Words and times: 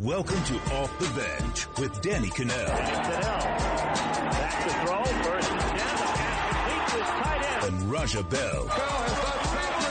Welcome 0.00 0.40
to 0.44 0.54
Off 0.76 0.96
the 1.00 1.08
Bench 1.20 1.66
with 1.80 2.00
Danny 2.02 2.28
Kanell. 2.28 2.68
Back 2.68 4.62
to 4.62 4.70
throw, 4.86 5.02
first 5.02 5.50
and 5.50 5.60
ten, 5.60 5.76
the 5.76 6.04
pass 6.14 6.44
complete 6.54 7.00
his 7.00 7.08
tight 7.08 7.42
end. 7.42 7.74
And 7.74 7.90
Raja 7.90 8.22
Bell. 8.22 8.64
Bell 8.64 8.70
has 8.70 9.50
done 9.58 9.82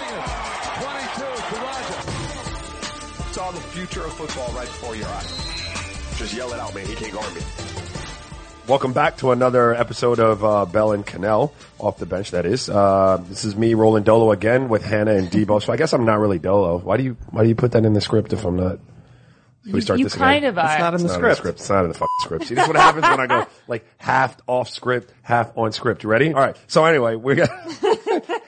big 0.79 1.19
22 1.19 1.27
to 1.43 1.59
Raja. 1.61 3.33
Saw 3.33 3.51
the 3.51 3.59
future 3.59 4.05
of 4.05 4.13
football 4.13 4.49
right 4.53 4.67
before 4.67 4.95
your 4.95 5.09
eyes. 5.09 6.17
Just 6.17 6.33
yell 6.33 6.53
it 6.53 6.59
out, 6.61 6.73
man. 6.73 6.85
He 6.85 6.95
can't 6.95 7.11
guard 7.11 7.35
me. 7.35 7.41
Welcome 8.69 8.93
back 8.93 9.17
to 9.17 9.31
another 9.31 9.73
episode 9.73 10.19
of 10.19 10.41
uh, 10.41 10.63
Bell 10.67 10.93
and 10.93 11.05
Kanell, 11.05 11.51
off 11.79 11.97
the 11.97 12.05
bench. 12.05 12.31
That 12.31 12.45
is. 12.45 12.69
Uh, 12.69 13.21
this 13.27 13.43
is 13.43 13.57
me, 13.57 13.73
Roland 13.73 14.05
Dolo, 14.05 14.31
again 14.31 14.69
with 14.69 14.85
Hannah 14.85 15.15
and 15.15 15.29
Debo. 15.29 15.61
So 15.61 15.73
I 15.73 15.75
guess 15.75 15.91
I'm 15.91 16.05
not 16.05 16.19
really 16.19 16.39
Dolo. 16.39 16.77
Why 16.77 16.95
do 16.95 17.03
you 17.03 17.17
Why 17.31 17.43
do 17.43 17.49
you 17.49 17.55
put 17.55 17.73
that 17.73 17.83
in 17.83 17.91
the 17.91 17.99
script 17.99 18.31
if 18.31 18.45
I'm 18.45 18.55
not? 18.55 18.79
Should 19.67 19.73
we 19.75 19.81
start 19.81 19.99
you 19.99 20.05
this 20.05 20.15
kind 20.15 20.37
again? 20.45 20.49
of 20.49 20.57
are. 20.57 20.71
It's 20.71 20.79
not 20.79 20.93
in 20.95 20.99
the 21.01 21.05
It's 21.05 21.13
not 21.13 21.23
in 21.23 21.29
the 21.29 21.35
script. 21.35 21.37
script. 21.37 21.59
It's 21.59 21.69
not 21.69 21.83
in 21.83 21.87
the 21.89 21.93
fucking 21.93 22.07
script. 22.21 22.45
See, 22.47 22.55
this 22.55 22.63
is 22.63 22.67
what 22.67 22.77
happens 22.77 23.03
when 23.03 23.19
I 23.19 23.27
go 23.27 23.47
like 23.67 23.85
half 23.97 24.37
off 24.47 24.69
script, 24.69 25.13
half 25.21 25.57
on 25.57 25.71
script. 25.73 26.03
You 26.03 26.09
ready? 26.09 26.33
All 26.33 26.39
right. 26.39 26.55
So 26.67 26.83
anyway, 26.85 27.15
we 27.15 27.35
got 27.35 27.49
Hannah 27.49 27.91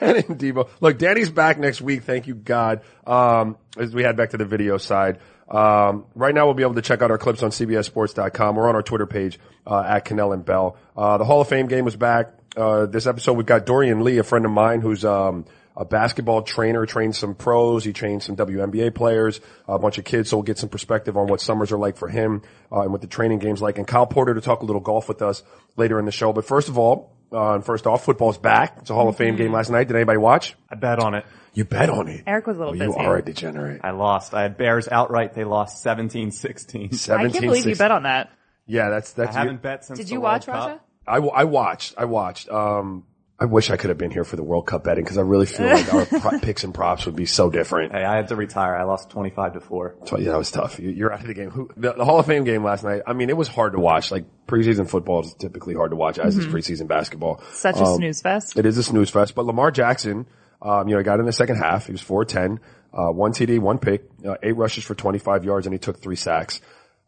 and 0.00 0.38
Debo. 0.40 0.68
Look, 0.80 0.98
Danny's 0.98 1.30
back 1.30 1.58
next 1.58 1.80
week. 1.80 2.02
Thank 2.04 2.26
you, 2.26 2.34
God. 2.34 2.80
Um, 3.06 3.56
as 3.78 3.94
we 3.94 4.02
head 4.02 4.16
back 4.16 4.30
to 4.30 4.36
the 4.38 4.44
video 4.44 4.78
side. 4.78 5.18
Um, 5.48 6.04
right 6.14 6.32
now 6.34 6.44
we'll 6.46 6.54
be 6.54 6.62
able 6.62 6.74
to 6.76 6.82
check 6.82 7.02
out 7.02 7.10
our 7.10 7.18
clips 7.18 7.42
on 7.42 7.50
CBSSports.com. 7.50 8.54
We're 8.56 8.68
on 8.68 8.76
our 8.76 8.82
Twitter 8.84 9.06
page, 9.06 9.40
uh, 9.66 9.82
at 9.84 10.04
Kanell 10.04 10.32
and 10.32 10.44
Bell. 10.44 10.76
Uh, 10.96 11.18
the 11.18 11.24
Hall 11.24 11.40
of 11.40 11.48
Fame 11.48 11.66
game 11.66 11.84
was 11.84 11.96
back. 11.96 12.32
Uh, 12.56 12.86
this 12.86 13.06
episode 13.06 13.32
we've 13.34 13.46
got 13.46 13.66
Dorian 13.66 14.04
Lee, 14.04 14.18
a 14.18 14.22
friend 14.22 14.44
of 14.44 14.52
mine 14.52 14.80
who's, 14.80 15.04
um, 15.04 15.44
a 15.76 15.84
basketball 15.84 16.42
trainer, 16.42 16.84
trained 16.86 17.14
some 17.16 17.34
pros. 17.34 17.84
He 17.84 17.92
trained 17.92 18.22
some 18.22 18.36
WNBA 18.36 18.94
players, 18.94 19.40
a 19.68 19.78
bunch 19.78 19.98
of 19.98 20.04
kids. 20.04 20.28
So 20.30 20.36
we'll 20.38 20.44
get 20.44 20.58
some 20.58 20.68
perspective 20.68 21.16
on 21.16 21.26
what 21.26 21.40
summers 21.40 21.72
are 21.72 21.78
like 21.78 21.96
for 21.96 22.08
him, 22.08 22.42
uh, 22.72 22.80
and 22.82 22.92
what 22.92 23.00
the 23.00 23.06
training 23.06 23.38
games 23.38 23.62
like. 23.62 23.78
And 23.78 23.86
Kyle 23.86 24.06
Porter 24.06 24.34
to 24.34 24.40
talk 24.40 24.62
a 24.62 24.64
little 24.64 24.80
golf 24.82 25.08
with 25.08 25.22
us 25.22 25.42
later 25.76 25.98
in 25.98 26.04
the 26.04 26.12
show. 26.12 26.32
But 26.32 26.44
first 26.44 26.68
of 26.68 26.76
all, 26.78 27.12
uh, 27.32 27.54
and 27.54 27.64
first 27.64 27.86
off, 27.86 28.04
football's 28.04 28.38
back. 28.38 28.78
It's 28.80 28.90
a 28.90 28.94
Hall 28.94 29.08
of 29.08 29.16
Fame 29.16 29.36
game 29.36 29.52
last 29.52 29.70
night. 29.70 29.86
Did 29.86 29.94
anybody 29.96 30.18
watch? 30.18 30.56
I 30.68 30.74
bet 30.74 30.98
on 30.98 31.14
it. 31.14 31.24
You 31.54 31.64
bet 31.64 31.88
on 31.88 32.08
it. 32.08 32.24
Eric 32.26 32.46
was 32.48 32.56
a 32.56 32.58
little 32.60 32.74
Oh, 32.74 32.76
you 32.76 32.86
busy. 32.92 32.98
are 32.98 33.16
a 33.16 33.22
degenerate. 33.22 33.80
I 33.84 33.90
lost. 33.92 34.34
I 34.34 34.42
had 34.42 34.56
Bears 34.56 34.88
outright. 34.88 35.34
They 35.34 35.44
lost 35.44 35.84
17-16. 35.84 36.92
I 36.92 36.96
17, 36.96 37.32
can't 37.32 37.44
believe 37.44 37.66
you 37.66 37.76
bet 37.76 37.90
on 37.92 38.02
that. 38.04 38.30
Yeah, 38.66 38.88
that's, 38.90 39.12
that's, 39.12 39.36
I 39.36 39.40
haven't 39.40 39.62
bet 39.62 39.84
since 39.84 39.98
Did 39.98 40.08
the 40.08 40.12
you 40.14 40.20
World 40.20 40.32
watch 40.32 40.46
Cup. 40.46 40.54
Raja? 40.54 40.80
I, 41.06 41.14
w- 41.14 41.32
I 41.34 41.44
watched, 41.44 41.94
I 41.98 42.04
watched, 42.04 42.48
um, 42.50 43.04
I 43.42 43.46
wish 43.46 43.70
I 43.70 43.78
could 43.78 43.88
have 43.88 43.96
been 43.96 44.10
here 44.10 44.24
for 44.24 44.36
the 44.36 44.42
World 44.42 44.66
Cup 44.66 44.84
betting 44.84 45.02
because 45.02 45.16
I 45.16 45.22
really 45.22 45.46
feel 45.46 45.66
like 45.66 45.92
our 45.94 46.04
pro- 46.20 46.38
picks 46.40 46.62
and 46.62 46.74
props 46.74 47.06
would 47.06 47.16
be 47.16 47.24
so 47.24 47.48
different. 47.48 47.92
Hey, 47.92 48.04
I 48.04 48.16
had 48.16 48.28
to 48.28 48.36
retire. 48.36 48.76
I 48.76 48.82
lost 48.82 49.08
25 49.10 49.54
to 49.54 49.60
4. 49.60 49.96
So 50.04 50.18
yeah, 50.18 50.32
that 50.32 50.36
was 50.38 50.50
tough. 50.50 50.78
You- 50.78 50.90
You're 50.90 51.10
out 51.12 51.22
of 51.22 51.26
the 51.26 51.32
game. 51.32 51.50
Who, 51.50 51.70
the, 51.76 51.94
the 51.94 52.04
Hall 52.04 52.18
of 52.20 52.26
Fame 52.26 52.44
game 52.44 52.62
last 52.62 52.84
night. 52.84 53.00
I 53.06 53.14
mean, 53.14 53.30
it 53.30 53.36
was 53.36 53.48
hard 53.48 53.72
to 53.72 53.78
watch. 53.80 54.10
Like 54.10 54.26
preseason 54.46 54.86
football 54.90 55.20
is 55.22 55.32
typically 55.34 55.74
hard 55.74 55.90
to 55.92 55.96
watch, 55.96 56.18
as 56.18 56.36
is 56.36 56.46
preseason 56.46 56.86
basketball. 56.86 57.40
Such 57.52 57.80
a 57.80 57.86
snooze 57.86 58.20
fest. 58.20 58.58
It 58.58 58.66
is 58.66 58.76
a 58.76 58.82
snooze 58.82 59.08
fest. 59.08 59.34
But 59.34 59.46
Lamar 59.46 59.70
Jackson, 59.70 60.26
um, 60.60 60.88
you 60.88 60.96
know, 60.96 61.02
got 61.02 61.18
in 61.18 61.24
the 61.24 61.32
second 61.32 61.56
half. 61.56 61.86
He 61.86 61.92
was 61.92 62.02
four 62.02 62.26
ten, 62.26 62.60
uh, 62.92 63.08
one 63.08 63.32
TD, 63.32 63.58
one 63.58 63.78
pick, 63.78 64.04
uh, 64.26 64.34
eight 64.42 64.56
rushes 64.56 64.84
for 64.84 64.94
25 64.94 65.46
yards, 65.46 65.66
and 65.66 65.72
he 65.72 65.78
took 65.78 66.02
three 66.02 66.16
sacks. 66.16 66.60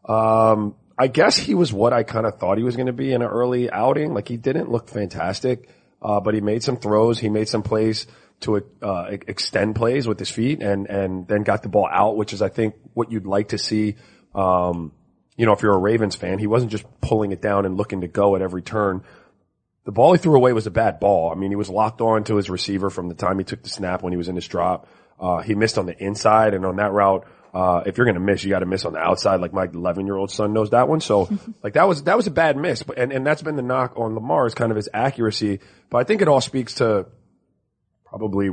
Um, 0.03 0.75
I 0.97 1.07
guess 1.07 1.37
he 1.37 1.53
was 1.53 1.71
what 1.71 1.93
I 1.93 2.01
kind 2.03 2.25
of 2.25 2.39
thought 2.39 2.57
he 2.57 2.63
was 2.63 2.75
going 2.75 2.87
to 2.87 2.93
be 2.93 3.13
in 3.13 3.21
an 3.21 3.27
early 3.27 3.69
outing. 3.69 4.13
Like 4.15 4.27
he 4.27 4.37
didn't 4.37 4.69
look 4.71 4.89
fantastic, 4.89 5.69
uh, 6.03 6.19
but 6.19 6.33
he 6.33 6.41
made 6.41 6.63
some 6.63 6.77
throws. 6.77 7.19
He 7.19 7.29
made 7.29 7.47
some 7.47 7.63
plays 7.63 8.05
to 8.41 8.63
uh, 8.81 9.05
extend 9.09 9.75
plays 9.75 10.07
with 10.07 10.19
his 10.19 10.29
feet, 10.29 10.61
and 10.61 10.87
and 10.87 11.27
then 11.27 11.43
got 11.43 11.63
the 11.63 11.69
ball 11.69 11.87
out, 11.89 12.17
which 12.17 12.33
is 12.33 12.41
I 12.41 12.49
think 12.49 12.75
what 12.93 13.11
you'd 13.11 13.25
like 13.25 13.49
to 13.49 13.57
see. 13.57 13.95
Um, 14.35 14.91
you 15.35 15.45
know, 15.45 15.53
if 15.53 15.61
you're 15.63 15.73
a 15.73 15.79
Ravens 15.79 16.15
fan, 16.15 16.37
he 16.37 16.47
wasn't 16.47 16.71
just 16.71 16.85
pulling 17.01 17.31
it 17.31 17.41
down 17.41 17.65
and 17.65 17.77
looking 17.77 18.01
to 18.01 18.07
go 18.07 18.35
at 18.35 18.41
every 18.41 18.61
turn. 18.61 19.03
The 19.85 19.91
ball 19.91 20.13
he 20.13 20.19
threw 20.19 20.35
away 20.35 20.53
was 20.53 20.67
a 20.67 20.71
bad 20.71 20.99
ball. 20.99 21.31
I 21.31 21.35
mean, 21.35 21.49
he 21.49 21.55
was 21.55 21.69
locked 21.69 22.01
on 22.01 22.23
to 22.25 22.35
his 22.35 22.49
receiver 22.49 22.89
from 22.89 23.09
the 23.09 23.15
time 23.15 23.39
he 23.39 23.43
took 23.43 23.63
the 23.63 23.69
snap 23.69 24.03
when 24.03 24.13
he 24.13 24.17
was 24.17 24.29
in 24.29 24.35
his 24.35 24.47
drop. 24.47 24.87
Uh, 25.19 25.41
he 25.41 25.55
missed 25.55 25.77
on 25.77 25.85
the 25.85 25.97
inside 26.03 26.53
and 26.53 26.65
on 26.65 26.77
that 26.77 26.91
route, 26.91 27.25
uh, 27.53 27.83
if 27.85 27.97
you're 27.97 28.05
going 28.05 28.15
to 28.15 28.21
miss, 28.21 28.43
you 28.43 28.49
got 28.49 28.59
to 28.59 28.65
miss 28.65 28.83
on 28.83 28.93
the 28.93 28.99
outside. 28.99 29.39
Like 29.39 29.53
my 29.53 29.65
11 29.65 30.07
year 30.07 30.15
old 30.15 30.31
son 30.31 30.53
knows 30.53 30.71
that 30.71 30.87
one. 30.87 31.01
So 31.01 31.29
like 31.63 31.73
that 31.73 31.87
was, 31.87 32.03
that 32.03 32.17
was 32.17 32.25
a 32.27 32.31
bad 32.31 32.57
miss. 32.57 32.81
But, 32.83 32.97
and, 32.97 33.11
and 33.11 33.25
that's 33.25 33.41
been 33.41 33.55
the 33.55 33.61
knock 33.61 33.93
on 33.95 34.15
Lamar 34.15 34.47
is 34.47 34.55
kind 34.55 34.71
of 34.71 34.75
his 34.75 34.89
accuracy. 34.93 35.59
But 35.89 35.99
I 35.99 36.03
think 36.03 36.21
it 36.21 36.27
all 36.27 36.41
speaks 36.41 36.75
to 36.75 37.05
probably 38.05 38.49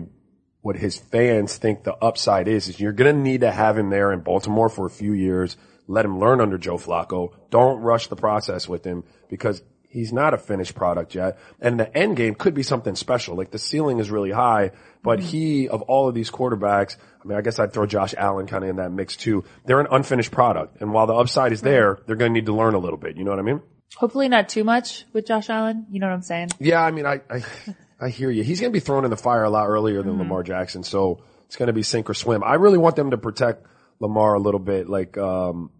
what 0.60 0.76
his 0.76 0.98
fans 0.98 1.56
think 1.56 1.84
the 1.84 1.94
upside 1.94 2.46
is, 2.46 2.68
is 2.68 2.78
you're 2.78 2.92
going 2.92 3.14
to 3.16 3.22
need 3.22 3.40
to 3.40 3.50
have 3.50 3.78
him 3.78 3.88
there 3.88 4.12
in 4.12 4.20
Baltimore 4.20 4.68
for 4.68 4.86
a 4.86 4.90
few 4.90 5.14
years. 5.14 5.56
Let 5.86 6.04
him 6.04 6.18
learn 6.18 6.40
under 6.40 6.58
Joe 6.58 6.76
Flacco. 6.76 7.32
Don't 7.48 7.80
rush 7.80 8.08
the 8.08 8.16
process 8.16 8.68
with 8.68 8.84
him 8.84 9.04
because 9.28 9.62
he's 9.90 10.12
not 10.12 10.32
a 10.32 10.38
finished 10.38 10.74
product 10.74 11.14
yet. 11.14 11.38
And 11.60 11.78
the 11.78 11.96
end 11.96 12.16
game 12.16 12.34
could 12.34 12.54
be 12.54 12.62
something 12.62 12.94
special. 12.94 13.36
Like 13.36 13.50
the 13.50 13.58
ceiling 13.58 13.98
is 13.98 14.10
really 14.10 14.30
high, 14.30 14.70
but 15.02 15.18
mm-hmm. 15.18 15.28
he, 15.28 15.68
of 15.68 15.82
all 15.82 16.08
of 16.08 16.14
these 16.14 16.30
quarterbacks, 16.30 16.96
I 17.22 17.28
mean, 17.28 17.36
I 17.36 17.42
guess 17.42 17.58
I'd 17.58 17.72
throw 17.72 17.86
Josh 17.86 18.14
Allen 18.16 18.46
kind 18.46 18.64
of 18.64 18.70
in 18.70 18.76
that 18.76 18.92
mix 18.92 19.16
too. 19.16 19.44
They're 19.66 19.80
an 19.80 19.88
unfinished 19.90 20.30
product. 20.30 20.80
And 20.80 20.92
while 20.92 21.06
the 21.06 21.14
upside 21.14 21.52
is 21.52 21.58
mm-hmm. 21.58 21.68
there, 21.68 21.98
they're 22.06 22.16
going 22.16 22.32
to 22.32 22.40
need 22.40 22.46
to 22.46 22.54
learn 22.54 22.74
a 22.74 22.78
little 22.78 22.98
bit. 22.98 23.16
You 23.16 23.24
know 23.24 23.30
what 23.30 23.40
I 23.40 23.42
mean? 23.42 23.60
Hopefully 23.96 24.28
not 24.28 24.48
too 24.48 24.62
much 24.62 25.04
with 25.12 25.26
Josh 25.26 25.50
Allen. 25.50 25.86
You 25.90 25.98
know 25.98 26.06
what 26.06 26.14
I'm 26.14 26.22
saying? 26.22 26.50
Yeah, 26.60 26.80
I 26.80 26.92
mean, 26.92 27.06
I, 27.06 27.20
I, 27.28 27.44
I 28.00 28.08
hear 28.08 28.30
you. 28.30 28.44
He's 28.44 28.60
going 28.60 28.72
to 28.72 28.76
be 28.76 28.80
thrown 28.80 29.04
in 29.04 29.10
the 29.10 29.16
fire 29.16 29.42
a 29.42 29.50
lot 29.50 29.66
earlier 29.66 30.02
than 30.02 30.12
mm-hmm. 30.12 30.20
Lamar 30.20 30.42
Jackson, 30.44 30.84
so 30.84 31.24
it's 31.46 31.56
going 31.56 31.66
to 31.66 31.72
be 31.72 31.82
sink 31.82 32.08
or 32.08 32.14
swim. 32.14 32.44
I 32.44 32.54
really 32.54 32.78
want 32.78 32.94
them 32.96 33.10
to 33.10 33.18
protect 33.18 33.66
Lamar 33.98 34.34
a 34.34 34.38
little 34.38 34.60
bit, 34.60 34.88
like, 34.88 35.18
um, 35.18 35.70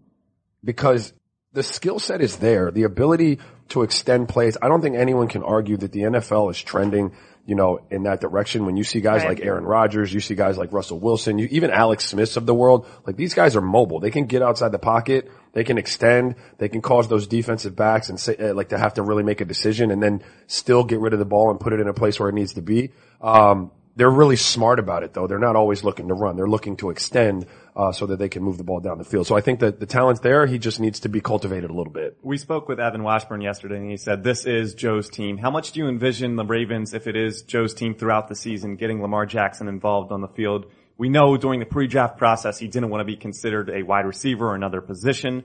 because 0.63 1.13
the 1.53 1.63
skill 1.63 1.99
set 1.99 2.21
is 2.21 2.37
there, 2.37 2.71
the 2.71 2.83
ability 2.83 3.39
to 3.69 3.83
extend 3.83 4.29
plays. 4.29 4.57
I 4.61 4.67
don't 4.67 4.81
think 4.81 4.95
anyone 4.95 5.27
can 5.27 5.43
argue 5.43 5.77
that 5.77 5.91
the 5.91 6.01
NFL 6.01 6.49
is 6.51 6.61
trending, 6.61 7.13
you 7.45 7.55
know, 7.55 7.79
in 7.89 8.03
that 8.03 8.21
direction. 8.21 8.65
When 8.65 8.77
you 8.77 8.83
see 8.83 9.01
guys 9.01 9.21
Right. 9.23 9.37
like 9.37 9.45
Aaron 9.45 9.63
Rodgers, 9.65 10.13
you 10.13 10.19
see 10.19 10.35
guys 10.35 10.57
like 10.57 10.71
Russell 10.71 10.99
Wilson, 10.99 11.37
you, 11.39 11.47
even 11.51 11.69
Alex 11.71 12.05
Smiths 12.05 12.37
of 12.37 12.45
the 12.45 12.53
world, 12.53 12.85
like 13.05 13.17
these 13.17 13.33
guys 13.33 13.55
are 13.55 13.61
mobile. 13.61 13.99
They 13.99 14.11
can 14.11 14.25
get 14.25 14.41
outside 14.41 14.71
the 14.71 14.79
pocket. 14.79 15.29
They 15.53 15.65
can 15.65 15.77
extend. 15.77 16.35
They 16.57 16.69
can 16.69 16.81
cause 16.81 17.09
those 17.09 17.27
defensive 17.27 17.75
backs 17.75 18.07
and 18.09 18.17
say, 18.19 18.35
uh, 18.37 18.53
like 18.53 18.69
to 18.69 18.77
have 18.77 18.93
to 18.93 19.03
really 19.03 19.23
make 19.23 19.41
a 19.41 19.45
decision 19.45 19.91
and 19.91 20.01
then 20.01 20.23
still 20.47 20.83
get 20.85 20.99
rid 21.01 21.11
of 21.13 21.19
the 21.19 21.25
ball 21.25 21.49
and 21.51 21.59
put 21.59 21.73
it 21.73 21.81
in 21.81 21.87
a 21.89 21.93
place 21.93 22.19
where 22.19 22.29
it 22.29 22.35
needs 22.35 22.53
to 22.53 22.61
be. 22.61 22.91
Um, 23.19 23.71
they're 23.95 24.09
really 24.09 24.35
smart 24.35 24.79
about 24.79 25.03
it 25.03 25.13
though. 25.13 25.27
They're 25.27 25.39
not 25.39 25.55
always 25.55 25.83
looking 25.83 26.07
to 26.07 26.13
run. 26.13 26.35
They're 26.35 26.47
looking 26.47 26.77
to 26.77 26.89
extend, 26.89 27.45
uh, 27.75 27.91
so 27.91 28.05
that 28.05 28.19
they 28.19 28.29
can 28.29 28.43
move 28.43 28.57
the 28.57 28.63
ball 28.63 28.79
down 28.79 28.97
the 28.97 29.03
field. 29.03 29.27
So 29.27 29.35
I 29.35 29.41
think 29.41 29.59
that 29.61 29.79
the 29.79 29.85
talent's 29.85 30.21
there. 30.21 30.45
He 30.45 30.59
just 30.59 30.79
needs 30.79 31.01
to 31.01 31.09
be 31.09 31.21
cultivated 31.21 31.69
a 31.69 31.73
little 31.73 31.93
bit. 31.93 32.17
We 32.21 32.37
spoke 32.37 32.67
with 32.67 32.79
Evan 32.79 33.03
Washburn 33.03 33.41
yesterday 33.41 33.77
and 33.77 33.89
he 33.89 33.97
said, 33.97 34.23
this 34.23 34.45
is 34.45 34.73
Joe's 34.73 35.09
team. 35.09 35.37
How 35.37 35.51
much 35.51 35.71
do 35.71 35.79
you 35.79 35.87
envision 35.87 36.35
the 36.35 36.45
Ravens, 36.45 36.93
if 36.93 37.07
it 37.07 37.15
is 37.15 37.41
Joe's 37.43 37.73
team 37.73 37.95
throughout 37.95 38.27
the 38.27 38.35
season, 38.35 38.75
getting 38.75 39.01
Lamar 39.01 39.25
Jackson 39.25 39.67
involved 39.67 40.11
on 40.11 40.21
the 40.21 40.27
field? 40.27 40.65
We 40.97 41.09
know 41.09 41.35
during 41.37 41.59
the 41.59 41.65
pre-draft 41.65 42.17
process, 42.17 42.59
he 42.59 42.67
didn't 42.67 42.89
want 42.89 43.01
to 43.01 43.05
be 43.05 43.15
considered 43.15 43.69
a 43.69 43.83
wide 43.83 44.05
receiver 44.05 44.47
or 44.47 44.55
another 44.55 44.81
position, 44.81 45.43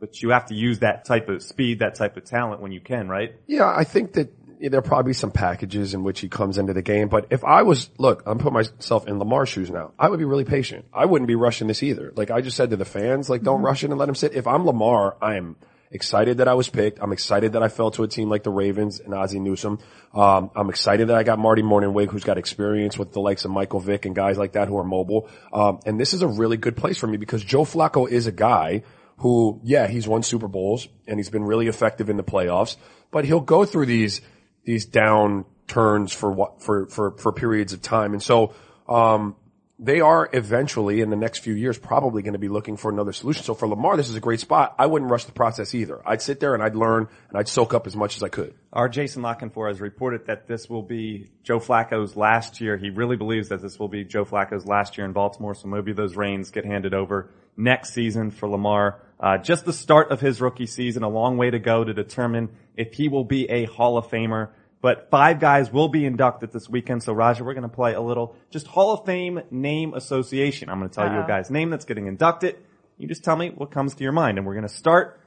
but 0.00 0.20
you 0.20 0.30
have 0.30 0.46
to 0.46 0.54
use 0.54 0.80
that 0.80 1.04
type 1.04 1.28
of 1.28 1.42
speed, 1.42 1.78
that 1.78 1.94
type 1.94 2.16
of 2.16 2.24
talent 2.24 2.60
when 2.60 2.72
you 2.72 2.80
can, 2.80 3.08
right? 3.08 3.34
Yeah, 3.46 3.72
I 3.74 3.84
think 3.84 4.12
that 4.14 4.32
there'll 4.60 4.82
probably 4.82 5.10
be 5.10 5.14
some 5.14 5.30
packages 5.30 5.94
in 5.94 6.02
which 6.02 6.20
he 6.20 6.28
comes 6.28 6.58
into 6.58 6.72
the 6.72 6.82
game. 6.82 7.08
But 7.08 7.26
if 7.30 7.44
I 7.44 7.62
was, 7.62 7.90
look, 7.98 8.22
I'm 8.26 8.38
putting 8.38 8.54
myself 8.54 9.06
in 9.06 9.18
Lamar's 9.18 9.48
shoes 9.48 9.70
now. 9.70 9.92
I 9.98 10.08
would 10.08 10.18
be 10.18 10.24
really 10.24 10.44
patient. 10.44 10.86
I 10.92 11.06
wouldn't 11.06 11.28
be 11.28 11.34
rushing 11.34 11.68
this 11.68 11.82
either. 11.82 12.12
Like 12.16 12.30
I 12.30 12.40
just 12.40 12.56
said 12.56 12.70
to 12.70 12.76
the 12.76 12.84
fans, 12.84 13.30
like 13.30 13.42
don't 13.42 13.62
rush 13.62 13.84
it 13.84 13.90
and 13.90 13.98
let 13.98 14.08
him 14.08 14.14
sit. 14.14 14.34
If 14.34 14.46
I'm 14.46 14.66
Lamar, 14.66 15.16
I 15.22 15.36
am 15.36 15.56
excited 15.90 16.38
that 16.38 16.48
I 16.48 16.54
was 16.54 16.68
picked. 16.68 16.98
I'm 17.00 17.12
excited 17.12 17.52
that 17.52 17.62
I 17.62 17.68
fell 17.68 17.90
to 17.92 18.02
a 18.02 18.08
team 18.08 18.28
like 18.28 18.42
the 18.42 18.50
Ravens 18.50 19.00
and 19.00 19.14
Ozzie 19.14 19.40
Newsome. 19.40 19.78
Um, 20.14 20.50
I'm 20.54 20.68
excited 20.68 21.08
that 21.08 21.16
I 21.16 21.22
got 21.22 21.38
Marty 21.38 21.62
Mornhinweg, 21.62 22.10
who's 22.10 22.24
got 22.24 22.38
experience 22.38 22.98
with 22.98 23.12
the 23.12 23.20
likes 23.20 23.44
of 23.44 23.50
Michael 23.50 23.80
Vick 23.80 24.04
and 24.04 24.14
guys 24.14 24.38
like 24.38 24.52
that 24.52 24.68
who 24.68 24.76
are 24.78 24.84
mobile. 24.84 25.28
Um, 25.52 25.80
and 25.86 25.98
this 25.98 26.14
is 26.14 26.22
a 26.22 26.28
really 26.28 26.56
good 26.56 26.76
place 26.76 26.98
for 26.98 27.06
me 27.06 27.16
because 27.16 27.42
Joe 27.42 27.64
Flacco 27.64 28.08
is 28.08 28.26
a 28.26 28.32
guy 28.32 28.82
who, 29.18 29.60
yeah, 29.64 29.86
he's 29.86 30.06
won 30.06 30.22
Super 30.22 30.48
Bowls 30.48 30.88
and 31.06 31.18
he's 31.18 31.30
been 31.30 31.44
really 31.44 31.66
effective 31.66 32.08
in 32.08 32.16
the 32.16 32.24
playoffs, 32.24 32.76
but 33.10 33.24
he'll 33.24 33.40
go 33.40 33.64
through 33.64 33.86
these, 33.86 34.20
these 34.64 34.86
downturns 34.86 36.14
for 36.14 36.30
what, 36.30 36.62
for, 36.62 36.86
for, 36.86 37.12
for 37.12 37.32
periods 37.32 37.72
of 37.72 37.82
time. 37.82 38.12
And 38.12 38.22
so, 38.22 38.54
um, 38.88 39.36
they 39.80 40.00
are 40.00 40.28
eventually 40.32 41.00
in 41.00 41.10
the 41.10 41.16
next 41.16 41.38
few 41.38 41.54
years 41.54 41.78
probably 41.78 42.22
going 42.22 42.32
to 42.32 42.38
be 42.38 42.48
looking 42.48 42.76
for 42.76 42.90
another 42.90 43.12
solution. 43.12 43.44
So 43.44 43.54
for 43.54 43.68
Lamar, 43.68 43.96
this 43.96 44.08
is 44.08 44.16
a 44.16 44.20
great 44.20 44.40
spot. 44.40 44.74
I 44.76 44.86
wouldn't 44.86 45.08
rush 45.08 45.24
the 45.24 45.32
process 45.32 45.72
either. 45.72 46.00
I'd 46.04 46.20
sit 46.20 46.40
there 46.40 46.54
and 46.54 46.62
I'd 46.62 46.74
learn 46.74 47.06
and 47.28 47.38
I'd 47.38 47.46
soak 47.46 47.74
up 47.74 47.86
as 47.86 47.94
much 47.94 48.16
as 48.16 48.24
I 48.24 48.28
could. 48.28 48.54
Our 48.72 48.88
Jason 48.88 49.22
La 49.22 49.36
Canfora 49.36 49.68
has 49.68 49.80
reported 49.80 50.26
that 50.26 50.48
this 50.48 50.68
will 50.68 50.82
be 50.82 51.30
Joe 51.44 51.60
Flacco's 51.60 52.16
last 52.16 52.60
year. 52.60 52.76
He 52.76 52.90
really 52.90 53.16
believes 53.16 53.50
that 53.50 53.62
this 53.62 53.78
will 53.78 53.88
be 53.88 54.02
Joe 54.02 54.24
Flacco's 54.24 54.66
last 54.66 54.98
year 54.98 55.04
in 55.04 55.12
Baltimore, 55.12 55.54
so 55.54 55.68
maybe 55.68 55.92
those 55.92 56.16
reins 56.16 56.50
get 56.50 56.64
handed 56.64 56.92
over 56.92 57.30
next 57.56 57.94
season 57.94 58.32
for 58.32 58.48
Lamar. 58.48 59.00
Uh, 59.20 59.38
just 59.38 59.64
the 59.64 59.72
start 59.72 60.10
of 60.10 60.20
his 60.20 60.40
rookie 60.40 60.66
season, 60.66 61.04
a 61.04 61.08
long 61.08 61.36
way 61.36 61.50
to 61.50 61.58
go 61.58 61.84
to 61.84 61.94
determine 61.94 62.48
if 62.78 62.94
he 62.94 63.08
will 63.08 63.24
be 63.24 63.50
a 63.50 63.64
Hall 63.66 63.98
of 63.98 64.06
Famer. 64.06 64.50
But 64.80 65.10
five 65.10 65.40
guys 65.40 65.72
will 65.72 65.88
be 65.88 66.06
inducted 66.06 66.52
this 66.52 66.68
weekend. 66.68 67.02
So 67.02 67.12
Raja, 67.12 67.42
we're 67.42 67.54
going 67.54 67.68
to 67.68 67.68
play 67.68 67.94
a 67.94 68.00
little 68.00 68.36
just 68.50 68.68
Hall 68.68 68.94
of 68.94 69.04
Fame 69.04 69.40
name 69.50 69.92
association. 69.92 70.70
I'm 70.70 70.78
going 70.78 70.88
to 70.88 70.94
tell 70.94 71.06
you 71.06 71.16
a 71.16 71.18
uh-huh. 71.18 71.28
guy's 71.28 71.50
name 71.50 71.70
that's 71.70 71.84
getting 71.84 72.06
inducted. 72.06 72.56
You 72.96 73.08
just 73.08 73.24
tell 73.24 73.36
me 73.36 73.50
what 73.50 73.72
comes 73.72 73.94
to 73.96 74.04
your 74.04 74.12
mind. 74.12 74.38
And 74.38 74.46
we're 74.46 74.54
going 74.54 74.68
to 74.68 74.72
start 74.72 75.20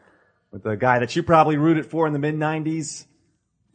with 0.52 0.64
the 0.64 0.76
guy 0.76 1.00
that 1.00 1.16
you 1.18 1.24
probably 1.24 1.58
rooted 1.58 1.86
for 1.86 2.08
in 2.08 2.14
the 2.14 2.20
mid 2.20 2.36
90s, 2.36 3.06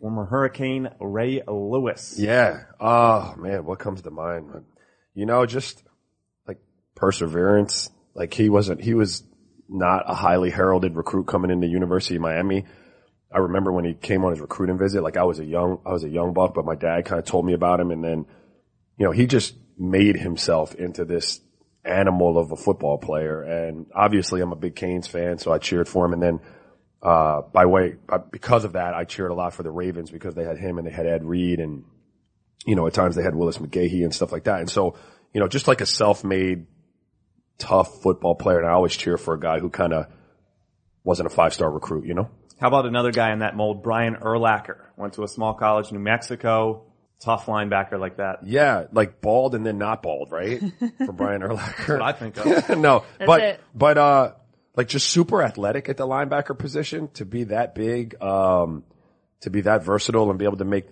former 0.01 0.25
Hurricane 0.25 0.89
Ray 0.99 1.43
Lewis. 1.47 2.17
Yeah. 2.19 2.65
Oh 2.81 3.35
man, 3.37 3.67
what 3.67 3.79
comes 3.79 4.01
to 4.03 4.11
mind? 4.11 4.65
You 5.15 5.27
know, 5.27 5.45
just 5.45 5.83
like 6.49 6.59
perseverance. 6.95 7.91
Like 8.15 8.33
he 8.33 8.49
wasn't, 8.49 8.81
he 8.81 8.95
was 8.95 9.25
not 9.69 10.05
a 10.07 10.15
highly 10.15 10.49
heralded 10.49 10.97
recruit 10.97 11.27
coming 11.27 11.51
into 11.51 11.67
University 11.67 12.17
of 12.17 12.23
Miami. 12.23 12.65
I 13.33 13.39
remember 13.39 13.73
when 13.73 13.85
he 13.85 13.95
came 13.95 14.25
on 14.25 14.31
his 14.31 14.41
recruiting 14.41 14.79
visit, 14.79 15.03
like 15.03 15.17
I 15.17 15.25
was 15.25 15.39
a 15.39 15.45
young, 15.45 15.81
I 15.85 15.91
was 15.91 16.05
a 16.05 16.09
young 16.09 16.33
buck, 16.33 16.55
but 16.55 16.65
my 16.65 16.77
dad 16.77 17.05
kind 17.05 17.19
of 17.19 17.25
told 17.25 17.45
me 17.45 17.55
about 17.55 17.81
him. 17.81 17.91
And 17.91 18.03
then, 18.03 18.27
you 18.97 19.05
know, 19.05 19.11
he 19.13 19.27
just 19.27 19.55
made 19.77 20.17
himself 20.17 20.75
into 20.75 21.05
this 21.05 21.41
animal 21.85 22.39
of 22.39 22.53
a 22.53 22.57
football 22.57 22.99
player. 22.99 23.43
And 23.43 23.87
obviously 23.95 24.41
I'm 24.41 24.53
a 24.53 24.57
big 24.57 24.77
Canes 24.77 25.07
fan, 25.07 25.39
so 25.39 25.53
I 25.53 25.59
cheered 25.59 25.89
for 25.89 26.07
him. 26.07 26.13
And 26.13 26.23
then, 26.23 26.41
uh, 27.03 27.43
by 27.53 27.67
way, 27.67 27.97
because 28.31 28.65
of 28.65 28.73
that, 28.73 28.95
I 28.95 29.05
cheered 29.05 29.31
a 29.31 29.35
lot 29.35 29.55
for 29.55 29.63
the 29.63 29.71
Ravens 29.71 30.11
because 30.11 30.35
they 30.35 30.45
had 30.45 30.59
him 30.59 30.79
and 30.79 30.87
they 30.87 30.93
had 30.93 31.07
Ed 31.07 31.25
Reed 31.25 31.61
and, 31.61 31.85
you 32.65 32.75
know, 32.75 32.87
at 32.87 32.95
times 32.95 33.17
they 33.17 33.23
had 33.23 33.35
Willis 33.35 33.59
McGahee 33.59 34.03
and 34.03 34.15
stuff 34.15 34.33
like 34.33 34.45
that. 34.45 34.61
And 34.61 34.71
so, 34.71 34.97
you 35.33 35.41
know, 35.41 35.49
just 35.49 35.69
like 35.69 35.81
a 35.81 35.87
self-made 35.87 36.67
tough 37.59 38.03
football 38.03 38.35
player. 38.35 38.59
And 38.59 38.67
I 38.67 38.73
always 38.73 38.97
cheer 38.97 39.17
for 39.17 39.35
a 39.35 39.41
guy 39.41 39.59
who 39.59 39.69
kind 39.69 39.93
of 39.93 40.07
wasn't 41.05 41.27
a 41.27 41.31
five-star 41.31 41.71
recruit, 41.71 42.07
you 42.07 42.15
know? 42.15 42.31
How 42.61 42.69
about 42.69 42.87
another 42.87 43.13
guy 43.13 43.33
in 43.33 43.41
that 43.41 43.55
mold, 43.57 43.83
Brian 43.83 44.17
Urlacher? 44.17 44.79
Went 44.97 45.15
to 45.15 45.25
a 45.25 45.29
small 45.29 45.55
college, 45.55 45.93
New 45.93 45.99
Mexico. 45.99 46.85
Tough 47.21 47.47
linebacker 47.47 47.99
like 47.99 48.19
that. 48.19 48.41
Yeah, 48.47 48.85
like 48.93 49.21
bald 49.21 49.55
and 49.55 49.65
then 49.65 49.79
not 49.79 50.03
bald, 50.03 50.31
right? 50.33 50.61
For 51.07 51.13
Brian 51.13 51.41
Urlacher. 51.43 51.77
That's 51.77 51.89
what 51.89 52.03
I 52.03 52.13
think 52.13 52.37
of. 52.39 52.79
no, 52.79 53.05
That's 53.19 53.27
but 53.27 53.41
it. 53.41 53.61
but 53.75 53.99
uh, 53.99 54.33
like 54.75 54.89
just 54.89 55.09
super 55.09 55.43
athletic 55.43 55.89
at 55.89 55.97
the 55.97 56.07
linebacker 56.07 56.59
position 56.59 57.09
to 57.15 57.25
be 57.25 57.45
that 57.45 57.75
big, 57.75 58.21
um, 58.23 58.85
to 59.41 59.51
be 59.51 59.63
that 59.63 59.83
versatile 59.83 60.29
and 60.31 60.39
be 60.39 60.45
able 60.45 60.59
to 60.59 60.65
make 60.67 60.87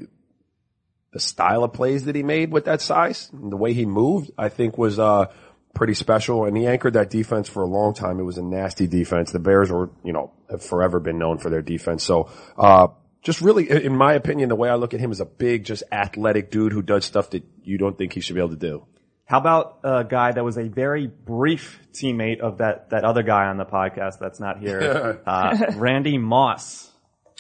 the 1.13 1.21
style 1.21 1.63
of 1.63 1.73
plays 1.73 2.07
that 2.07 2.15
he 2.15 2.23
made 2.23 2.51
with 2.51 2.65
that 2.65 2.81
size, 2.81 3.31
and 3.33 3.53
the 3.53 3.57
way 3.57 3.73
he 3.73 3.85
moved, 3.87 4.31
I 4.37 4.49
think 4.49 4.77
was 4.79 4.99
uh 4.99 5.27
pretty 5.75 5.95
special. 5.95 6.45
And 6.45 6.57
he 6.57 6.67
anchored 6.67 6.95
that 6.95 7.11
defense 7.11 7.49
for 7.49 7.63
a 7.63 7.67
long 7.67 7.95
time. 7.95 8.19
It 8.21 8.23
was 8.23 8.39
a 8.39 8.43
nasty 8.43 8.87
defense. 8.87 9.33
The 9.33 9.39
Bears 9.39 9.71
were, 9.71 9.91
you 10.05 10.13
know, 10.13 10.33
have 10.51 10.63
forever 10.63 11.01
been 11.01 11.19
known 11.19 11.39
for 11.39 11.51
their 11.51 11.63
defense. 11.63 12.05
So, 12.05 12.31
uh, 12.57 12.89
just 13.23 13.41
really, 13.41 13.71
in 13.71 13.97
my 13.97 14.13
opinion, 14.13 14.51
the 14.51 14.55
way 14.55 14.69
I 14.69 14.75
look 14.75 14.93
at 14.93 15.01
him 15.01 15.11
is 15.11 15.21
a 15.21 15.25
big, 15.25 15.65
just 15.65 15.83
athletic 15.91 16.51
dude 16.51 16.73
who 16.73 16.83
does 16.83 17.07
stuff 17.07 17.31
that 17.31 17.43
you 17.63 17.79
don't 17.79 17.97
think 17.97 18.13
he 18.13 18.21
should 18.21 18.35
be 18.35 18.41
able 18.41 18.51
to 18.51 18.57
do. 18.57 18.87
How 19.25 19.39
about 19.39 19.79
a 19.83 20.05
guy 20.05 20.33
that 20.33 20.45
was 20.45 20.59
a 20.59 20.69
very 20.69 21.07
brief 21.07 21.81
teammate 21.93 22.41
of 22.41 22.59
that, 22.59 22.91
that 22.91 23.05
other 23.05 23.23
guy 23.23 23.47
on 23.47 23.57
the 23.57 23.65
podcast 23.65 24.19
that's 24.21 24.39
not 24.39 24.59
here, 24.59 25.23
uh, 25.27 25.73
Randy 25.77 26.19
Moss. 26.19 26.91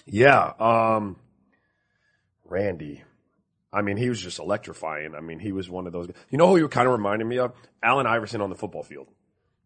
Yeah, 0.06 0.52
um, 0.58 1.16
Randy. 2.46 3.02
I 3.74 3.82
mean, 3.82 3.96
he 3.96 4.08
was 4.08 4.20
just 4.20 4.38
electrifying. 4.38 5.14
I 5.14 5.20
mean, 5.20 5.38
he 5.40 5.52
was 5.52 5.68
one 5.68 5.86
of 5.86 5.92
those. 5.92 6.08
You 6.30 6.38
know 6.38 6.48
who 6.48 6.56
you 6.56 6.68
kind 6.68 6.86
of 6.86 6.92
reminded 6.92 7.26
me 7.26 7.38
of? 7.38 7.52
Allen 7.82 8.06
Iverson 8.06 8.40
on 8.40 8.48
the 8.50 8.56
football 8.56 8.82
field, 8.82 9.08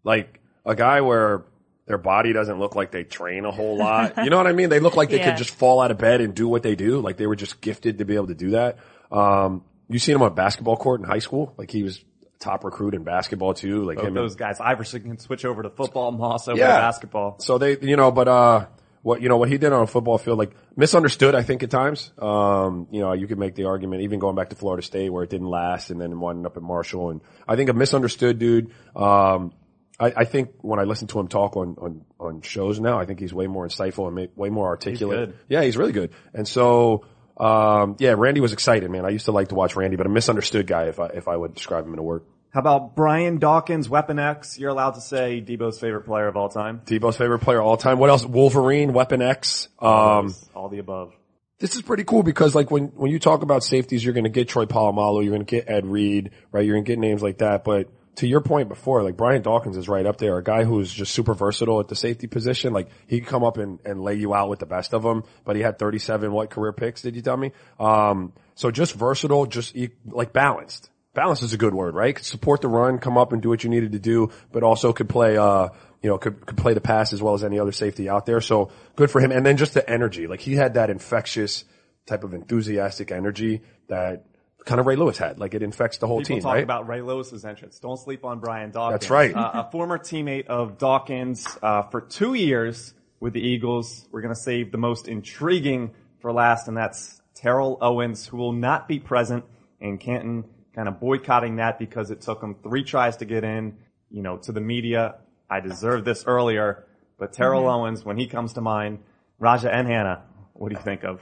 like 0.04 0.40
a 0.64 0.74
guy 0.74 1.00
where 1.02 1.44
their 1.86 1.98
body 1.98 2.32
doesn't 2.32 2.58
look 2.58 2.74
like 2.74 2.90
they 2.90 3.04
train 3.04 3.44
a 3.44 3.50
whole 3.50 3.76
lot. 3.78 4.16
You 4.22 4.30
know 4.30 4.36
what 4.36 4.46
I 4.46 4.52
mean? 4.52 4.68
They 4.68 4.80
look 4.80 4.96
like 4.96 5.08
they 5.10 5.18
Yeah. 5.18 5.30
could 5.30 5.38
just 5.38 5.50
fall 5.50 5.80
out 5.80 5.90
of 5.90 5.98
bed 5.98 6.20
and 6.20 6.34
do 6.34 6.46
what 6.48 6.62
they 6.62 6.74
do. 6.74 7.00
Like 7.00 7.16
they 7.16 7.26
were 7.26 7.36
just 7.36 7.60
gifted 7.60 7.98
to 7.98 8.04
be 8.04 8.14
able 8.14 8.26
to 8.28 8.34
do 8.34 8.50
that. 8.50 8.76
Um, 9.10 9.64
you 9.88 9.98
seen 9.98 10.14
him 10.16 10.22
on 10.22 10.28
a 10.28 10.34
basketball 10.34 10.76
court 10.76 11.00
in 11.00 11.06
high 11.06 11.18
school? 11.20 11.54
Like 11.56 11.70
he 11.70 11.82
was 11.82 12.04
top 12.40 12.62
recruit 12.64 12.94
in 12.94 13.04
basketball 13.04 13.54
too. 13.54 13.84
Like 13.84 13.96
Both 13.96 14.04
him 14.04 14.08
and- 14.08 14.16
those 14.18 14.36
guys. 14.36 14.60
Iverson 14.60 15.02
can 15.02 15.18
switch 15.18 15.44
over 15.46 15.62
to 15.62 15.70
football, 15.70 16.12
Moss 16.12 16.46
over 16.48 16.58
Yeah. 16.58 16.66
to 16.66 16.72
basketball. 16.82 17.36
So 17.40 17.56
they, 17.58 17.78
you 17.80 17.96
know, 17.96 18.10
but, 18.12 18.28
uh, 18.28 18.66
what, 19.08 19.22
you 19.22 19.30
know, 19.30 19.38
what 19.38 19.48
he 19.48 19.56
did 19.56 19.72
on 19.72 19.82
a 19.82 19.86
football 19.86 20.18
field, 20.18 20.38
like 20.38 20.52
misunderstood, 20.76 21.34
I 21.34 21.42
think 21.42 21.62
at 21.62 21.70
times. 21.70 22.12
Um, 22.18 22.88
you 22.90 23.00
know, 23.00 23.14
you 23.14 23.26
could 23.26 23.38
make 23.38 23.54
the 23.54 23.64
argument, 23.64 24.02
even 24.02 24.18
going 24.18 24.36
back 24.36 24.50
to 24.50 24.54
Florida 24.54 24.82
State 24.82 25.08
where 25.08 25.24
it 25.24 25.30
didn't 25.30 25.48
last 25.48 25.88
and 25.88 25.98
then 25.98 26.20
winding 26.20 26.44
up 26.44 26.58
at 26.58 26.62
Marshall. 26.62 27.08
And 27.08 27.22
I 27.48 27.56
think 27.56 27.70
a 27.70 27.72
misunderstood 27.72 28.38
dude. 28.38 28.70
Um, 28.94 29.54
I, 29.98 30.12
I 30.14 30.24
think 30.26 30.50
when 30.60 30.78
I 30.78 30.84
listen 30.84 31.08
to 31.08 31.18
him 31.20 31.28
talk 31.28 31.56
on, 31.56 31.76
on, 31.80 32.04
on 32.20 32.42
shows 32.42 32.80
now, 32.80 33.00
I 33.00 33.06
think 33.06 33.18
he's 33.18 33.32
way 33.32 33.46
more 33.46 33.66
insightful 33.66 34.08
and 34.08 34.14
ma- 34.14 34.32
way 34.36 34.50
more 34.50 34.66
articulate. 34.66 35.30
good. 35.30 35.38
Yeah, 35.48 35.62
he's 35.62 35.78
really 35.78 35.92
good. 35.92 36.10
And 36.34 36.46
so, 36.46 37.06
um, 37.38 37.96
yeah, 37.98 38.14
Randy 38.14 38.42
was 38.42 38.52
excited, 38.52 38.90
man. 38.90 39.06
I 39.06 39.08
used 39.08 39.24
to 39.24 39.32
like 39.32 39.48
to 39.48 39.54
watch 39.54 39.74
Randy, 39.74 39.96
but 39.96 40.04
a 40.04 40.10
misunderstood 40.10 40.66
guy 40.66 40.84
if 40.88 41.00
I, 41.00 41.06
if 41.06 41.28
I 41.28 41.34
would 41.34 41.54
describe 41.54 41.86
him 41.86 41.94
in 41.94 41.98
a 41.98 42.02
word. 42.02 42.24
How 42.50 42.60
about 42.60 42.96
Brian 42.96 43.38
Dawkins, 43.38 43.88
Weapon 43.88 44.18
X? 44.18 44.58
You're 44.58 44.70
allowed 44.70 44.92
to 44.92 45.00
say 45.00 45.44
Debo's 45.46 45.78
favorite 45.78 46.06
player 46.06 46.26
of 46.28 46.36
all 46.36 46.48
time. 46.48 46.80
Debo's 46.86 47.16
favorite 47.16 47.40
player 47.40 47.60
of 47.60 47.66
all 47.66 47.76
time. 47.76 47.98
What 47.98 48.08
else? 48.08 48.24
Wolverine, 48.24 48.92
Weapon 48.94 49.20
X. 49.20 49.68
Um, 49.78 50.34
all 50.54 50.68
the 50.70 50.78
above. 50.78 51.12
this 51.58 51.76
is 51.76 51.82
pretty 51.82 52.04
cool 52.04 52.22
because 52.22 52.54
like 52.54 52.70
when, 52.70 52.86
when 52.88 53.10
you 53.10 53.18
talk 53.18 53.42
about 53.42 53.62
safeties, 53.64 54.02
you're 54.02 54.14
going 54.14 54.24
to 54.24 54.30
get 54.30 54.48
Troy 54.48 54.64
Polamalu, 54.64 55.24
you're 55.24 55.34
going 55.34 55.44
to 55.44 55.50
get 55.50 55.68
Ed 55.68 55.86
Reed, 55.86 56.30
right? 56.50 56.64
You're 56.64 56.76
going 56.76 56.84
to 56.84 56.90
get 56.90 56.98
names 56.98 57.22
like 57.22 57.38
that. 57.38 57.64
But 57.64 57.90
to 58.16 58.26
your 58.26 58.40
point 58.40 58.70
before, 58.70 59.02
like 59.02 59.16
Brian 59.16 59.42
Dawkins 59.42 59.76
is 59.76 59.86
right 59.86 60.06
up 60.06 60.16
there, 60.16 60.38
a 60.38 60.42
guy 60.42 60.64
who's 60.64 60.92
just 60.92 61.12
super 61.12 61.34
versatile 61.34 61.80
at 61.80 61.88
the 61.88 61.94
safety 61.94 62.28
position. 62.28 62.72
Like 62.72 62.88
he 63.06 63.20
could 63.20 63.28
come 63.28 63.44
up 63.44 63.58
and, 63.58 63.78
and 63.84 64.00
lay 64.00 64.14
you 64.14 64.34
out 64.34 64.48
with 64.48 64.58
the 64.58 64.66
best 64.66 64.94
of 64.94 65.02
them, 65.02 65.22
but 65.44 65.54
he 65.54 65.62
had 65.62 65.78
37 65.78 66.32
what 66.32 66.48
career 66.48 66.72
picks, 66.72 67.02
did 67.02 67.14
you 67.14 67.22
tell 67.22 67.36
me? 67.36 67.52
Um, 67.78 68.32
so 68.54 68.70
just 68.70 68.94
versatile, 68.94 69.44
just 69.44 69.76
like 70.06 70.32
balanced. 70.32 70.90
Balance 71.18 71.42
is 71.42 71.52
a 71.52 71.56
good 71.56 71.74
word, 71.74 71.96
right? 71.96 72.14
Could 72.14 72.24
support 72.24 72.60
the 72.60 72.68
run, 72.68 72.98
come 72.98 73.18
up 73.18 73.32
and 73.32 73.42
do 73.42 73.48
what 73.48 73.64
you 73.64 73.70
needed 73.70 73.90
to 73.90 73.98
do, 73.98 74.30
but 74.52 74.62
also 74.62 74.92
could 74.92 75.08
play, 75.08 75.36
uh, 75.36 75.70
you 76.00 76.08
know, 76.08 76.16
could, 76.16 76.46
could 76.46 76.56
play 76.56 76.74
the 76.74 76.80
pass 76.80 77.12
as 77.12 77.20
well 77.20 77.34
as 77.34 77.42
any 77.42 77.58
other 77.58 77.72
safety 77.72 78.08
out 78.08 78.24
there. 78.24 78.40
So 78.40 78.70
good 78.94 79.10
for 79.10 79.20
him. 79.20 79.32
And 79.32 79.44
then 79.44 79.56
just 79.56 79.74
the 79.74 79.90
energy, 79.90 80.28
like 80.28 80.38
he 80.38 80.54
had 80.54 80.74
that 80.74 80.90
infectious 80.90 81.64
type 82.06 82.22
of 82.22 82.34
enthusiastic 82.34 83.10
energy 83.10 83.62
that 83.88 84.26
kind 84.64 84.80
of 84.80 84.86
Ray 84.86 84.94
Lewis 84.94 85.18
had. 85.18 85.40
Like 85.40 85.54
it 85.54 85.62
infects 85.64 85.98
the 85.98 86.06
whole 86.06 86.18
People 86.18 86.36
team, 86.36 86.42
talk 86.42 86.54
right? 86.54 86.62
about 86.62 86.86
Ray 86.86 87.02
Lewis's 87.02 87.44
entrance. 87.44 87.80
Don't 87.80 87.98
sleep 87.98 88.24
on 88.24 88.38
Brian 88.38 88.70
Dawkins. 88.70 89.00
That's 89.00 89.10
right. 89.10 89.34
Uh, 89.34 89.64
a 89.66 89.70
former 89.72 89.98
teammate 89.98 90.46
of 90.46 90.78
Dawkins 90.78 91.48
uh, 91.62 91.82
for 91.82 92.00
two 92.00 92.34
years 92.34 92.94
with 93.18 93.32
the 93.32 93.40
Eagles. 93.40 94.06
We're 94.12 94.22
going 94.22 94.34
to 94.34 94.40
save 94.40 94.70
the 94.70 94.78
most 94.78 95.08
intriguing 95.08 95.94
for 96.20 96.32
last, 96.32 96.68
and 96.68 96.76
that's 96.76 97.20
Terrell 97.34 97.76
Owens, 97.80 98.24
who 98.24 98.36
will 98.36 98.52
not 98.52 98.86
be 98.86 99.00
present 99.00 99.44
in 99.80 99.98
Canton. 99.98 100.44
Kind 100.78 100.86
of 100.86 101.00
boycotting 101.00 101.56
that 101.56 101.76
because 101.80 102.12
it 102.12 102.20
took 102.20 102.40
him 102.40 102.54
three 102.62 102.84
tries 102.84 103.16
to 103.16 103.24
get 103.24 103.42
in. 103.42 103.78
You 104.10 104.22
know, 104.22 104.36
to 104.36 104.52
the 104.52 104.60
media, 104.60 105.16
I 105.50 105.58
deserved 105.58 106.04
this 106.04 106.22
earlier, 106.24 106.86
but 107.18 107.32
Terrell 107.32 107.62
Mm-hmm. 107.62 107.68
Owens, 107.82 108.04
when 108.04 108.16
he 108.16 108.28
comes 108.28 108.52
to 108.52 108.60
mind, 108.60 109.00
Raja 109.40 109.74
and 109.74 109.88
Hannah, 109.88 110.22
what 110.52 110.68
do 110.68 110.76
you 110.76 110.80
think 110.82 111.02
of? 111.02 111.20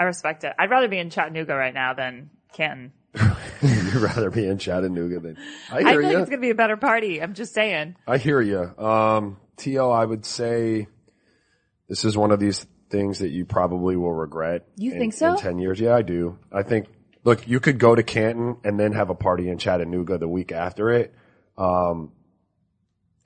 I 0.00 0.04
respect 0.04 0.44
it. 0.44 0.54
I'd 0.58 0.70
rather 0.70 0.88
be 0.88 0.98
in 0.98 1.10
Chattanooga 1.10 1.54
right 1.54 1.74
now 1.74 1.92
than 1.92 2.30
Canton. 2.54 2.92
You'd 3.60 3.94
rather 3.96 4.30
be 4.30 4.46
in 4.46 4.56
Chattanooga 4.56 5.20
than 5.20 5.36
I 5.70 5.76
I 5.76 5.80
hear 5.82 5.90
feel 5.90 6.02
like 6.04 6.12
you. 6.12 6.18
it's 6.20 6.30
gonna 6.30 6.40
be 6.40 6.48
a 6.50 6.54
better 6.54 6.78
party. 6.78 7.20
I'm 7.20 7.34
just 7.34 7.52
saying. 7.52 7.96
I 8.06 8.16
hear 8.16 8.40
you. 8.40 8.60
Um, 8.82 9.36
T.O., 9.58 9.90
I 9.90 10.06
would 10.06 10.24
say 10.24 10.86
this 11.86 12.02
is 12.06 12.16
one 12.16 12.30
of 12.30 12.40
these 12.40 12.66
things 12.88 13.18
that 13.18 13.28
you 13.28 13.44
probably 13.44 13.94
will 13.96 14.14
regret. 14.14 14.66
You 14.76 14.92
in- 14.92 14.98
think 14.98 15.12
so? 15.12 15.32
In 15.32 15.36
10 15.36 15.58
years. 15.58 15.78
Yeah, 15.78 15.94
I 15.94 16.00
do. 16.00 16.38
I 16.50 16.62
think, 16.62 16.86
look, 17.28 17.46
you 17.46 17.60
could 17.60 17.78
go 17.78 17.94
to 17.94 18.02
Canton 18.02 18.56
and 18.64 18.80
then 18.80 18.92
have 18.92 19.10
a 19.10 19.14
party 19.14 19.50
in 19.50 19.58
Chattanooga 19.58 20.16
the 20.16 20.26
week 20.26 20.50
after 20.50 20.90
it. 20.90 21.14
Um, 21.58 22.12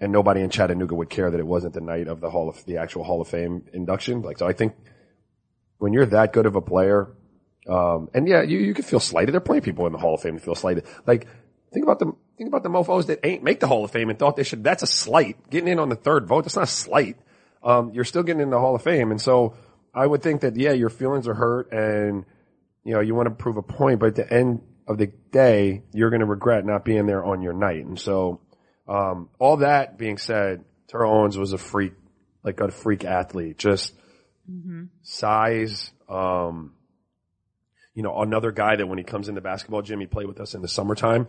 and 0.00 0.10
nobody 0.10 0.40
in 0.40 0.50
Chattanooga 0.50 0.96
would 0.96 1.08
care 1.08 1.30
that 1.30 1.38
it 1.38 1.46
wasn't 1.46 1.74
the 1.74 1.80
night 1.80 2.08
of 2.08 2.20
the 2.20 2.28
Hall 2.28 2.48
of, 2.48 2.64
the 2.64 2.78
actual 2.78 3.04
Hall 3.04 3.20
of 3.20 3.28
Fame 3.28 3.64
induction. 3.72 4.22
Like, 4.22 4.38
so 4.38 4.46
I 4.48 4.54
think 4.54 4.74
when 5.78 5.92
you're 5.92 6.06
that 6.06 6.32
good 6.32 6.46
of 6.46 6.56
a 6.56 6.60
player, 6.60 7.14
um, 7.68 8.08
and 8.12 8.26
yeah, 8.26 8.42
you, 8.42 8.58
you 8.58 8.74
could 8.74 8.84
feel 8.84 8.98
slighted. 8.98 9.34
There 9.34 9.56
are 9.56 9.60
people 9.60 9.86
in 9.86 9.92
the 9.92 9.98
Hall 9.98 10.14
of 10.14 10.20
Fame 10.20 10.34
that 10.34 10.42
feel 10.42 10.56
slighted. 10.56 10.84
Like, 11.06 11.28
think 11.72 11.84
about 11.84 12.00
the, 12.00 12.12
think 12.36 12.48
about 12.48 12.64
the 12.64 12.70
mofos 12.70 13.06
that 13.06 13.20
ain't 13.22 13.44
make 13.44 13.60
the 13.60 13.68
Hall 13.68 13.84
of 13.84 13.92
Fame 13.92 14.10
and 14.10 14.18
thought 14.18 14.34
they 14.34 14.42
should, 14.42 14.64
that's 14.64 14.82
a 14.82 14.88
slight. 14.88 15.36
Getting 15.48 15.68
in 15.68 15.78
on 15.78 15.88
the 15.88 15.94
third 15.94 16.26
vote, 16.26 16.42
that's 16.42 16.56
not 16.56 16.64
a 16.64 16.66
slight. 16.66 17.18
Um, 17.62 17.92
you're 17.94 18.04
still 18.04 18.24
getting 18.24 18.42
in 18.42 18.50
the 18.50 18.58
Hall 18.58 18.74
of 18.74 18.82
Fame. 18.82 19.12
And 19.12 19.20
so 19.20 19.54
I 19.94 20.04
would 20.04 20.22
think 20.22 20.40
that, 20.40 20.56
yeah, 20.56 20.72
your 20.72 20.90
feelings 20.90 21.28
are 21.28 21.34
hurt 21.34 21.70
and, 21.70 22.24
you 22.84 22.94
know, 22.94 23.00
you 23.00 23.14
want 23.14 23.26
to 23.26 23.34
prove 23.34 23.56
a 23.56 23.62
point, 23.62 24.00
but 24.00 24.06
at 24.06 24.14
the 24.16 24.32
end 24.32 24.60
of 24.88 24.98
the 24.98 25.06
day, 25.30 25.82
you're 25.92 26.10
going 26.10 26.20
to 26.20 26.26
regret 26.26 26.64
not 26.64 26.84
being 26.84 27.06
there 27.06 27.24
on 27.24 27.42
your 27.42 27.52
night. 27.52 27.84
And 27.84 27.98
so, 27.98 28.40
um, 28.88 29.28
all 29.38 29.58
that 29.58 29.98
being 29.98 30.18
said, 30.18 30.64
Terrell 30.88 31.12
Owens 31.20 31.38
was 31.38 31.52
a 31.52 31.58
freak, 31.58 31.92
like 32.42 32.60
a 32.60 32.70
freak 32.70 33.04
athlete, 33.04 33.58
just 33.58 33.94
size, 35.02 35.90
um, 36.08 36.74
you 37.94 38.02
know, 38.02 38.20
another 38.20 38.50
guy 38.50 38.76
that 38.76 38.86
when 38.86 38.98
he 38.98 39.04
comes 39.04 39.28
in 39.28 39.34
the 39.34 39.40
basketball 39.40 39.82
gym, 39.82 40.00
he 40.00 40.06
played 40.06 40.26
with 40.26 40.40
us 40.40 40.54
in 40.54 40.62
the 40.62 40.68
summertime. 40.68 41.28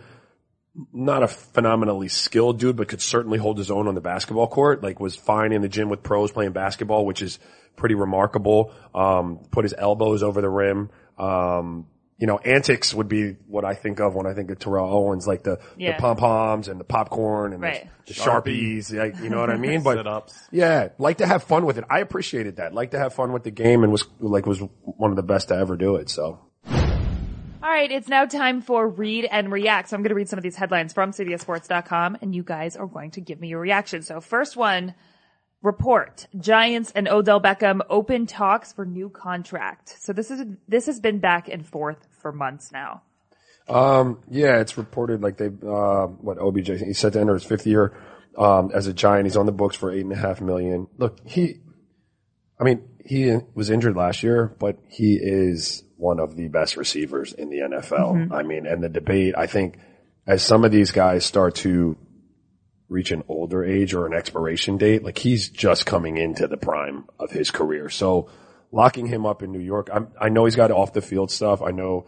Not 0.91 1.21
a 1.21 1.27
phenomenally 1.27 2.07
skilled 2.07 2.59
dude, 2.59 2.77
but 2.77 2.87
could 2.87 3.01
certainly 3.01 3.37
hold 3.37 3.59
his 3.59 3.69
own 3.69 3.87
on 3.87 3.93
the 3.93 4.01
basketball 4.01 4.47
court. 4.47 4.81
Like 4.81 4.99
was 4.99 5.15
fine 5.15 5.51
in 5.51 5.61
the 5.61 5.69
gym 5.69 5.89
with 5.89 6.01
pros 6.01 6.31
playing 6.31 6.53
basketball, 6.53 7.05
which 7.05 7.21
is 7.21 7.37
pretty 7.75 7.93
remarkable. 7.93 8.73
Um, 8.95 9.39
put 9.51 9.65
his 9.65 9.75
elbows 9.77 10.23
over 10.23 10.41
the 10.41 10.49
rim. 10.49 10.89
Um, 11.23 11.87
you 12.19 12.27
know, 12.27 12.37
antics 12.37 12.93
would 12.93 13.09
be 13.09 13.35
what 13.47 13.65
I 13.65 13.73
think 13.73 13.99
of 13.99 14.15
when 14.15 14.25
I 14.25 14.33
think 14.33 14.49
of 14.51 14.59
Terrell 14.59 14.87
Owens, 14.93 15.27
like 15.27 15.43
the, 15.43 15.59
Yeah. 15.77 15.95
the 15.97 16.01
pom 16.01 16.15
poms 16.15 16.67
and 16.69 16.79
the 16.79 16.83
popcorn 16.85 17.51
and 17.53 17.61
Right. 17.61 17.87
the, 18.05 18.13
the 18.13 18.19
sharpies, 18.19 18.93
like, 18.97 19.19
you 19.19 19.29
know 19.29 19.39
what 19.39 19.49
I 19.49 19.57
mean? 19.57 19.81
But 19.83 19.97
Sit-ups. 19.97 20.47
yeah, 20.51 20.89
like 20.99 21.17
to 21.17 21.25
have 21.25 21.43
fun 21.43 21.65
with 21.65 21.77
it. 21.77 21.83
I 21.89 21.99
appreciated 21.99 22.57
that. 22.57 22.73
Like 22.73 22.91
to 22.91 22.99
have 22.99 23.13
fun 23.13 23.33
with 23.33 23.43
the 23.43 23.51
game 23.51 23.83
and 23.83 23.91
was 23.91 24.05
like 24.19 24.45
was 24.45 24.59
one 24.83 25.09
of 25.09 25.17
the 25.17 25.23
best 25.23 25.49
to 25.49 25.55
ever 25.55 25.75
do 25.75 25.95
it. 25.95 26.09
So 26.09 26.39
All 26.67 27.69
right, 27.69 27.91
it's 27.91 28.07
now 28.07 28.25
time 28.25 28.61
for 28.61 28.87
read 28.87 29.25
and 29.25 29.51
react. 29.51 29.89
So 29.89 29.95
I'm 29.95 30.03
going 30.03 30.09
to 30.09 30.15
read 30.15 30.29
some 30.29 30.37
of 30.37 30.43
these 30.43 30.55
headlines 30.55 30.93
from 30.93 31.11
CBSSports.com, 31.11 32.17
and 32.21 32.35
you 32.35 32.43
guys 32.43 32.75
are 32.75 32.87
going 32.87 33.11
to 33.11 33.21
give 33.21 33.39
me 33.41 33.47
your 33.49 33.59
reaction. 33.59 34.01
So 34.01 34.19
first 34.21 34.55
one, 34.55 34.93
report: 35.63 36.27
Giants 36.37 36.91
and 36.93 37.07
Odell 37.07 37.41
Beckham 37.41 37.81
open 37.89 38.27
talks 38.27 38.71
for 38.71 38.85
new 38.85 39.09
contract. 39.09 39.95
So 39.99 40.13
this 40.13 40.29
is 40.29 40.45
this 40.67 40.85
has 40.85 40.99
been 40.99 41.17
back 41.17 41.47
and 41.49 41.65
forth 41.65 42.07
for 42.21 42.31
months 42.31 42.71
now. 42.71 43.01
Um, 43.67 44.19
yeah, 44.29 44.59
it's 44.59 44.77
reported 44.77 45.21
like 45.21 45.37
they 45.37 45.47
uh, 45.47 46.07
what 46.07 46.37
OBJ 46.37 46.79
he's 46.79 46.99
set 46.99 47.13
to 47.13 47.21
enter 47.21 47.33
his 47.33 47.43
fifth 47.43 47.65
year 47.65 47.97
um, 48.37 48.71
as 48.73 48.87
a 48.87 48.93
Giant. 48.93 49.25
He's 49.25 49.37
on 49.37 49.45
the 49.45 49.51
books 49.51 49.75
for 49.75 49.91
eight 49.91 50.01
and 50.01 50.11
a 50.11 50.17
half 50.17 50.41
million. 50.41 50.87
Look, 50.97 51.19
he, 51.25 51.61
I 52.59 52.63
mean, 52.63 52.83
he 53.05 53.37
was 53.53 53.69
injured 53.69 53.95
last 53.95 54.23
year, 54.23 54.55
but 54.59 54.77
he 54.87 55.17
is 55.21 55.83
one 55.97 56.19
of 56.19 56.35
the 56.35 56.49
best 56.49 56.75
receivers 56.75 57.33
in 57.33 57.49
the 57.49 57.59
NFL. 57.59 58.31
I 58.33 58.43
mean, 58.43 58.65
and 58.65 58.83
the 58.83 58.89
debate, 58.89 59.35
I 59.37 59.47
think, 59.47 59.77
as 60.27 60.43
some 60.43 60.65
of 60.65 60.71
these 60.71 60.91
guys 60.91 61.25
start 61.25 61.55
to 61.55 61.97
reach 62.93 63.11
an 63.11 63.23
older 63.27 63.65
age 63.65 63.93
or 63.93 64.05
an 64.05 64.13
expiration 64.13 64.77
date, 64.77 65.03
like 65.03 65.17
he's 65.17 65.49
just 65.49 65.85
coming 65.85 66.17
into 66.17 66.47
the 66.47 66.57
prime 66.57 67.05
of 67.19 67.31
his 67.31 67.49
career. 67.51 67.89
So 67.89 68.29
locking 68.71 69.07
him 69.07 69.25
up 69.25 69.41
in 69.41 69.51
New 69.51 69.59
York, 69.59 69.89
I'm, 69.91 70.09
I 70.21 70.29
know 70.29 70.45
he's 70.45 70.55
got 70.55 70.71
off 70.71 70.93
the 70.93 71.01
field 71.01 71.31
stuff. 71.31 71.61
I 71.61 71.71
know, 71.71 72.05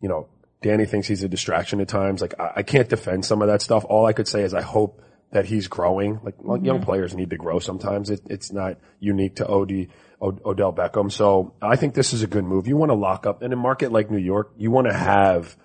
you 0.00 0.08
know, 0.08 0.28
Danny 0.60 0.86
thinks 0.86 1.06
he's 1.06 1.22
a 1.22 1.28
distraction 1.28 1.80
at 1.80 1.88
times. 1.88 2.20
Like 2.20 2.34
I, 2.38 2.52
I 2.56 2.62
can't 2.64 2.88
defend 2.88 3.24
some 3.24 3.40
of 3.42 3.48
that 3.48 3.62
stuff. 3.62 3.84
All 3.88 4.06
I 4.06 4.12
could 4.12 4.26
say 4.26 4.42
is 4.42 4.52
I 4.52 4.62
hope 4.62 5.00
that 5.30 5.46
he's 5.46 5.68
growing. 5.68 6.20
Like 6.22 6.42
well, 6.42 6.56
mm-hmm. 6.56 6.66
young 6.66 6.82
players 6.82 7.14
need 7.14 7.30
to 7.30 7.36
grow 7.36 7.60
sometimes. 7.60 8.10
It, 8.10 8.22
it's 8.26 8.52
not 8.52 8.78
unique 8.98 9.36
to 9.36 9.46
OD, 9.46 9.88
o- 10.20 10.40
Odell 10.44 10.72
Beckham. 10.72 11.12
So 11.12 11.54
I 11.62 11.76
think 11.76 11.94
this 11.94 12.12
is 12.12 12.22
a 12.22 12.26
good 12.26 12.44
move. 12.44 12.66
You 12.66 12.76
want 12.76 12.90
to 12.90 12.96
lock 12.96 13.24
up 13.24 13.42
in 13.42 13.52
a 13.52 13.56
market 13.56 13.92
like 13.92 14.10
New 14.10 14.18
York. 14.18 14.52
You 14.56 14.72
want 14.72 14.88
to 14.88 14.94
have 14.94 15.56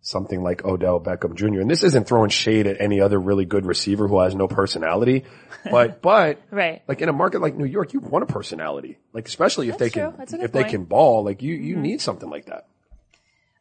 something 0.00 0.42
like 0.42 0.64
Odell 0.64 1.00
Beckham 1.00 1.34
Jr. 1.34 1.60
And 1.60 1.70
this 1.70 1.82
isn't 1.82 2.06
throwing 2.08 2.30
shade 2.30 2.66
at 2.66 2.80
any 2.80 3.00
other 3.00 3.18
really 3.18 3.44
good 3.44 3.66
receiver 3.66 4.08
who 4.08 4.20
has 4.20 4.34
no 4.34 4.48
personality, 4.48 5.24
but, 5.70 6.00
but 6.00 6.40
Right. 6.50 6.82
like 6.88 7.00
in 7.00 7.08
a 7.08 7.12
market 7.12 7.40
like 7.40 7.56
New 7.56 7.64
York, 7.66 7.92
you 7.92 8.00
want 8.00 8.22
a 8.22 8.32
personality. 8.32 8.98
Like 9.12 9.26
especially 9.26 9.68
if 9.68 9.78
That's 9.78 9.92
they 9.94 10.00
true. 10.00 10.10
can, 10.10 10.18
That's 10.18 10.32
a 10.32 10.36
good 10.36 10.44
if 10.44 10.52
they 10.52 10.64
can 10.64 10.84
ball, 10.84 11.24
like 11.24 11.42
you, 11.42 11.54
you 11.54 11.76
need 11.76 12.00
something 12.00 12.30
like 12.30 12.46
that. 12.46 12.66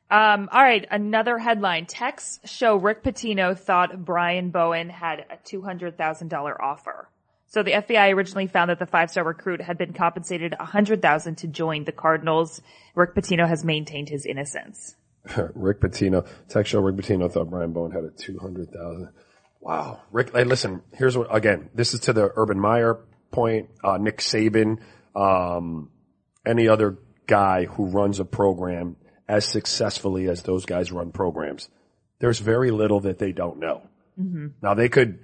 Um, 0.09 0.47
all 0.53 0.63
right, 0.63 0.85
another 0.89 1.37
headline. 1.37 1.85
Texts 1.85 2.39
show 2.49 2.77
Rick 2.77 3.03
Pitino 3.03 3.57
thought 3.57 4.05
Brian 4.05 4.51
Bowen 4.51 4.89
had 4.89 5.25
a 5.29 5.35
$200,000 5.35 6.59
offer. 6.61 7.09
So 7.49 7.63
the 7.63 7.71
FBI 7.71 8.13
originally 8.13 8.47
found 8.47 8.69
that 8.69 8.79
the 8.79 8.85
five-star 8.85 9.23
recruit 9.23 9.61
had 9.61 9.77
been 9.77 9.93
compensated 9.93 10.53
100,000 10.59 11.35
to 11.39 11.47
join 11.47 11.85
the 11.85 11.93
Cardinals. 11.93 12.61
Rick 12.93 13.15
Pitino 13.15 13.47
has 13.47 13.63
maintained 13.63 14.09
his 14.09 14.25
innocence. 14.25 14.95
Rick 15.55 15.81
Pitino, 15.81 16.27
tech 16.47 16.65
show 16.65 16.79
Rick 16.79 16.95
Pitino 16.95 17.31
thought 17.31 17.49
Brian 17.49 17.73
Bowen 17.73 17.91
had 17.91 18.03
a 18.03 18.09
200,000. 18.09 19.09
Wow. 19.59 20.01
Rick, 20.11 20.31
hey, 20.33 20.43
listen, 20.43 20.81
here's 20.93 21.17
what, 21.17 21.33
again, 21.35 21.69
this 21.73 21.93
is 21.93 22.01
to 22.01 22.13
the 22.13 22.31
Urban 22.35 22.59
Meyer 22.59 22.99
point, 23.31 23.69
uh, 23.83 23.97
Nick 23.97 24.19
Saban, 24.19 24.79
um, 25.15 25.89
any 26.45 26.67
other 26.67 26.97
guy 27.25 27.65
who 27.65 27.87
runs 27.87 28.19
a 28.19 28.25
program 28.25 28.95
as 29.27 29.45
successfully 29.45 30.27
as 30.29 30.43
those 30.43 30.65
guys 30.65 30.91
run 30.91 31.11
programs. 31.11 31.69
There's 32.19 32.39
very 32.39 32.71
little 32.71 33.01
that 33.01 33.19
they 33.19 33.31
don't 33.31 33.59
know. 33.59 33.89
Now 34.61 34.73
they 34.73 34.89
could, 34.89 35.19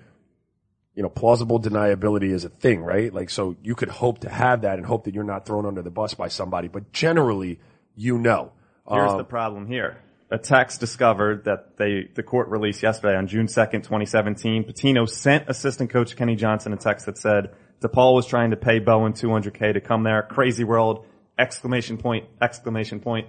you 0.94 1.02
know, 1.02 1.10
plausible 1.10 1.60
deniability 1.60 2.32
is 2.32 2.46
a 2.46 2.50
thing, 2.50 2.82
right? 2.82 3.12
Like, 3.14 3.30
so 3.30 3.56
you 3.64 3.76
could 3.76 3.90
hope 3.90 4.20
to 4.20 4.30
have 4.30 4.62
that 4.62 4.78
and 4.78 4.86
hope 4.86 5.06
that 5.06 5.16
you're 5.16 5.24
not 5.24 5.46
thrown 5.46 5.66
under 5.66 5.82
the 5.82 5.90
bus 5.90 6.14
by 6.14 6.28
somebody, 6.28 6.68
but 6.68 6.92
generally, 6.92 7.60
you 7.96 8.18
know. 8.18 8.52
Here's 8.90 9.12
Um, 9.12 9.18
the 9.18 9.24
problem 9.24 9.68
here. 9.68 9.98
A 10.32 10.38
text 10.38 10.80
discovered 10.80 11.46
that 11.46 11.78
they, 11.78 12.10
the 12.16 12.24
court 12.24 12.50
released 12.50 12.82
yesterday 12.82 13.16
on 13.16 13.28
June 13.28 13.46
2nd, 13.48 13.84
2017. 13.84 14.64
Pitino 14.64 15.08
sent 15.08 15.48
assistant 15.48 15.90
coach 15.92 16.16
Kenny 16.16 16.36
Johnson 16.36 16.74
a 16.74 16.78
text 16.78 17.06
that 17.06 17.18
said 17.18 17.54
DePaul 17.82 18.16
was 18.16 18.26
trying 18.26 18.50
to 18.52 18.58
pay 18.58 18.80
Bowen 18.80 19.14
200k 19.14 19.74
to 19.74 19.82
come 19.82 20.04
there. 20.04 20.24
Crazy 20.24 20.64
world! 20.64 21.06
Exclamation 21.38 21.98
point! 21.98 22.26
Exclamation 22.42 23.00
point! 23.00 23.28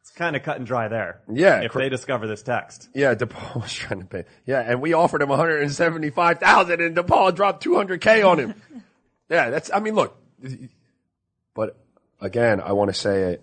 It's 0.00 0.10
kind 0.10 0.34
of 0.34 0.42
cut 0.42 0.56
and 0.56 0.66
dry 0.66 0.88
there. 0.88 1.20
Yeah, 1.30 1.60
If 1.60 1.72
cr- 1.72 1.80
they 1.80 1.88
discover 1.88 2.26
this 2.26 2.42
text. 2.42 2.88
Yeah, 2.94 3.14
DePaul 3.14 3.54
was 3.62 3.72
trying 3.72 4.00
to 4.00 4.06
pay. 4.06 4.24
Yeah, 4.46 4.60
and 4.60 4.80
we 4.80 4.92
offered 4.92 5.22
him 5.22 5.28
175,000 5.28 6.80
and 6.80 6.96
DePaul 6.96 7.34
dropped 7.34 7.64
200k 7.64 8.26
on 8.28 8.38
him. 8.38 8.54
yeah, 9.28 9.50
that's, 9.50 9.70
I 9.72 9.78
mean, 9.80 9.94
look, 9.94 10.16
but 11.54 11.76
again, 12.20 12.60
I 12.60 12.72
want 12.72 12.88
to 12.88 12.94
say 12.94 13.32
it, 13.34 13.42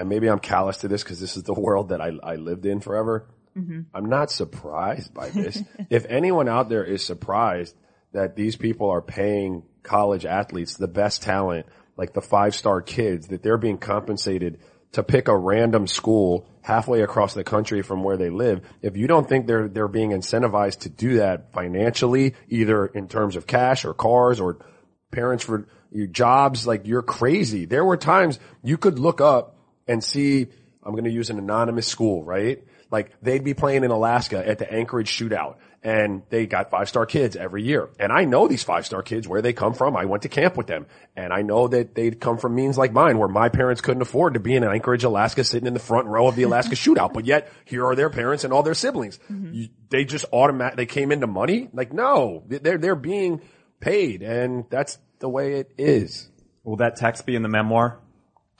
and 0.00 0.08
maybe 0.08 0.28
I'm 0.28 0.38
callous 0.38 0.78
to 0.78 0.88
this 0.88 1.04
because 1.04 1.20
this 1.20 1.36
is 1.36 1.42
the 1.42 1.54
world 1.60 1.90
that 1.90 2.00
I, 2.00 2.12
I 2.22 2.36
lived 2.36 2.64
in 2.64 2.80
forever. 2.80 3.28
Mm-hmm. 3.56 3.82
I'm 3.94 4.08
not 4.08 4.30
surprised 4.30 5.12
by 5.12 5.28
this. 5.28 5.62
if 5.90 6.06
anyone 6.08 6.48
out 6.48 6.68
there 6.70 6.84
is 6.84 7.04
surprised 7.04 7.76
that 8.12 8.34
these 8.34 8.56
people 8.56 8.88
are 8.90 9.02
paying 9.02 9.62
college 9.82 10.24
athletes, 10.24 10.76
the 10.76 10.88
best 10.88 11.22
talent, 11.22 11.66
like 11.96 12.14
the 12.14 12.22
five 12.22 12.54
star 12.54 12.80
kids, 12.80 13.28
that 13.28 13.42
they're 13.42 13.58
being 13.58 13.76
compensated 13.76 14.60
to 14.92 15.02
pick 15.02 15.28
a 15.28 15.36
random 15.36 15.86
school 15.86 16.48
halfway 16.62 17.02
across 17.02 17.34
the 17.34 17.44
country 17.44 17.82
from 17.82 18.02
where 18.02 18.16
they 18.16 18.30
live. 18.30 18.62
If 18.80 18.96
you 18.96 19.06
don't 19.06 19.28
think 19.28 19.46
they're, 19.46 19.68
they're 19.68 19.86
being 19.86 20.10
incentivized 20.10 20.80
to 20.80 20.88
do 20.88 21.18
that 21.18 21.52
financially, 21.52 22.34
either 22.48 22.86
in 22.86 23.06
terms 23.06 23.36
of 23.36 23.46
cash 23.46 23.84
or 23.84 23.92
cars 23.92 24.40
or 24.40 24.64
parents 25.10 25.44
for 25.44 25.68
your 25.92 26.06
jobs, 26.06 26.66
like 26.66 26.86
you're 26.86 27.02
crazy. 27.02 27.66
There 27.66 27.84
were 27.84 27.98
times 27.98 28.38
you 28.62 28.78
could 28.78 28.98
look 28.98 29.20
up 29.20 29.56
and 29.86 30.02
see, 30.02 30.46
I'm 30.82 30.92
going 30.92 31.04
to 31.04 31.10
use 31.10 31.30
an 31.30 31.38
anonymous 31.38 31.86
school, 31.86 32.24
right? 32.24 32.62
Like 32.90 33.12
they'd 33.22 33.44
be 33.44 33.54
playing 33.54 33.84
in 33.84 33.90
Alaska 33.90 34.46
at 34.46 34.58
the 34.58 34.70
Anchorage 34.72 35.10
shootout 35.10 35.56
and 35.82 36.22
they 36.28 36.46
got 36.46 36.70
five 36.70 36.88
star 36.88 37.06
kids 37.06 37.36
every 37.36 37.62
year. 37.62 37.88
And 37.98 38.12
I 38.12 38.24
know 38.24 38.48
these 38.48 38.62
five 38.62 38.84
star 38.84 39.02
kids, 39.02 39.26
where 39.26 39.40
they 39.40 39.52
come 39.52 39.72
from. 39.72 39.96
I 39.96 40.04
went 40.04 40.22
to 40.22 40.28
camp 40.28 40.56
with 40.56 40.66
them 40.66 40.86
and 41.16 41.32
I 41.32 41.42
know 41.42 41.68
that 41.68 41.94
they'd 41.94 42.20
come 42.20 42.36
from 42.36 42.54
means 42.54 42.76
like 42.76 42.92
mine 42.92 43.18
where 43.18 43.28
my 43.28 43.48
parents 43.48 43.80
couldn't 43.80 44.02
afford 44.02 44.34
to 44.34 44.40
be 44.40 44.54
in 44.54 44.64
Anchorage, 44.64 45.04
Alaska, 45.04 45.44
sitting 45.44 45.66
in 45.66 45.74
the 45.74 45.80
front 45.80 46.06
row 46.06 46.26
of 46.26 46.36
the 46.36 46.42
Alaska 46.42 46.74
shootout. 46.74 47.12
But 47.12 47.24
yet 47.24 47.50
here 47.64 47.86
are 47.86 47.94
their 47.94 48.10
parents 48.10 48.44
and 48.44 48.52
all 48.52 48.62
their 48.62 48.74
siblings. 48.74 49.18
Mm-hmm. 49.30 49.54
You, 49.54 49.68
they 49.88 50.04
just 50.04 50.26
automatic, 50.32 50.76
they 50.76 50.86
came 50.86 51.12
into 51.12 51.26
money. 51.26 51.68
Like 51.72 51.92
no, 51.92 52.42
they're, 52.46 52.78
they're 52.78 52.96
being 52.96 53.40
paid 53.78 54.22
and 54.22 54.64
that's 54.68 54.98
the 55.20 55.28
way 55.28 55.54
it 55.54 55.72
is. 55.78 56.28
Will 56.64 56.76
that 56.76 56.96
text 56.96 57.24
be 57.24 57.36
in 57.36 57.42
the 57.42 57.48
memoir? 57.48 58.00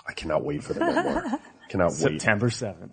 I 0.06 0.12
cannot 0.12 0.44
wait 0.44 0.62
for 0.62 0.74
the 0.74 0.80
memoir. 0.80 1.40
cannot 1.68 1.90
wait. 1.90 2.20
September 2.20 2.48
7th. 2.48 2.90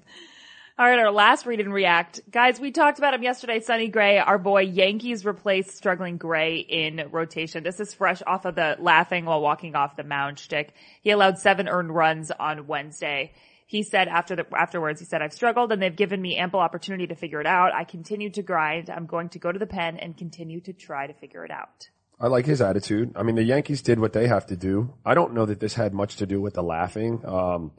All 0.80 0.86
right, 0.86 1.00
our 1.00 1.12
last 1.12 1.48
read 1.48 1.60
and 1.60 1.74
react. 1.74 2.20
Guys, 2.30 2.60
we 2.60 2.70
talked 2.70 3.00
about 3.00 3.16
him 3.16 3.24
yesterday, 3.24 3.62
Sonny 3.62 3.88
Gray, 3.88 4.20
our 4.20 4.38
boy. 4.38 4.62
Yankees 4.62 5.26
replaced 5.26 5.76
struggling 5.76 6.18
Gray 6.18 6.60
in 6.60 7.08
rotation. 7.10 7.64
This 7.64 7.80
is 7.80 7.96
fresh 7.96 8.22
off 8.28 8.46
of 8.46 8.54
the 8.54 8.76
laughing 8.78 9.26
while 9.26 9.42
walking 9.42 9.76
off 9.76 9.96
the 9.96 10.04
mound 10.04 10.38
shtick. 10.38 10.76
He 11.02 11.10
allowed 11.10 11.40
seven 11.40 11.68
earned 11.68 11.96
runs 11.96 12.30
on 12.30 12.68
Wednesday. 12.68 13.34
He 13.66 13.82
said 13.82 14.08
after 14.08 14.36
the, 14.36 14.46
afterwards, 14.56 15.00
he 15.00 15.08
said, 15.08 15.24
I've 15.24 15.34
struggled 15.34 15.72
and 15.72 15.82
they've 15.82 15.96
given 15.96 16.22
me 16.22 16.38
ample 16.38 16.60
opportunity 16.60 17.08
to 17.08 17.16
figure 17.16 17.42
it 17.42 17.48
out. 17.48 17.74
I 17.74 17.84
continue 17.84 18.30
to 18.30 18.44
grind. 18.44 18.92
I'm 18.92 19.08
going 19.08 19.30
to 19.30 19.40
go 19.40 19.52
to 19.52 19.58
the 19.58 19.66
pen 19.66 19.98
and 19.98 20.16
continue 20.16 20.62
to 20.62 20.74
try 20.74 21.08
to 21.08 21.14
figure 21.14 21.44
it 21.44 21.50
out. 21.50 21.90
I 22.20 22.28
like 22.28 22.46
his 22.46 22.62
attitude. 22.62 23.14
I 23.16 23.24
mean, 23.24 23.36
the 23.36 23.44
Yankees 23.44 23.82
did 23.82 24.00
what 24.00 24.14
they 24.14 24.28
have 24.28 24.48
to 24.48 24.58
do. 24.58 24.94
I 25.06 25.14
don't 25.14 25.34
know 25.34 25.46
that 25.46 25.60
this 25.60 25.76
had 25.76 25.94
much 25.94 26.18
to 26.18 26.26
do 26.26 26.42
with 26.42 26.56
the 26.56 26.64
laughing. 26.64 27.24
Um, 27.24 27.72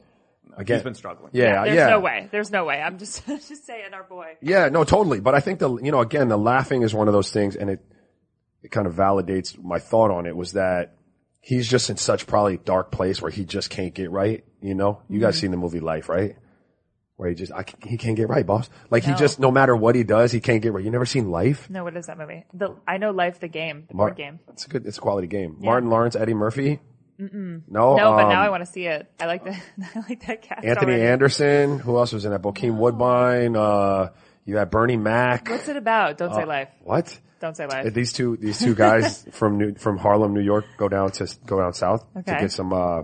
again, 0.55 0.77
He's 0.77 0.83
been 0.83 0.93
struggling. 0.93 1.31
Yeah, 1.33 1.45
yeah. 1.45 1.63
There's 1.65 1.75
yeah. 1.75 1.89
no 1.89 1.99
way. 1.99 2.27
There's 2.31 2.51
no 2.51 2.65
way. 2.65 2.81
I'm 2.81 2.97
just, 2.97 3.25
just 3.27 3.65
saying 3.65 3.93
our 3.93 4.03
boy. 4.03 4.37
Yeah, 4.41 4.69
no, 4.69 4.85
totally. 4.85 5.19
But 5.19 5.35
I 5.35 5.41
think 5.41 5.59
the, 5.59 5.75
you 5.77 5.91
know, 5.91 5.99
again, 5.99 6.29
the 6.29 6.37
laughing 6.37 6.83
is 6.83 6.93
one 6.93 7.07
of 7.07 7.13
those 7.13 7.31
things 7.31 7.57
and 7.57 7.69
it, 7.69 7.83
it 8.63 8.71
kind 8.71 8.87
of 8.87 8.93
validates 8.93 9.61
my 9.61 9.79
thought 9.79 10.11
on 10.11 10.25
it 10.25 10.35
was 10.35 10.53
that 10.53 10.95
he's 11.41 11.67
just 11.67 11.89
in 11.89 11.97
such 11.97 12.25
probably 12.25 12.57
dark 12.57 12.91
place 12.91 13.21
where 13.21 13.31
he 13.31 13.43
just 13.43 13.69
can't 13.69 13.93
get 13.93 14.09
right. 14.09 14.45
You 14.61 14.75
know, 14.75 15.01
you 15.09 15.19
guys 15.19 15.37
seen 15.37 15.51
the 15.51 15.57
movie 15.57 15.79
Life, 15.79 16.07
right? 16.09 16.35
Where 17.19 17.27
he 17.27 17.35
just, 17.35 17.51
I, 17.51 17.65
he 17.85 17.97
can't 17.97 18.15
get 18.15 18.29
right, 18.29 18.45
boss. 18.47 18.69
Like 18.89 19.03
he 19.03 19.13
just, 19.13 19.41
no 19.41 19.51
matter 19.51 19.75
what 19.75 19.93
he 19.93 20.03
does, 20.05 20.31
he 20.31 20.39
can't 20.39 20.61
get 20.61 20.71
right. 20.71 20.81
You 20.81 20.89
never 20.89 21.05
seen 21.05 21.29
Life? 21.29 21.69
No, 21.69 21.83
what 21.83 21.97
is 21.97 22.05
that 22.05 22.17
movie? 22.17 22.45
The, 22.53 22.77
I 22.87 22.95
know 22.97 23.11
Life, 23.11 23.41
the 23.41 23.49
game, 23.49 23.83
the 23.89 23.93
Mar- 23.93 24.07
board 24.11 24.17
game. 24.17 24.39
It's 24.53 24.65
a 24.65 24.69
good, 24.69 24.85
it's 24.85 24.97
a 24.97 25.01
quality 25.01 25.27
game. 25.27 25.57
Martin 25.59 25.89
Lawrence, 25.89 26.15
Eddie 26.15 26.33
Murphy. 26.33 26.79
No, 27.17 27.27
No, 27.67 27.95
but 27.97 28.23
um, 28.23 28.29
now 28.29 28.41
I 28.41 28.49
want 28.49 28.65
to 28.65 28.71
see 28.71 28.85
it. 28.85 29.11
I 29.19 29.25
like 29.25 29.43
the, 29.43 29.51
I 29.95 29.99
like 30.07 30.25
that 30.27 30.41
cast 30.43 30.63
Anthony 30.65 30.93
already. 30.93 31.03
Anderson. 31.07 31.79
Who 31.79 31.97
else 31.97 32.13
was 32.13 32.23
in 32.23 32.31
that? 32.31 32.41
Bokeem 32.41 32.77
Woodbine. 32.77 33.57
Uh, 33.57 34.11
you 34.45 34.55
had 34.55 34.71
Bernie 34.71 34.95
Mac. 34.95 35.49
What's 35.49 35.67
it 35.67 35.75
about? 35.75 36.17
Don't 36.17 36.31
Uh, 36.31 36.35
say 36.35 36.45
life. 36.45 36.69
What? 36.85 37.19
Don't 37.41 37.57
say 37.57 37.67
life. 37.67 37.93
These 37.93 38.13
two, 38.13 38.37
these 38.37 38.59
two 38.59 38.75
guys 38.75 39.25
from 39.31 39.57
New, 39.57 39.73
from 39.75 39.97
Harlem, 39.97 40.33
New 40.33 40.39
York, 40.39 40.63
go 40.77 40.87
down 40.87 41.11
to 41.11 41.27
go 41.45 41.59
down 41.59 41.73
south 41.73 42.05
to 42.13 42.21
get 42.23 42.51
some. 42.53 42.71
uh 42.71 43.01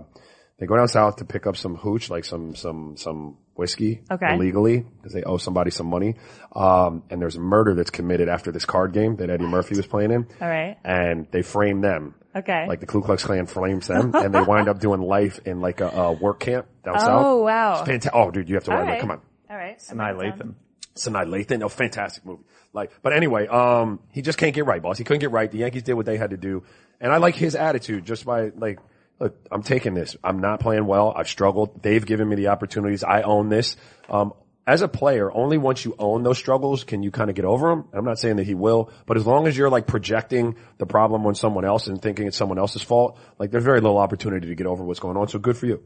They 0.58 0.64
go 0.64 0.76
down 0.76 0.88
south 0.88 1.16
to 1.16 1.26
pick 1.26 1.46
up 1.46 1.56
some 1.58 1.74
hooch, 1.76 2.08
like 2.08 2.24
some 2.24 2.54
some 2.54 2.96
some 2.96 3.36
whiskey 3.56 4.02
Okay. 4.10 4.34
illegally 4.34 4.80
because 4.98 5.12
they 5.12 5.22
owe 5.22 5.36
somebody 5.38 5.70
some 5.70 5.86
money. 5.86 6.14
Um, 6.54 7.02
and 7.10 7.20
there's 7.20 7.36
a 7.36 7.40
murder 7.40 7.74
that's 7.74 7.90
committed 7.90 8.28
after 8.28 8.52
this 8.52 8.64
card 8.64 8.92
game 8.92 9.16
that 9.16 9.30
Eddie 9.30 9.46
Murphy 9.46 9.76
was 9.76 9.86
playing 9.86 10.10
in. 10.12 10.26
All 10.40 10.48
right. 10.48 10.76
And 10.84 11.26
they 11.30 11.42
frame 11.42 11.80
them. 11.80 12.14
Okay. 12.34 12.66
Like 12.68 12.80
the 12.80 12.86
Ku 12.86 13.00
Klux 13.02 13.24
Klan 13.24 13.46
frames 13.46 13.86
them 13.86 14.14
and 14.14 14.34
they 14.34 14.42
wind 14.42 14.68
up 14.68 14.78
doing 14.78 15.00
life 15.00 15.40
in 15.46 15.60
like 15.60 15.80
a, 15.80 15.88
a 15.88 16.12
work 16.12 16.40
camp 16.40 16.66
down 16.84 17.00
south. 17.00 17.24
Oh, 17.24 17.42
wow. 17.42 17.72
It's 17.80 17.88
fantastic. 17.88 18.12
Oh, 18.14 18.30
dude, 18.30 18.48
you 18.48 18.56
have 18.56 18.64
to 18.64 18.72
All 18.72 18.76
write 18.78 18.88
it. 18.88 18.90
right. 18.92 19.00
Come 19.00 19.10
on. 19.10 19.20
All 19.50 19.56
right. 19.56 19.78
Sanaa 19.78 20.00
I'm 20.04 20.16
writing 20.18 20.32
it. 20.32 20.38
Lathan. 20.46 20.54
Sanaa 20.94 21.26
Lathan, 21.26 21.58
no, 21.60 21.68
fantastic 21.68 22.24
movie. 22.26 22.42
Like, 22.72 22.90
but 23.02 23.12
anyway, 23.14 23.46
um, 23.46 24.00
he 24.12 24.20
just 24.22 24.36
can't 24.38 24.54
get 24.54 24.66
right, 24.66 24.82
boss. 24.82 24.98
He 24.98 25.04
couldn't 25.04 25.20
get 25.20 25.30
right. 25.30 25.50
The 25.50 25.58
Yankees 25.58 25.82
did 25.82 25.94
what 25.94 26.04
they 26.06 26.18
had 26.18 26.30
to 26.30 26.36
do. 26.36 26.62
And 27.00 27.12
I 27.12 27.16
like 27.18 27.34
his 27.36 27.54
attitude 27.54 28.04
just 28.04 28.24
by 28.26 28.50
like, 28.56 28.80
look, 29.20 29.36
I'm 29.50 29.62
taking 29.62 29.94
this. 29.94 30.16
I'm 30.22 30.38
not 30.38 30.60
playing 30.60 30.86
well. 30.86 31.12
I've 31.16 31.28
struggled. 31.28 31.82
They've 31.82 32.04
given 32.04 32.28
me 32.28 32.36
the 32.36 32.48
opportunities. 32.48 33.04
I 33.04 33.22
own 33.22 33.48
this. 33.48 33.76
Um, 34.08 34.32
as 34.66 34.82
a 34.82 34.88
player, 34.88 35.30
only 35.32 35.58
once 35.58 35.84
you 35.84 35.94
own 35.96 36.24
those 36.24 36.38
struggles 36.38 36.82
can 36.82 37.04
you 37.04 37.12
kind 37.12 37.30
of 37.30 37.36
get 37.36 37.44
over 37.44 37.68
them. 37.68 37.84
I'm 37.92 38.04
not 38.04 38.18
saying 38.18 38.36
that 38.36 38.46
he 38.46 38.54
will, 38.54 38.90
but 39.06 39.16
as 39.16 39.24
long 39.24 39.46
as 39.46 39.56
you're 39.56 39.70
like 39.70 39.86
projecting 39.86 40.56
the 40.78 40.86
problem 40.86 41.24
on 41.24 41.36
someone 41.36 41.64
else 41.64 41.86
and 41.86 42.02
thinking 42.02 42.26
it's 42.26 42.36
someone 42.36 42.58
else's 42.58 42.82
fault, 42.82 43.16
like 43.38 43.52
there's 43.52 43.62
very 43.62 43.80
little 43.80 43.98
opportunity 43.98 44.48
to 44.48 44.54
get 44.56 44.66
over 44.66 44.82
what's 44.82 44.98
going 44.98 45.16
on. 45.16 45.28
So 45.28 45.38
good 45.38 45.56
for 45.56 45.66
you. 45.66 45.84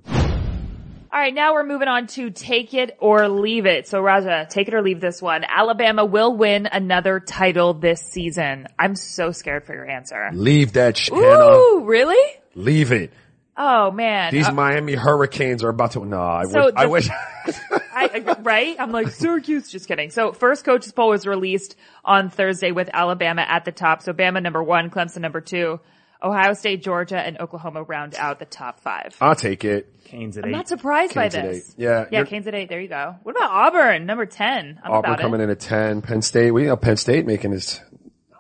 All 1.12 1.18
right, 1.18 1.34
now 1.34 1.54
we're 1.54 1.64
moving 1.64 1.88
on 1.88 2.06
to 2.08 2.30
take 2.30 2.72
it 2.72 2.96
or 3.00 3.28
leave 3.28 3.66
it. 3.66 3.86
So 3.88 4.00
Raja, 4.00 4.46
take 4.48 4.68
it 4.68 4.74
or 4.74 4.80
leave 4.80 5.00
this 5.00 5.20
one. 5.20 5.44
Alabama 5.44 6.04
will 6.04 6.34
win 6.34 6.66
another 6.70 7.20
title 7.20 7.74
this 7.74 8.00
season. 8.00 8.66
I'm 8.78 8.94
so 8.94 9.32
scared 9.32 9.66
for 9.66 9.74
your 9.74 9.90
answer. 9.90 10.30
Leave 10.32 10.74
that 10.74 10.96
shit, 10.96 11.12
Hannah. 11.12 11.52
Ooh, 11.52 11.84
really? 11.84 12.39
Leave 12.54 12.92
it. 12.92 13.12
Oh 13.56 13.90
man. 13.90 14.32
These 14.32 14.48
Uh, 14.48 14.52
Miami 14.52 14.94
Hurricanes 14.94 15.62
are 15.62 15.68
about 15.68 15.92
to. 15.92 16.04
No, 16.04 16.20
I 16.20 16.44
So 16.44 16.64
wish. 16.66 16.74
I 16.76 16.84
the- 16.84 16.90
wish. 16.90 17.08
I, 17.94 18.24
I- 18.26 18.40
right? 18.40 18.76
I'm 18.78 18.90
like, 18.92 19.08
Syracuse, 19.08 19.70
just 19.70 19.86
kidding. 19.88 20.10
So 20.10 20.32
first 20.32 20.64
coaches 20.64 20.92
poll 20.92 21.10
was 21.10 21.26
released 21.26 21.76
on 22.04 22.30
Thursday 22.30 22.72
with 22.72 22.88
Alabama 22.92 23.42
at 23.42 23.64
the 23.64 23.72
top. 23.72 24.02
So 24.02 24.12
Bama 24.12 24.42
number 24.42 24.62
one, 24.62 24.88
Clemson 24.90 25.18
number 25.18 25.40
two, 25.42 25.80
Ohio 26.22 26.54
State, 26.54 26.82
Georgia, 26.82 27.18
and 27.18 27.38
Oklahoma 27.38 27.82
round 27.82 28.14
out 28.14 28.38
the 28.38 28.44
top 28.46 28.80
five. 28.80 29.14
I'll 29.20 29.34
take 29.34 29.64
it. 29.64 30.04
Canes 30.04 30.38
at 30.38 30.44
I'm 30.44 30.50
eight. 30.50 30.52
not 30.56 30.68
surprised 30.68 31.12
Canes 31.12 31.34
by 31.34 31.40
at 31.40 31.46
this. 31.52 31.68
eight. 31.70 31.74
Yeah, 31.76 32.06
Yeah, 32.10 32.18
you're- 32.20 32.28
Canes 32.30 32.46
at 32.46 32.54
eight. 32.54 32.68
There 32.68 32.80
you 32.80 32.88
go. 32.88 33.16
What 33.24 33.36
about 33.36 33.50
Auburn, 33.50 34.06
number 34.06 34.26
10? 34.26 34.80
I'm 34.82 34.90
Auburn 34.90 35.10
about 35.12 35.20
coming 35.20 35.40
it. 35.40 35.44
in 35.44 35.50
at 35.50 35.60
ten. 35.60 36.00
Penn 36.02 36.22
State. 36.22 36.50
We 36.52 36.64
got 36.64 36.80
Penn 36.80 36.96
State 36.96 37.26
making 37.26 37.52
his. 37.52 37.80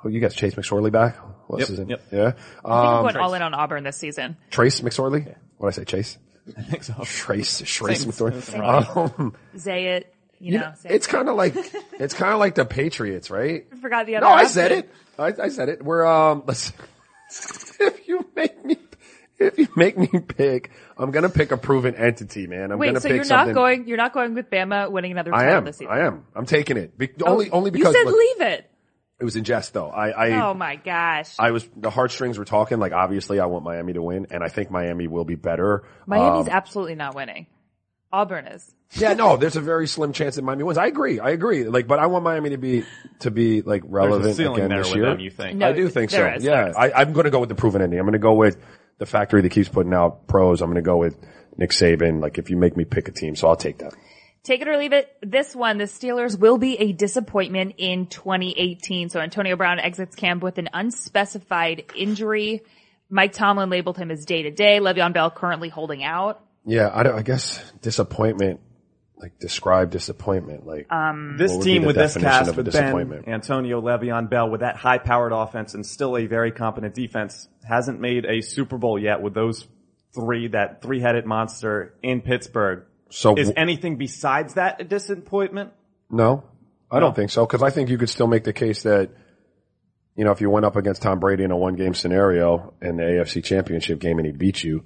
Oh, 0.02 0.08
you 0.08 0.20
got 0.20 0.30
Chase 0.32 0.54
McSorley 0.54 0.90
back. 0.90 1.16
What's 1.50 1.60
Yep, 1.62 1.68
his 1.68 1.78
name? 1.80 1.88
yep. 1.90 2.02
Yeah. 2.10 2.18
I 2.26 2.30
think 2.30 2.36
I'm 2.64 2.72
Um, 2.72 3.02
going 3.02 3.16
all 3.16 3.34
in 3.34 3.42
on 3.42 3.54
Auburn 3.54 3.84
this 3.84 3.96
season. 3.96 4.36
Trace 4.50 4.80
McSorley. 4.80 5.34
What 5.58 5.74
did 5.74 5.80
I 5.80 5.82
say? 5.82 5.84
Chase. 5.84 6.18
I 6.56 6.62
think 6.62 6.82
so. 6.84 6.94
Trace. 7.04 7.62
Trace 7.64 8.00
Same- 8.02 8.10
McSorley. 8.12 8.42
same 8.42 8.60
Um, 8.62 9.34
Zayat, 9.56 10.04
you, 10.38 10.52
you 10.52 10.58
know. 10.58 10.66
know, 10.68 10.72
it's 10.84 11.06
kind 11.06 11.28
of 11.28 11.36
like 11.36 11.54
it's 11.92 12.14
kind 12.14 12.32
of 12.32 12.38
like 12.40 12.54
the 12.54 12.64
Patriots, 12.64 13.30
right? 13.30 13.66
I 13.72 13.76
forgot 13.76 14.06
the 14.06 14.16
other 14.16 14.26
No, 14.26 14.30
I 14.32 14.34
option. 14.40 14.48
said 14.50 14.72
it. 14.72 14.90
I, 15.18 15.34
I 15.42 15.48
said 15.48 15.68
it. 15.68 15.84
We're 15.84 16.06
um. 16.06 16.44
Let's. 16.46 16.72
if 17.78 18.08
you 18.08 18.26
make 18.34 18.64
me, 18.64 18.76
if 19.38 19.58
you 19.58 19.68
make 19.76 19.96
me 19.98 20.08
pick, 20.08 20.70
I'm 20.96 21.10
gonna 21.10 21.28
pick 21.28 21.52
a 21.52 21.56
proven 21.56 21.94
entity, 21.94 22.46
man. 22.46 22.72
I'm 22.72 22.78
Wait, 22.78 22.88
gonna 22.88 23.00
so 23.00 23.08
pick 23.08 23.16
you're 23.16 23.24
something. 23.24 23.54
not 23.54 23.60
going, 23.60 23.86
you're 23.86 23.96
not 23.96 24.12
going 24.12 24.34
with 24.34 24.50
Bama 24.50 24.90
winning 24.90 25.12
another 25.12 25.34
I 25.34 25.42
title 25.44 25.58
am. 25.58 25.64
this 25.64 25.76
season? 25.78 25.92
I 25.92 26.00
am. 26.06 26.24
I'm 26.34 26.46
taking 26.46 26.76
it. 26.76 26.96
Be- 26.98 27.10
Oh, 27.22 27.32
only, 27.32 27.50
only 27.50 27.70
because 27.70 27.94
You 27.94 28.00
said 28.00 28.06
look, 28.10 28.18
leave 28.18 28.40
it. 28.52 28.69
It 29.20 29.24
was 29.24 29.36
in 29.36 29.44
jest, 29.44 29.72
though. 29.74 29.88
I, 29.90 30.08
I, 30.10 30.48
Oh 30.48 30.54
my 30.54 30.76
gosh. 30.76 31.34
I 31.38 31.50
was 31.50 31.68
the 31.76 31.90
heartstrings 31.90 32.38
were 32.38 32.44
talking. 32.44 32.78
Like 32.78 32.92
obviously, 32.92 33.38
I 33.38 33.46
want 33.46 33.64
Miami 33.64 33.92
to 33.92 34.02
win, 34.02 34.26
and 34.30 34.42
I 34.42 34.48
think 34.48 34.70
Miami 34.70 35.06
will 35.06 35.24
be 35.24 35.34
better. 35.36 35.84
Miami's 36.06 36.48
Um, 36.48 36.52
absolutely 36.54 36.94
not 36.96 37.14
winning. 37.14 37.46
Auburn 38.12 38.46
is. 38.48 38.68
yeah, 38.94 39.12
no, 39.12 39.36
there's 39.36 39.54
a 39.54 39.60
very 39.60 39.86
slim 39.86 40.12
chance 40.12 40.34
that 40.34 40.42
Miami 40.42 40.64
wins. 40.64 40.78
I 40.78 40.86
agree. 40.86 41.20
I 41.20 41.30
agree. 41.30 41.62
Like, 41.64 41.86
but 41.86 42.00
I 42.00 42.06
want 42.06 42.24
Miami 42.24 42.50
to 42.50 42.56
be 42.58 42.84
to 43.20 43.30
be 43.30 43.62
like 43.62 43.82
relevant 43.86 44.36
a 44.36 44.52
again 44.52 44.68
there 44.68 44.78
this 44.78 44.88
with 44.88 44.96
year. 44.96 45.06
them, 45.10 45.20
you 45.20 45.30
think? 45.30 45.58
No, 45.58 45.68
I 45.68 45.72
do 45.72 45.88
think 45.88 46.10
so. 46.10 46.16
there 46.16 46.34
is, 46.34 46.42
yeah. 46.42 46.72
I, 46.76 46.90
I'm 46.92 47.12
going 47.12 47.24
to 47.24 47.30
go 47.30 47.38
with 47.38 47.50
the 47.50 47.54
proven 47.54 47.82
ending. 47.82 48.00
I'm 48.00 48.04
going 48.06 48.14
to 48.14 48.18
go 48.18 48.34
with 48.34 48.56
the 48.98 49.06
factory 49.06 49.42
that 49.42 49.50
keeps 49.50 49.68
putting 49.68 49.94
out 49.94 50.26
pros. 50.26 50.60
I'm 50.60 50.66
going 50.68 50.82
to 50.82 50.82
go 50.82 50.96
with 50.96 51.16
Nick 51.56 51.70
Saban. 51.70 52.20
Like, 52.20 52.38
if 52.38 52.50
you 52.50 52.56
make 52.56 52.76
me 52.76 52.84
pick 52.84 53.06
a 53.06 53.12
team, 53.12 53.36
so 53.36 53.46
I'll 53.46 53.54
take 53.56 53.78
that. 53.78 53.94
Take 54.42 54.62
it 54.62 54.68
or 54.68 54.78
leave 54.78 54.94
it. 54.94 55.14
This 55.22 55.54
one, 55.54 55.76
the 55.76 55.84
Steelers 55.84 56.38
will 56.38 56.56
be 56.56 56.76
a 56.76 56.92
disappointment 56.92 57.74
in 57.76 58.06
2018. 58.06 59.10
So 59.10 59.20
Antonio 59.20 59.54
Brown 59.56 59.78
exits 59.78 60.16
camp 60.16 60.42
with 60.42 60.56
an 60.56 60.70
unspecified 60.72 61.84
injury. 61.94 62.62
Mike 63.10 63.32
Tomlin 63.32 63.68
labeled 63.68 63.98
him 63.98 64.10
as 64.10 64.24
day 64.24 64.42
to 64.42 64.50
day. 64.50 64.78
Le'Veon 64.78 65.12
Bell 65.12 65.30
currently 65.30 65.68
holding 65.68 66.02
out. 66.02 66.42
Yeah, 66.64 66.90
I, 66.92 67.02
don't, 67.02 67.18
I 67.18 67.22
guess 67.22 67.62
disappointment. 67.82 68.60
Like, 69.16 69.38
describe 69.38 69.90
disappointment. 69.90 70.66
Like, 70.66 70.86
This 71.36 71.50
What 71.50 71.58
would 71.58 71.64
be 71.64 71.72
team 71.74 71.84
with 71.84 71.96
this 71.96 72.16
cast 72.16 72.48
of 72.48 72.58
a 72.58 72.62
with 72.62 72.72
Ben. 72.72 73.24
Antonio, 73.26 73.82
Le'Veon 73.82 74.30
Bell, 74.30 74.48
with 74.48 74.60
that 74.60 74.76
high-powered 74.76 75.32
offense 75.32 75.74
and 75.74 75.84
still 75.84 76.16
a 76.16 76.24
very 76.24 76.52
competent 76.52 76.94
defense, 76.94 77.46
hasn't 77.68 78.00
made 78.00 78.24
a 78.24 78.40
Super 78.40 78.78
Bowl 78.78 78.98
yet 78.98 79.20
with 79.20 79.34
those 79.34 79.66
three, 80.14 80.48
that 80.48 80.80
three-headed 80.80 81.26
monster 81.26 81.92
in 82.02 82.22
Pittsburgh. 82.22 82.84
So 83.10 83.36
Is 83.36 83.52
anything 83.56 83.96
besides 83.96 84.54
that 84.54 84.80
a 84.80 84.84
disappointment? 84.84 85.72
No, 86.10 86.44
I 86.90 87.00
don't 87.00 87.14
think 87.14 87.30
so. 87.30 87.44
Because 87.44 87.62
I 87.62 87.70
think 87.70 87.90
you 87.90 87.98
could 87.98 88.08
still 88.08 88.26
make 88.26 88.44
the 88.44 88.52
case 88.52 88.84
that, 88.84 89.10
you 90.16 90.24
know, 90.24 90.30
if 90.30 90.40
you 90.40 90.48
went 90.48 90.64
up 90.64 90.76
against 90.76 91.02
Tom 91.02 91.18
Brady 91.18 91.44
in 91.44 91.50
a 91.50 91.56
one 91.56 91.74
game 91.74 91.94
scenario 91.94 92.72
in 92.80 92.96
the 92.96 93.02
AFC 93.02 93.44
championship 93.44 93.98
game 93.98 94.18
and 94.18 94.26
he 94.26 94.32
beat 94.32 94.62
you, 94.62 94.84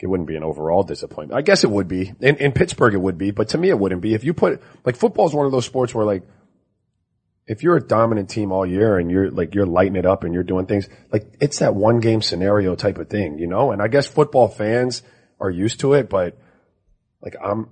it 0.00 0.08
wouldn't 0.08 0.28
be 0.28 0.36
an 0.36 0.42
overall 0.42 0.82
disappointment. 0.82 1.38
I 1.38 1.42
guess 1.42 1.62
it 1.62 1.70
would 1.70 1.88
be. 1.88 2.12
In, 2.20 2.36
in 2.36 2.52
Pittsburgh 2.52 2.94
it 2.94 3.00
would 3.00 3.18
be, 3.18 3.30
but 3.30 3.50
to 3.50 3.58
me 3.58 3.68
it 3.68 3.78
wouldn't 3.78 4.00
be. 4.00 4.14
If 4.14 4.24
you 4.24 4.34
put, 4.34 4.60
like 4.84 4.96
football 4.96 5.26
is 5.26 5.34
one 5.34 5.46
of 5.46 5.52
those 5.52 5.66
sports 5.66 5.94
where 5.94 6.04
like, 6.04 6.24
if 7.46 7.62
you're 7.62 7.76
a 7.76 7.86
dominant 7.86 8.30
team 8.30 8.50
all 8.50 8.64
year 8.64 8.98
and 8.98 9.10
you're 9.10 9.30
like, 9.30 9.54
you're 9.54 9.66
lighting 9.66 9.96
it 9.96 10.06
up 10.06 10.24
and 10.24 10.32
you're 10.32 10.42
doing 10.42 10.66
things, 10.66 10.88
like 11.12 11.26
it's 11.40 11.58
that 11.58 11.74
one 11.74 12.00
game 12.00 12.22
scenario 12.22 12.74
type 12.74 12.98
of 12.98 13.08
thing, 13.08 13.38
you 13.38 13.46
know? 13.46 13.72
And 13.72 13.82
I 13.82 13.88
guess 13.88 14.06
football 14.06 14.48
fans 14.48 15.02
are 15.40 15.50
used 15.50 15.80
to 15.80 15.94
it, 15.94 16.08
but 16.08 16.38
like 17.22 17.36
I'm, 17.42 17.68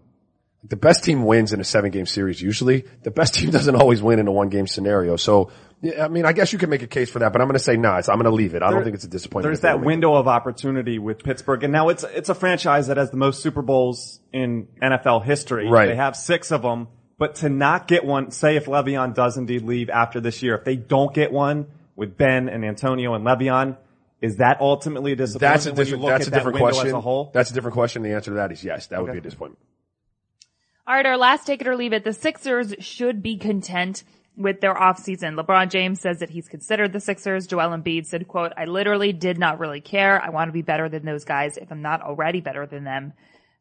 the 0.62 0.76
best 0.76 1.04
team 1.04 1.24
wins 1.24 1.52
in 1.52 1.60
a 1.60 1.64
seven 1.64 1.90
game 1.90 2.06
series 2.06 2.40
usually. 2.40 2.84
The 3.02 3.10
best 3.10 3.34
team 3.34 3.50
doesn't 3.56 3.74
always 3.74 4.02
win 4.02 4.18
in 4.18 4.28
a 4.28 4.32
one 4.32 4.48
game 4.48 4.66
scenario. 4.66 5.16
So, 5.16 5.50
yeah, 5.80 6.04
I 6.04 6.08
mean, 6.08 6.26
I 6.26 6.32
guess 6.32 6.52
you 6.52 6.58
can 6.58 6.68
make 6.68 6.82
a 6.82 6.86
case 6.86 7.10
for 7.10 7.20
that, 7.20 7.32
but 7.32 7.40
I'm 7.40 7.48
going 7.48 7.58
to 7.58 7.64
say 7.64 7.76
nah, 7.76 7.98
it's, 7.98 8.08
I'm 8.08 8.16
going 8.16 8.24
to 8.24 8.30
leave 8.30 8.54
it. 8.54 8.62
I 8.62 8.70
don't 8.70 8.84
think 8.84 8.94
it's 8.94 9.04
a 9.04 9.08
disappointment. 9.08 9.48
There's 9.48 9.60
that 9.60 9.80
window 9.80 10.14
of 10.14 10.28
opportunity 10.28 10.98
with 10.98 11.24
Pittsburgh, 11.24 11.64
and 11.64 11.72
now 11.72 11.88
it's 11.88 12.04
it's 12.04 12.28
a 12.28 12.34
franchise 12.34 12.88
that 12.88 12.98
has 12.98 13.10
the 13.10 13.16
most 13.16 13.42
Super 13.42 13.62
Bowls 13.62 14.20
in 14.32 14.68
NFL 14.82 15.24
history. 15.24 15.68
Right. 15.68 15.88
They 15.88 15.96
have 15.96 16.16
six 16.16 16.50
of 16.52 16.62
them, 16.62 16.88
but 17.18 17.36
to 17.36 17.48
not 17.48 17.88
get 17.88 18.04
one, 18.04 18.30
say 18.30 18.56
if 18.56 18.66
Le'Veon 18.66 19.14
does 19.14 19.38
indeed 19.38 19.62
leave 19.62 19.88
after 19.88 20.20
this 20.20 20.42
year, 20.42 20.54
if 20.56 20.64
they 20.64 20.76
don't 20.76 21.14
get 21.14 21.32
one 21.32 21.66
with 21.96 22.16
Ben 22.16 22.48
and 22.48 22.64
Antonio 22.64 23.14
and 23.14 23.24
Le'Veon, 23.24 23.78
is 24.20 24.36
that 24.36 24.60
ultimately 24.60 25.12
a 25.12 25.16
disappointment? 25.16 25.52
That's 25.52 25.66
a 25.66 25.70
when 25.70 25.78
you 25.78 25.84
different, 25.84 26.02
look 26.02 26.10
that's 26.10 26.22
at 26.22 26.28
a 26.28 26.30
that 26.30 26.36
different 26.38 26.54
window 26.56 26.66
question. 26.72 26.86
As 26.88 26.92
a 26.94 27.00
whole, 27.00 27.30
That's 27.32 27.50
a 27.50 27.54
different 27.54 27.74
question. 27.74 28.02
The 28.02 28.12
answer 28.12 28.30
to 28.32 28.34
that 28.36 28.52
is 28.52 28.62
yes. 28.64 28.86
That 28.88 29.00
would 29.00 29.10
Okay. 29.10 29.14
be 29.14 29.18
a 29.18 29.22
disappointment. 29.22 29.58
All 30.86 30.94
right, 30.94 31.06
our 31.06 31.16
last 31.16 31.46
take 31.46 31.60
it 31.60 31.68
or 31.68 31.76
leave 31.76 31.92
it. 31.92 32.04
The 32.04 32.12
Sixers 32.12 32.74
should 32.80 33.22
be 33.22 33.36
content 33.36 34.02
with 34.36 34.60
their 34.60 34.74
offseason. 34.74 35.38
LeBron 35.38 35.70
James 35.70 36.00
says 36.00 36.18
that 36.20 36.30
he's 36.30 36.48
considered 36.48 36.92
the 36.92 37.00
Sixers. 37.00 37.46
Joel 37.46 37.76
Embiid 37.76 38.06
said, 38.06 38.26
quote, 38.26 38.52
I 38.56 38.64
literally 38.64 39.12
did 39.12 39.38
not 39.38 39.58
really 39.60 39.80
care. 39.80 40.20
I 40.20 40.30
want 40.30 40.48
to 40.48 40.52
be 40.52 40.62
better 40.62 40.88
than 40.88 41.04
those 41.04 41.24
guys 41.24 41.56
if 41.56 41.70
I'm 41.70 41.82
not 41.82 42.02
already 42.02 42.40
better 42.40 42.66
than 42.66 42.84
them. 42.84 43.12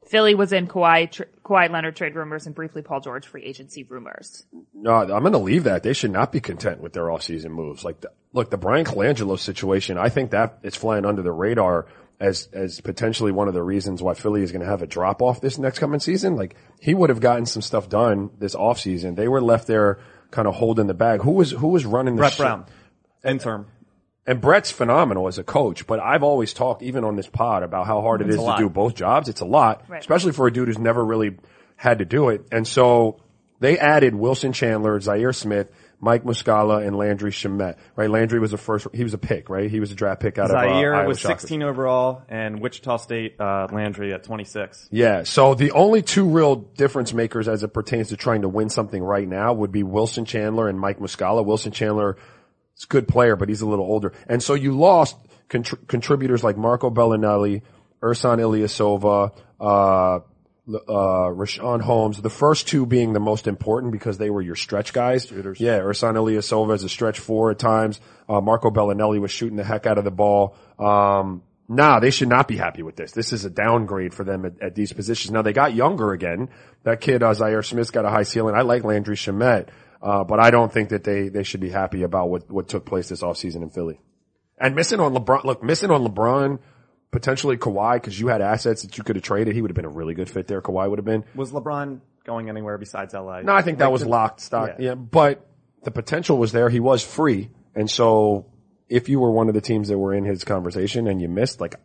Philly 0.10 0.34
was 0.34 0.52
in 0.52 0.68
Kawhi, 0.68 1.12
tr- 1.12 1.24
Kawhi 1.44 1.70
Leonard 1.70 1.96
trade 1.96 2.16
rumors 2.16 2.48
and 2.48 2.56
briefly 2.56 2.82
Paul 2.82 3.00
George 3.00 3.28
free 3.28 3.44
agency 3.44 3.84
rumors. 3.84 4.44
No, 4.74 4.94
I'm 4.94 5.08
going 5.08 5.34
to 5.34 5.38
leave 5.38 5.66
that. 5.66 5.84
They 5.84 5.94
should 5.94 6.12
not 6.12 6.32
be 6.32 6.40
content 6.40 6.82
with 6.82 6.94
their 6.94 7.04
offseason 7.04 7.52
moves. 7.52 7.84
Like, 7.86 8.02
the, 8.02 8.12
look, 8.34 8.50
the 8.50 8.58
Bryan 8.58 8.86
Colangelo 8.86 9.38
situation, 9.38 10.00
I 10.00 10.10
think 10.10 10.32
that 10.32 10.58
it's 10.64 10.76
flying 10.76 11.06
under 11.06 11.22
the 11.22 11.32
radar 11.32 11.86
as, 12.20 12.50
as 12.54 12.82
potentially 12.82 13.32
one 13.32 13.48
of 13.48 13.54
the 13.54 13.62
reasons 13.62 14.02
why 14.02 14.16
Philly 14.16 14.42
is 14.42 14.52
going 14.52 14.64
to 14.64 14.68
have 14.68 14.82
a 14.82 14.88
drop 14.88 15.22
off 15.22 15.42
this 15.42 15.60
next 15.60 15.78
coming 15.78 16.00
season. 16.00 16.36
Like, 16.36 16.56
he 16.82 16.96
would 16.96 17.12
have 17.12 17.20
gotten 17.20 17.46
some 17.46 17.62
stuff 17.62 17.88
done 17.88 18.32
this 18.40 18.56
offseason. 18.56 19.16
They 19.16 19.28
were 19.28 19.42
left 19.42 19.68
there 19.68 20.00
kind 20.32 20.48
of 20.48 20.56
holding 20.56 20.88
the 20.88 20.96
bag. 20.96 21.22
Who 21.22 21.32
was, 21.32 21.52
who 21.52 21.68
was 21.68 21.86
running 21.86 22.16
the 22.16 22.22
Brett 22.22 22.34
ship? 22.34 22.46
Brown, 22.46 22.66
interim. 23.24 23.68
And 24.28 24.42
Brett's 24.42 24.70
phenomenal 24.70 25.28
as 25.28 25.40
a 25.40 25.44
coach, 25.44 25.88
but 25.88 26.00
I've 26.00 26.22
always 26.24 26.54
talked, 26.54 26.84
even 26.84 27.04
on 27.04 27.16
this 27.16 27.28
pod, 27.28 27.64
about 27.64 27.88
how 27.88 28.02
hard 28.02 28.22
it 28.22 28.28
It's 28.28 28.38
to 28.38 28.56
do 28.60 28.70
both 28.70 28.94
jobs. 28.94 29.28
It's 29.28 29.42
a 29.42 29.46
lot, 29.46 29.84
Right. 29.88 30.00
especially 30.02 30.34
for 30.34 30.46
a 30.46 30.54
dude 30.54 30.68
who's 30.68 30.78
never 30.78 31.04
really 31.04 31.38
had 31.78 32.00
to 32.00 32.06
do 32.06 32.30
it. 32.30 32.46
And 32.52 32.68
so 32.68 33.22
they 33.60 33.80
added 33.80 34.14
Wilson 34.14 34.54
Chandler, 34.54 35.00
Zhaire 35.00 35.34
Smith, 35.34 35.70
Mike 36.02 36.24
Muscala, 36.24 36.86
and 36.86 36.96
Landry 36.96 37.32
Shamet. 37.32 37.76
Right? 37.96 38.10
Landry 38.10 38.40
was 38.40 38.54
a 38.54 38.58
first, 38.58 38.88
he 38.94 39.04
was 39.04 39.14
a 39.14 39.18
pick, 39.18 39.50
right? 39.50 39.70
He 39.70 39.80
was 39.80 39.92
a 39.92 39.96
draft 39.96 40.22
pick 40.22 40.38
out 40.38 40.50
Zhaire 40.50 40.92
of 40.92 40.94
uh, 40.96 40.98
Iowa 41.00 41.08
was 41.08 41.20
Shockers. 41.20 41.42
16 41.42 41.64
overall, 41.64 42.22
and 42.30 42.62
Wichita 42.62 42.98
State 42.98 43.36
uh, 43.40 43.68
Landry 43.72 44.14
at 44.14 44.24
26. 44.24 44.90
Yeah. 44.92 45.24
So 45.24 45.56
the 45.56 45.72
only 45.72 46.02
two 46.04 46.30
real 46.30 46.56
difference 46.56 47.14
makers 47.14 47.48
as 47.48 47.64
it 47.64 47.74
pertains 47.74 48.10
to 48.10 48.18
trying 48.18 48.44
to 48.44 48.50
win 48.50 48.70
something 48.70 49.02
right 49.02 49.28
now 49.28 49.54
would 49.54 49.72
be 49.72 49.82
Wilson 49.84 50.24
Chandler 50.26 50.70
and 50.70 50.80
Mike 50.80 51.00
Muscala. 51.00 51.44
Wilson 51.44 51.72
Chandler 51.72 52.16
is 52.80 52.86
a 52.86 52.88
good 52.88 53.08
player, 53.08 53.36
but 53.36 53.50
he's 53.50 53.62
a 53.62 53.68
little 53.68 53.86
older. 53.86 54.14
And 54.28 54.42
so 54.42 54.54
you 54.54 54.78
lost 54.78 55.18
contr- 55.50 55.88
contributors 55.88 56.44
like 56.44 56.58
Marco 56.58 56.90
Belinelli, 56.90 57.62
Ersan 58.02 58.40
Ilyasova, 58.40 59.34
uh, 59.60 60.20
uh, 60.70 61.34
Richaun 61.34 61.82
Holmes, 61.82 62.22
the 62.22 62.30
first 62.30 62.68
two 62.68 62.86
being 62.86 63.14
the 63.14 63.20
most 63.20 63.48
important 63.48 63.92
because 63.92 64.18
they 64.18 64.30
were 64.30 64.42
your 64.42 64.56
stretch 64.56 64.94
guys. 64.94 65.30
Yeah, 65.30 65.80
Ersan 65.80 66.14
Ilyasova 66.14 66.76
is 66.76 66.84
a 66.84 66.90
stretch 66.90 67.20
four 67.20 67.52
at 67.52 67.60
times. 67.60 68.00
Uh, 68.28 68.40
Marco 68.40 68.70
Belinelli 68.70 69.20
was 69.20 69.32
shooting 69.32 69.58
the 69.58 69.64
heck 69.64 69.86
out 69.86 69.98
of 69.98 70.04
the 70.04 70.12
ball. 70.12 70.56
Um, 70.78 71.42
nah, 71.68 72.00
they 72.00 72.12
should 72.12 72.30
not 72.30 72.48
be 72.48 72.56
happy 72.56 72.84
with 72.84 72.96
this. 72.96 73.12
This 73.12 73.34
is 73.34 73.46
a 73.46 73.50
downgrade 73.50 74.14
for 74.14 74.24
them 74.24 74.46
at, 74.46 74.62
at 74.62 74.76
these 74.76 74.94
positions. 74.94 75.32
Now 75.32 75.42
they 75.42 75.54
got 75.54 75.74
younger 75.74 76.14
again. 76.14 76.50
That 76.84 77.02
kid, 77.02 77.24
uh, 77.24 77.34
Zhaire 77.34 77.66
Smith's 77.66 77.92
got 77.92 78.06
a 78.06 78.10
high 78.10 78.24
ceiling. 78.24 78.56
I 78.56 78.62
like 78.62 78.84
Landry 78.84 79.16
Shamet, 79.16 79.70
uh, 80.02 80.24
but 80.24 80.40
I 80.40 80.52
don't 80.52 80.72
think 80.72 80.90
that 80.90 81.04
they, 81.04 81.30
they 81.30 81.44
should 81.44 81.60
be 81.60 81.70
happy 81.70 82.04
about 82.04 82.30
what, 82.30 82.50
what 82.50 82.68
took 82.68 82.86
place 82.86 83.10
this 83.10 83.22
offseason 83.22 83.62
in 83.62 83.70
Philly. 83.70 84.00
And 84.58 84.76
missing 84.76 85.00
on 85.00 85.14
LeBron, 85.14 85.44
look, 85.44 85.64
missing 85.64 85.92
on 85.92 86.06
LeBron, 86.06 86.60
potentially 87.12 87.58
Kawhi, 87.58 87.96
because 87.96 88.20
you 88.20 88.28
had 88.28 88.42
assets 88.42 88.84
that 88.84 88.98
you 88.98 89.04
could 89.04 89.16
have 89.16 89.24
traded. 89.24 89.56
He 89.56 89.62
would 89.62 89.72
have 89.72 89.76
been 89.76 89.86
a 89.86 89.90
really 89.90 90.14
good 90.14 90.30
fit 90.30 90.48
there. 90.48 90.62
Kawhi 90.62 90.90
would 90.90 91.00
have 91.00 91.06
been. 91.06 91.24
Was 91.36 91.52
LeBron 91.52 92.02
going 92.26 92.50
anywhere 92.50 92.78
besides 92.78 93.14
LA? 93.14 93.42
No, 93.42 93.54
I 93.54 93.62
think 93.62 93.80
that 93.80 93.92
was 93.92 94.06
locked 94.06 94.42
stock. 94.42 94.76
Yeah. 94.80 94.90
Yeah. 94.90 94.96
but 94.96 95.46
the 95.84 95.92
potential 95.92 96.38
was 96.38 96.52
there. 96.52 96.70
He 96.70 96.80
was 96.80 97.04
free. 97.04 97.50
And 97.76 97.90
so 97.90 98.46
if 98.90 99.10
you 99.10 99.20
were 99.20 99.32
one 99.32 99.48
of 99.48 99.54
the 99.54 99.62
teams 99.62 99.90
that 99.90 99.98
were 99.98 100.14
in 100.14 100.26
his 100.26 100.44
conversation 100.44 101.08
and 101.08 101.22
you 101.22 101.30
missed, 101.30 101.62
like, 101.62 101.76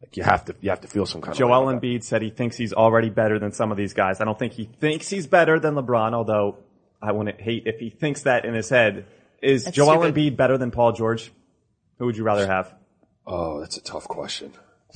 like 0.00 0.16
you 0.16 0.22
have 0.22 0.44
to, 0.44 0.54
you 0.60 0.70
have 0.70 0.82
to 0.82 0.88
feel 0.88 1.06
some 1.06 1.20
kind 1.20 1.32
of 1.32 1.38
Joel 1.38 1.68
about 1.68 1.80
that. 1.80 1.86
Embiid 1.86 2.04
said 2.04 2.22
he 2.22 2.30
thinks 2.30 2.56
he's 2.56 2.72
already 2.72 3.10
better 3.10 3.38
than 3.38 3.52
some 3.52 3.72
of 3.72 3.76
these 3.76 3.94
guys. 3.94 4.20
I 4.20 4.24
don't 4.24 4.38
think 4.38 4.52
he 4.52 4.64
thinks 4.64 5.08
he's 5.08 5.26
better 5.26 5.58
than 5.58 5.74
LeBron, 5.74 6.12
although 6.12 6.58
I 7.02 7.12
wouldn't 7.12 7.40
hate 7.40 7.64
if 7.66 7.78
he 7.80 7.90
thinks 7.90 8.22
that 8.22 8.44
in 8.44 8.54
his 8.54 8.68
head. 8.68 9.06
Is 9.42 9.64
That's 9.64 9.76
Joel 9.76 10.00
stupid. 10.02 10.14
Embiid 10.14 10.36
better 10.36 10.56
than 10.58 10.70
Paul 10.70 10.92
George? 10.92 11.30
Who 11.98 12.06
would 12.06 12.16
you 12.16 12.24
rather 12.24 12.46
have? 12.46 12.74
Oh, 13.26 13.60
that's 13.60 13.76
a 13.76 13.82
tough 13.82 14.04
question. 14.08 14.52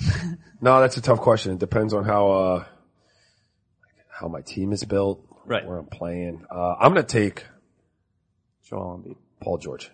no, 0.61 0.80
that's 0.80 0.96
a 0.96 1.00
tough 1.02 1.20
question. 1.20 1.52
It 1.52 1.58
depends 1.58 1.92
on 1.94 2.04
how, 2.04 2.30
uh, 2.30 2.64
how 4.11 4.28
my 4.28 4.40
team 4.40 4.72
is 4.72 4.84
built, 4.84 5.24
Right. 5.44 5.66
where 5.66 5.78
I'm 5.78 5.87
playing. 5.87 6.44
Uh, 6.50 6.74
I'm 6.80 6.92
going 6.94 7.04
to 7.04 7.12
take 7.12 7.44
Joel 8.64 9.02
Embiid. 9.04 9.16
Paul 9.40 9.58
George. 9.58 9.90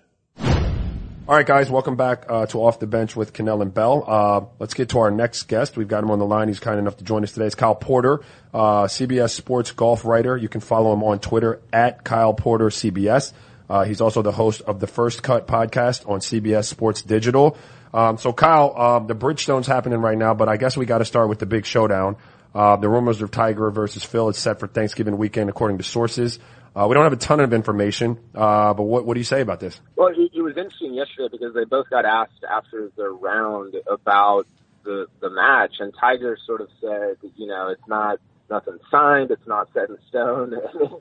All 1.26 1.34
right, 1.34 1.46
guys, 1.46 1.70
welcome 1.70 1.96
back 1.96 2.26
uh, 2.28 2.44
to 2.48 2.58
Off 2.58 2.80
the 2.80 2.86
Bench 2.86 3.16
with 3.16 3.32
Kanell 3.32 3.62
and 3.62 3.72
Bell. 3.72 4.04
Uh, 4.06 4.44
let's 4.58 4.74
get 4.74 4.90
to 4.90 4.98
our 4.98 5.10
next 5.10 5.44
guest. 5.44 5.74
We've 5.74 5.88
got 5.88 6.04
him 6.04 6.10
on 6.10 6.18
the 6.18 6.26
line. 6.26 6.48
He's 6.48 6.60
kind 6.60 6.78
enough 6.78 6.98
to 6.98 7.04
join 7.04 7.22
us 7.22 7.32
today. 7.32 7.46
It's 7.46 7.54
Kyle 7.54 7.74
Porter, 7.74 8.20
uh, 8.52 8.84
CBS 8.84 9.30
Sports 9.30 9.70
golf 9.70 10.04
writer. 10.04 10.36
You 10.36 10.50
can 10.50 10.60
follow 10.60 10.92
him 10.92 11.02
on 11.02 11.20
Twitter 11.20 11.62
at 11.72 12.04
Kyle 12.04 12.34
Porter 12.34 12.66
CBS. 12.66 13.32
Uh, 13.70 13.84
he's 13.84 14.02
also 14.02 14.20
the 14.20 14.32
host 14.32 14.60
of 14.66 14.80
the 14.80 14.86
First 14.86 15.22
Cut 15.22 15.46
podcast 15.46 16.06
on 16.06 16.20
CBS 16.20 16.66
Sports 16.66 17.00
Digital. 17.00 17.56
Um, 17.94 18.18
so, 18.18 18.34
Kyle, 18.34 18.78
um, 18.78 19.06
the 19.06 19.14
Bridgestone's 19.14 19.66
happening 19.66 20.00
right 20.00 20.18
now, 20.18 20.34
but 20.34 20.50
I 20.50 20.58
guess 20.58 20.76
we 20.76 20.84
got 20.84 20.98
to 20.98 21.06
start 21.06 21.30
with 21.30 21.38
the 21.38 21.46
big 21.46 21.64
showdown. 21.64 22.16
Uh, 22.54 22.76
the 22.76 22.90
rumors 22.90 23.22
of 23.22 23.30
Tiger 23.30 23.70
versus 23.70 24.04
Phil 24.04 24.28
is 24.28 24.36
set 24.36 24.60
for 24.60 24.66
Thanksgiving 24.66 25.16
weekend, 25.16 25.48
according 25.48 25.78
to 25.78 25.84
sources. 25.84 26.38
Uh, 26.76 26.86
we 26.88 26.94
don't 26.94 27.04
have 27.04 27.12
a 27.12 27.16
ton 27.16 27.40
of 27.40 27.52
information, 27.52 28.18
uh, 28.34 28.74
but 28.74 28.82
what, 28.82 29.06
what 29.06 29.14
do 29.14 29.20
you 29.20 29.24
say 29.24 29.40
about 29.40 29.60
this? 29.60 29.80
Well, 29.94 30.08
it, 30.08 30.30
it 30.34 30.42
was 30.42 30.56
interesting 30.56 30.94
yesterday 30.94 31.28
because 31.30 31.54
they 31.54 31.64
both 31.64 31.88
got 31.88 32.04
asked 32.04 32.44
after 32.48 32.90
the 32.96 33.08
round 33.08 33.74
about 33.88 34.46
the 34.84 35.06
the 35.20 35.30
match, 35.30 35.76
and 35.78 35.94
Tiger 35.98 36.36
sort 36.46 36.60
of 36.60 36.68
said, 36.80 37.16
you 37.36 37.46
know, 37.46 37.68
it's 37.68 37.88
not 37.88 38.18
nothing 38.50 38.78
signed, 38.90 39.30
it's 39.30 39.46
not 39.46 39.68
set 39.72 39.88
in 39.88 39.98
stone. 40.08 40.54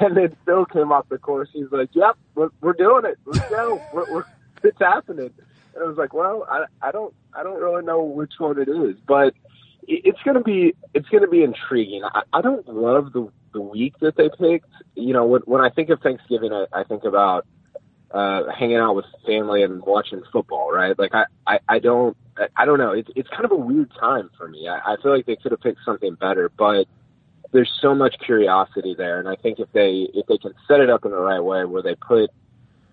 And 0.00 0.16
then 0.16 0.36
Phil 0.44 0.64
came 0.66 0.90
off 0.90 1.08
the 1.08 1.18
course. 1.18 1.48
He's 1.52 1.70
like, 1.70 1.90
"Yep, 1.92 2.16
we're, 2.34 2.48
we're 2.60 2.72
doing 2.72 3.04
it. 3.04 3.18
Let's 3.24 3.48
go. 3.48 3.80
We're, 3.92 4.12
we're, 4.12 4.24
it's 4.62 4.78
happening." 4.80 5.30
And 5.74 5.84
I 5.84 5.86
was 5.86 5.96
like, 5.96 6.12
"Well, 6.12 6.46
I, 6.50 6.64
I 6.82 6.90
don't, 6.90 7.14
I 7.32 7.42
don't 7.42 7.60
really 7.60 7.84
know 7.84 8.02
which 8.02 8.32
one 8.38 8.58
it 8.58 8.68
is, 8.68 8.96
but 9.06 9.34
it, 9.88 10.02
it's 10.04 10.22
gonna 10.24 10.42
be, 10.42 10.74
it's 10.92 11.08
gonna 11.08 11.28
be 11.28 11.42
intriguing. 11.42 12.02
I, 12.04 12.22
I 12.32 12.40
don't 12.40 12.66
love 12.68 13.12
the 13.12 13.30
the 13.52 13.60
week 13.60 13.94
that 14.00 14.16
they 14.16 14.28
picked. 14.28 14.70
You 14.94 15.12
know, 15.12 15.24
when 15.26 15.42
when 15.42 15.60
I 15.60 15.70
think 15.70 15.90
of 15.90 16.00
Thanksgiving, 16.00 16.52
I, 16.52 16.66
I 16.72 16.84
think 16.84 17.04
about 17.04 17.46
uh, 18.14 18.44
hanging 18.56 18.76
out 18.76 18.94
with 18.94 19.04
family 19.26 19.64
and 19.64 19.82
watching 19.82 20.22
football, 20.32 20.70
right? 20.72 20.96
Like 20.96 21.14
I, 21.14 21.24
I, 21.46 21.58
I 21.68 21.78
don't, 21.80 22.16
I 22.56 22.64
don't 22.64 22.78
know. 22.78 22.92
It's, 22.92 23.10
it's 23.16 23.28
kind 23.28 23.44
of 23.44 23.50
a 23.50 23.56
weird 23.56 23.92
time 23.98 24.30
for 24.38 24.46
me. 24.48 24.68
I, 24.68 24.92
I 24.92 24.96
feel 25.02 25.12
like 25.12 25.26
they 25.26 25.34
could 25.34 25.50
have 25.50 25.60
picked 25.60 25.80
something 25.84 26.14
better, 26.14 26.48
but 26.56 26.86
there's 27.50 27.72
so 27.82 27.92
much 27.92 28.14
curiosity 28.24 28.94
there. 28.96 29.18
And 29.18 29.28
I 29.28 29.34
think 29.34 29.58
if 29.58 29.70
they, 29.72 30.08
if 30.14 30.26
they 30.28 30.38
can 30.38 30.54
set 30.68 30.78
it 30.78 30.90
up 30.90 31.04
in 31.04 31.10
the 31.10 31.18
right 31.18 31.40
way 31.40 31.64
where 31.64 31.82
they 31.82 31.96
put 31.96 32.30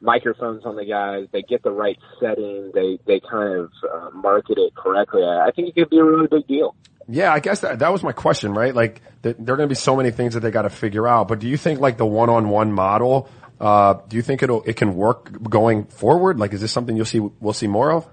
microphones 0.01 0.65
on 0.65 0.75
the 0.75 0.85
guys, 0.85 1.27
they 1.31 1.41
get 1.41 1.63
the 1.63 1.71
right 1.71 1.97
setting, 2.19 2.71
they, 2.73 2.99
they 3.05 3.19
kind 3.19 3.59
of 3.59 3.71
uh, 3.93 4.09
market 4.11 4.57
it 4.57 4.75
correctly, 4.75 5.23
I 5.23 5.47
I 5.47 5.51
think 5.51 5.69
it 5.69 5.75
could 5.75 5.89
be 5.89 5.99
a 5.99 6.03
really 6.03 6.27
big 6.27 6.47
deal. 6.47 6.75
Yeah, 7.07 7.33
I 7.33 7.39
guess 7.39 7.61
that, 7.61 7.79
that 7.79 7.91
was 7.91 8.03
my 8.03 8.11
question, 8.13 8.53
right? 8.53 8.73
Like, 8.73 9.01
th- 9.23 9.35
there 9.39 9.53
are 9.53 9.57
going 9.57 9.67
to 9.67 9.71
be 9.71 9.75
so 9.75 9.95
many 9.95 10.11
things 10.11 10.33
that 10.35 10.41
they 10.41 10.51
got 10.51 10.61
to 10.63 10.69
figure 10.69 11.07
out. 11.07 11.27
But 11.27 11.39
do 11.39 11.47
you 11.47 11.57
think 11.57 11.79
like 11.79 11.97
the 11.97 12.05
one-on-one 12.05 12.71
model? 12.71 13.27
Uh, 13.59 13.95
do 14.07 14.15
you 14.15 14.21
think 14.21 14.41
it'll 14.41 14.63
it 14.63 14.75
can 14.75 14.95
work 14.95 15.43
going 15.43 15.85
forward? 15.85 16.39
Like, 16.39 16.53
is 16.53 16.61
this 16.61 16.71
something 16.71 16.95
you'll 16.95 17.05
see 17.05 17.19
we'll 17.19 17.53
see 17.53 17.67
more 17.67 17.91
of? 17.91 18.07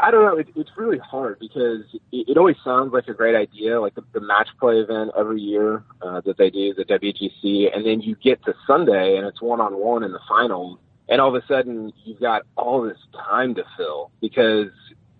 I 0.00 0.10
don't 0.10 0.24
know. 0.24 0.38
It, 0.38 0.48
it's 0.54 0.70
really 0.76 0.98
hard 0.98 1.38
because 1.40 1.82
it, 2.12 2.28
it 2.28 2.36
always 2.38 2.56
sounds 2.64 2.92
like 2.92 3.08
a 3.08 3.14
great 3.14 3.34
idea, 3.34 3.80
like 3.80 3.94
the, 3.94 4.02
the 4.12 4.20
match 4.20 4.48
play 4.60 4.76
event 4.76 5.10
every 5.18 5.40
year 5.40 5.84
uh, 6.00 6.20
that 6.24 6.38
they 6.38 6.50
do, 6.50 6.74
the 6.74 6.84
WGC, 6.84 7.74
and 7.74 7.84
then 7.84 8.00
you 8.00 8.16
get 8.22 8.42
to 8.44 8.54
Sunday 8.66 9.16
and 9.16 9.26
it's 9.26 9.42
one 9.42 9.60
on 9.60 9.76
one 9.76 10.04
in 10.04 10.12
the 10.12 10.20
finals, 10.28 10.78
and 11.08 11.20
all 11.20 11.34
of 11.34 11.42
a 11.42 11.46
sudden 11.46 11.92
you've 12.04 12.20
got 12.20 12.42
all 12.56 12.82
this 12.82 12.98
time 13.14 13.54
to 13.54 13.64
fill 13.76 14.10
because 14.20 14.70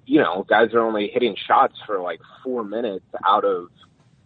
you 0.06 0.20
know 0.20 0.44
guys 0.48 0.72
are 0.74 0.80
only 0.80 1.08
hitting 1.08 1.36
shots 1.46 1.74
for 1.86 2.00
like 2.00 2.20
four 2.42 2.64
minutes 2.64 3.06
out 3.26 3.44
of 3.44 3.68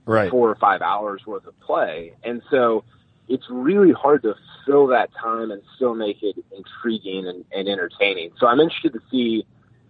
Right. 0.09 0.31
four 0.31 0.49
or 0.49 0.55
five 0.55 0.81
hours 0.81 1.27
worth 1.27 1.47
of 1.47 1.61
play. 1.61 2.15
And 2.25 2.41
so 2.51 2.83
it's 3.29 3.45
really 3.51 3.93
hard 3.93 4.23
to 4.23 4.35
fill 4.65 4.87
that 4.87 5.11
time 5.23 5.51
and 5.51 5.61
still 5.77 5.95
make 5.95 6.23
it 6.23 6.35
intriguing 6.57 7.27
and, 7.27 7.45
and 7.53 7.69
entertaining. 7.69 8.31
So 8.41 8.47
I'm 8.47 8.59
interested 8.59 8.95
to 8.95 9.01
see, 9.11 9.45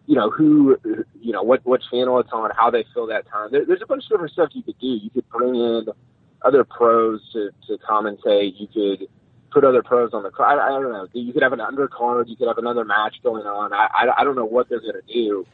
you 0.07 0.17
know, 0.17 0.29
who, 0.29 0.77
you 1.21 1.31
know, 1.33 1.45
what, 1.45 1.65
what 1.65 1.83
channel 1.89 2.19
it's 2.19 2.31
on, 2.33 2.51
how 2.57 2.69
they 2.69 2.85
fill 2.93 3.07
that 3.07 3.29
time. 3.29 3.51
There, 3.53 3.65
there's 3.65 3.81
a 3.81 3.87
bunch 3.87 4.07
of 4.07 4.11
different 4.11 4.33
stuff 4.33 4.49
you 4.55 4.65
could 4.65 4.81
do. 4.81 4.89
You 4.89 5.09
could 5.11 5.29
bring 5.29 5.55
in 5.55 5.87
other 6.43 6.65
pros 6.65 7.21
to, 7.35 7.51
to 7.69 7.79
commentate. 7.79 8.55
You 8.59 8.67
could 8.67 9.09
put 9.51 9.65
other 9.65 9.83
pros 9.83 10.13
on 10.13 10.23
the 10.23 10.31
card. 10.31 10.59
I, 10.59 10.67
I 10.67 10.81
don't 10.81 10.93
know. 10.93 11.09
You 11.13 11.33
could 11.33 11.43
have 11.43 11.53
an 11.53 11.61
undercard. 11.61 12.29
You 12.29 12.37
could 12.37 12.49
have 12.49 12.59
another 12.59 12.85
match 12.85 13.17
going 13.23 13.47
on. 13.47 13.73
I, 13.73 13.89
I, 13.93 14.21
I 14.21 14.25
don't 14.25 14.37
know 14.37 14.45
what 14.45 14.69
they're 14.69 14.81
going 14.81 14.95
to 14.95 15.13
do 15.13 15.47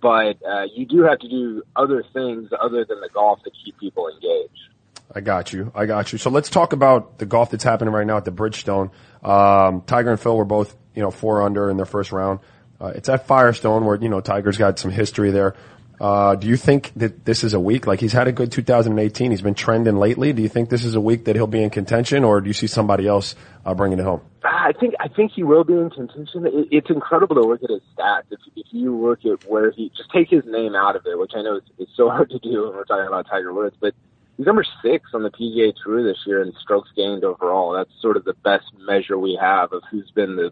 but 0.00 0.38
uh, 0.46 0.64
you 0.74 0.86
do 0.86 1.02
have 1.02 1.18
to 1.18 1.28
do 1.28 1.62
other 1.76 2.04
things 2.12 2.50
other 2.58 2.84
than 2.84 3.00
the 3.00 3.08
golf 3.12 3.42
to 3.44 3.50
keep 3.50 3.78
people 3.78 4.08
engaged. 4.08 4.68
I 5.12 5.20
got 5.20 5.52
you. 5.52 5.72
I 5.74 5.86
got 5.86 6.12
you. 6.12 6.18
So 6.18 6.30
let's 6.30 6.48
talk 6.48 6.72
about 6.72 7.18
the 7.18 7.26
golf 7.26 7.50
that's 7.50 7.64
happening 7.64 7.92
right 7.92 8.06
now 8.06 8.16
at 8.16 8.24
the 8.24 8.32
Bridgestone. 8.32 8.90
Um, 9.22 9.82
Tiger 9.82 10.10
and 10.10 10.20
Phil 10.20 10.36
were 10.36 10.44
both, 10.44 10.76
you 10.94 11.02
know, 11.02 11.10
four 11.10 11.42
under 11.42 11.68
in 11.68 11.76
their 11.76 11.86
first 11.86 12.12
round. 12.12 12.40
Uh, 12.80 12.92
it's 12.94 13.08
at 13.08 13.26
Firestone 13.26 13.84
where, 13.84 13.96
you 13.96 14.08
know, 14.08 14.20
Tiger's 14.20 14.56
got 14.56 14.78
some 14.78 14.90
history 14.90 15.30
there. 15.30 15.54
Uh, 16.00 16.34
do 16.34 16.46
you 16.46 16.56
think 16.56 16.92
that 16.96 17.26
this 17.26 17.44
is 17.44 17.52
a 17.52 17.60
week? 17.60 17.86
Like 17.86 18.00
he's 18.00 18.14
had 18.14 18.26
a 18.26 18.32
good 18.32 18.50
2018. 18.50 19.30
He's 19.30 19.42
been 19.42 19.54
trending 19.54 19.96
lately. 19.96 20.32
Do 20.32 20.40
you 20.40 20.48
think 20.48 20.70
this 20.70 20.84
is 20.84 20.94
a 20.94 21.00
week 21.00 21.26
that 21.26 21.36
he'll 21.36 21.46
be 21.46 21.62
in 21.62 21.68
contention 21.68 22.24
or 22.24 22.40
do 22.40 22.48
you 22.48 22.54
see 22.54 22.66
somebody 22.66 23.06
else, 23.06 23.34
uh, 23.66 23.74
bringing 23.74 23.98
it 23.98 24.04
home? 24.04 24.22
I 24.42 24.72
think 24.80 24.94
I 24.98 25.08
think 25.08 25.32
he 25.32 25.42
will 25.42 25.64
be 25.64 25.74
in 25.74 25.90
contention. 25.90 26.46
It, 26.46 26.68
it's 26.70 26.88
incredible 26.88 27.36
to 27.36 27.42
look 27.42 27.62
at 27.62 27.68
his 27.68 27.82
stats. 27.94 28.24
If, 28.30 28.40
if 28.56 28.66
you 28.70 28.96
look 28.96 29.26
at 29.26 29.46
where 29.46 29.70
he 29.72 29.90
just 29.94 30.10
take 30.10 30.30
his 30.30 30.44
name 30.46 30.74
out 30.74 30.96
of 30.96 31.04
it, 31.04 31.18
which 31.18 31.32
I 31.34 31.42
know 31.42 31.56
is, 31.56 31.64
is 31.78 31.88
so 31.94 32.08
hard 32.10 32.30
to 32.30 32.38
do 32.38 32.64
when 32.64 32.72
we're 32.76 32.84
talking 32.84 33.06
about 33.06 33.26
Tiger 33.28 33.52
Woods, 33.52 33.76
but 33.78 33.92
he's 34.38 34.46
number 34.46 34.64
six 34.82 35.10
on 35.12 35.22
the 35.22 35.30
PGA 35.30 35.74
Tour 35.84 36.02
this 36.02 36.18
year 36.24 36.40
in 36.40 36.54
strokes 36.62 36.88
gained 36.96 37.24
overall. 37.24 37.72
That's 37.72 37.90
sort 38.00 38.16
of 38.16 38.24
the 38.24 38.34
best 38.42 38.64
measure 38.78 39.18
we 39.18 39.38
have 39.38 39.74
of 39.74 39.82
who's 39.90 40.10
been 40.12 40.36
the 40.36 40.50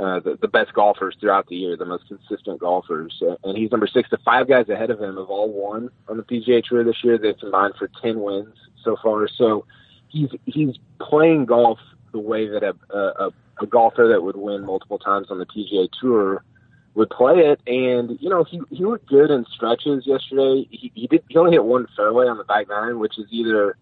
uh, 0.00 0.18
the, 0.20 0.38
the 0.40 0.48
best 0.48 0.72
golfers 0.72 1.14
throughout 1.20 1.46
the 1.48 1.56
year, 1.56 1.76
the 1.76 1.84
most 1.84 2.08
consistent 2.08 2.58
golfers. 2.58 3.20
Uh, 3.20 3.36
and 3.44 3.56
he's 3.58 3.70
number 3.70 3.86
six. 3.86 4.08
The 4.10 4.18
five 4.24 4.48
guys 4.48 4.68
ahead 4.68 4.90
of 4.90 5.00
him 5.00 5.16
have 5.16 5.28
all 5.28 5.52
won 5.52 5.90
on 6.08 6.16
the 6.16 6.22
PGA 6.22 6.64
Tour 6.64 6.84
this 6.84 7.04
year. 7.04 7.18
They've 7.18 7.38
combined 7.38 7.74
for 7.78 7.90
10 8.00 8.20
wins 8.20 8.54
so 8.82 8.96
far. 9.02 9.28
So 9.28 9.66
he's, 10.08 10.30
he's 10.46 10.76
playing 11.00 11.44
golf 11.44 11.78
the 12.12 12.18
way 12.18 12.48
that 12.48 12.62
a, 12.62 12.96
a, 12.96 13.30
a 13.60 13.66
golfer 13.66 14.08
that 14.08 14.22
would 14.22 14.36
win 14.36 14.64
multiple 14.64 14.98
times 14.98 15.26
on 15.30 15.38
the 15.38 15.46
PGA 15.46 15.88
Tour 16.00 16.44
would 16.94 17.10
play 17.10 17.34
it. 17.34 17.60
And, 17.66 18.18
you 18.20 18.30
know, 18.30 18.44
he, 18.44 18.60
he 18.70 18.84
looked 18.84 19.06
good 19.06 19.30
in 19.30 19.44
stretches 19.54 20.06
yesterday. 20.06 20.66
He, 20.70 20.90
he 20.94 21.06
did, 21.08 21.24
he 21.28 21.36
only 21.36 21.52
hit 21.52 21.64
one 21.64 21.86
fairway 21.94 22.26
on 22.26 22.38
the 22.38 22.44
back 22.44 22.68
nine, 22.68 22.98
which 22.98 23.18
is 23.18 23.26
either 23.30 23.76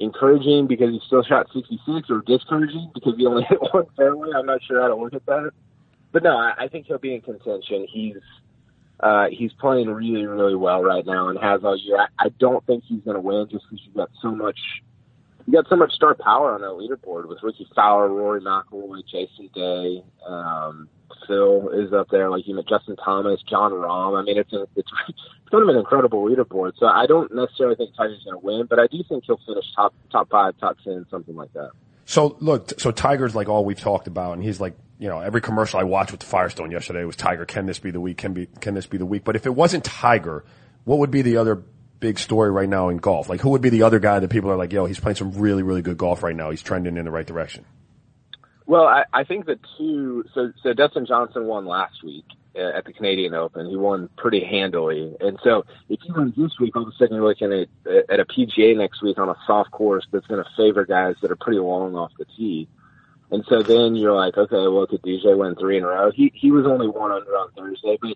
encouraging 0.00 0.66
because 0.66 0.90
he 0.90 1.00
still 1.06 1.22
shot 1.22 1.46
66 1.54 2.08
or 2.10 2.22
discouraging 2.26 2.90
because 2.94 3.14
he 3.16 3.26
only 3.26 3.44
hit 3.48 3.58
one 3.72 3.86
fairway. 3.96 4.30
I'm 4.34 4.46
not 4.46 4.62
sure 4.64 4.80
how 4.80 4.88
to 4.88 4.96
look 4.96 5.14
at 5.14 5.24
that. 5.26 5.52
But 6.12 6.24
no, 6.24 6.36
I, 6.36 6.64
I 6.64 6.68
think 6.68 6.86
he'll 6.86 6.98
be 6.98 7.14
in 7.14 7.20
contention. 7.20 7.86
He's, 7.88 8.16
uh, 8.98 9.26
he's 9.30 9.52
playing 9.52 9.88
really, 9.88 10.26
really 10.26 10.56
well 10.56 10.82
right 10.82 11.04
now 11.06 11.28
and 11.28 11.38
has 11.38 11.60
all 11.62 11.76
year. 11.78 11.98
I, 11.98 12.26
I 12.26 12.28
don't 12.40 12.64
think 12.66 12.84
he's 12.86 13.02
going 13.02 13.14
to 13.14 13.20
win 13.20 13.46
just 13.50 13.64
because 13.70 13.84
you've 13.84 13.94
got 13.94 14.10
so 14.20 14.30
much, 14.34 14.58
you 15.46 15.52
got 15.52 15.68
so 15.68 15.76
much 15.76 15.92
star 15.92 16.14
power 16.14 16.54
on 16.54 16.62
that 16.62 16.70
leaderboard 16.70 17.28
with 17.28 17.38
Rickie 17.42 17.68
Fowler, 17.76 18.08
Rory 18.08 18.40
McIlroy, 18.40 19.02
Jason 19.06 19.50
Day, 19.54 20.02
um, 20.26 20.88
Phil 21.26 21.68
is 21.70 21.92
up 21.92 22.08
there, 22.10 22.30
like 22.30 22.46
you 22.46 22.54
know, 22.54 22.62
Justin 22.68 22.96
Thomas, 22.96 23.40
Jon 23.48 23.72
Rahm. 23.72 24.20
I 24.20 24.22
mean, 24.24 24.38
it's 24.38 24.52
a, 24.52 24.62
it's 24.76 24.90
it's 25.08 25.48
kind 25.50 25.62
of 25.62 25.68
an 25.68 25.76
incredible 25.76 26.24
leaderboard. 26.24 26.72
So 26.78 26.86
I 26.86 27.06
don't 27.06 27.34
necessarily 27.34 27.76
think 27.76 27.94
Tiger's 27.96 28.22
going 28.24 28.40
to 28.40 28.44
win, 28.44 28.66
but 28.68 28.78
I 28.78 28.86
do 28.86 29.02
think 29.08 29.24
he'll 29.26 29.40
finish 29.46 29.64
top 29.74 29.94
top 30.10 30.30
five, 30.30 30.58
top 30.58 30.76
ten, 30.84 31.06
something 31.10 31.34
like 31.34 31.52
that. 31.54 31.70
So 32.06 32.36
look, 32.40 32.80
so 32.80 32.90
Tiger's 32.90 33.34
like 33.34 33.48
all 33.48 33.64
we've 33.64 33.80
talked 33.80 34.06
about, 34.06 34.32
and 34.34 34.42
he's 34.42 34.60
like, 34.60 34.76
you 34.98 35.08
know, 35.08 35.20
every 35.20 35.40
commercial 35.40 35.80
I 35.80 35.84
watched 35.84 36.10
with 36.10 36.20
the 36.20 36.26
Firestone 36.26 36.70
yesterday 36.70 37.04
was 37.04 37.16
Tiger. 37.16 37.44
Can 37.44 37.66
this 37.66 37.78
be 37.78 37.90
the 37.90 38.00
week? 38.00 38.18
Can 38.18 38.32
be? 38.32 38.46
Can 38.46 38.74
this 38.74 38.86
be 38.86 38.98
the 38.98 39.06
week? 39.06 39.24
But 39.24 39.36
if 39.36 39.46
it 39.46 39.54
wasn't 39.54 39.84
Tiger, 39.84 40.44
what 40.84 40.98
would 40.98 41.10
be 41.10 41.22
the 41.22 41.36
other 41.36 41.62
big 42.00 42.18
story 42.18 42.50
right 42.50 42.68
now 42.68 42.88
in 42.88 42.96
golf? 42.96 43.28
Like, 43.28 43.40
who 43.40 43.50
would 43.50 43.62
be 43.62 43.68
the 43.68 43.84
other 43.84 43.98
guy 43.98 44.18
that 44.18 44.28
people 44.28 44.50
are 44.50 44.56
like, 44.56 44.72
yo, 44.72 44.86
he's 44.86 44.98
playing 44.98 45.16
some 45.16 45.32
really, 45.32 45.62
really 45.62 45.82
good 45.82 45.98
golf 45.98 46.22
right 46.22 46.34
now. 46.34 46.50
He's 46.50 46.62
trending 46.62 46.96
in 46.96 47.04
the 47.04 47.10
right 47.10 47.26
direction. 47.26 47.64
Well, 48.70 48.86
I, 48.86 49.02
I 49.12 49.24
think 49.24 49.46
the 49.46 49.58
two. 49.76 50.24
So, 50.32 50.52
so 50.62 50.72
Dustin 50.72 51.04
Johnson 51.04 51.48
won 51.48 51.66
last 51.66 52.04
week 52.04 52.24
uh, 52.54 52.68
at 52.68 52.84
the 52.84 52.92
Canadian 52.92 53.34
Open. 53.34 53.68
He 53.68 53.74
won 53.74 54.08
pretty 54.16 54.44
handily, 54.44 55.16
and 55.18 55.40
so 55.42 55.64
if 55.88 55.98
he 56.00 56.12
wins 56.12 56.36
this 56.36 56.56
week, 56.60 56.76
all 56.76 56.82
of 56.82 56.88
a 56.88 56.92
sudden 56.92 57.16
you're 57.16 57.26
looking 57.26 57.52
at 57.52 57.68
at 58.08 58.20
a 58.20 58.24
PGA 58.24 58.76
next 58.76 59.02
week 59.02 59.18
on 59.18 59.28
a 59.28 59.34
soft 59.44 59.72
course 59.72 60.06
that's 60.12 60.28
going 60.28 60.40
to 60.40 60.48
favor 60.56 60.86
guys 60.86 61.16
that 61.20 61.32
are 61.32 61.36
pretty 61.36 61.58
long 61.58 61.96
off 61.96 62.12
the 62.16 62.24
tee. 62.26 62.68
And 63.32 63.44
so 63.48 63.60
then 63.60 63.96
you're 63.96 64.14
like, 64.14 64.38
okay, 64.38 64.68
well, 64.68 64.86
could 64.86 65.02
DJ 65.02 65.36
win 65.36 65.56
three 65.56 65.76
in 65.76 65.82
a 65.82 65.88
row? 65.88 66.12
He 66.12 66.30
he 66.32 66.52
was 66.52 66.64
only 66.64 66.86
one 66.86 67.10
under 67.10 67.32
on 67.32 67.50
Thursday, 67.56 67.98
but 68.00 68.14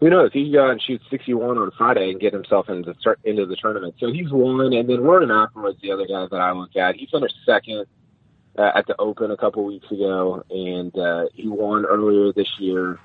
who 0.00 0.08
knows? 0.08 0.30
He 0.32 0.44
could 0.44 0.54
go 0.54 0.64
out 0.64 0.70
and 0.70 0.80
shoot 0.80 1.02
61 1.10 1.58
on 1.58 1.70
Friday 1.76 2.10
and 2.10 2.18
get 2.18 2.32
himself 2.32 2.70
into 2.70 2.94
the, 2.94 3.16
into 3.24 3.44
the 3.44 3.56
tournament. 3.56 3.96
So 3.98 4.10
he's 4.10 4.32
one, 4.32 4.72
and 4.72 4.88
then 4.88 5.02
Rory 5.02 5.26
McIlroy's 5.26 5.78
the 5.82 5.92
other 5.92 6.06
guy 6.06 6.26
that 6.30 6.40
I 6.40 6.52
look 6.52 6.74
at. 6.74 6.96
He 6.96 7.06
finished 7.12 7.36
second 7.44 7.84
uh, 8.58 8.72
at 8.74 8.86
the 8.86 8.94
Open 8.98 9.30
a 9.30 9.36
couple 9.36 9.64
weeks 9.64 9.90
ago, 9.90 10.44
and 10.50 10.96
uh, 10.96 11.26
he 11.34 11.48
won 11.48 11.84
earlier 11.84 12.32
this 12.32 12.48
year. 12.58 12.98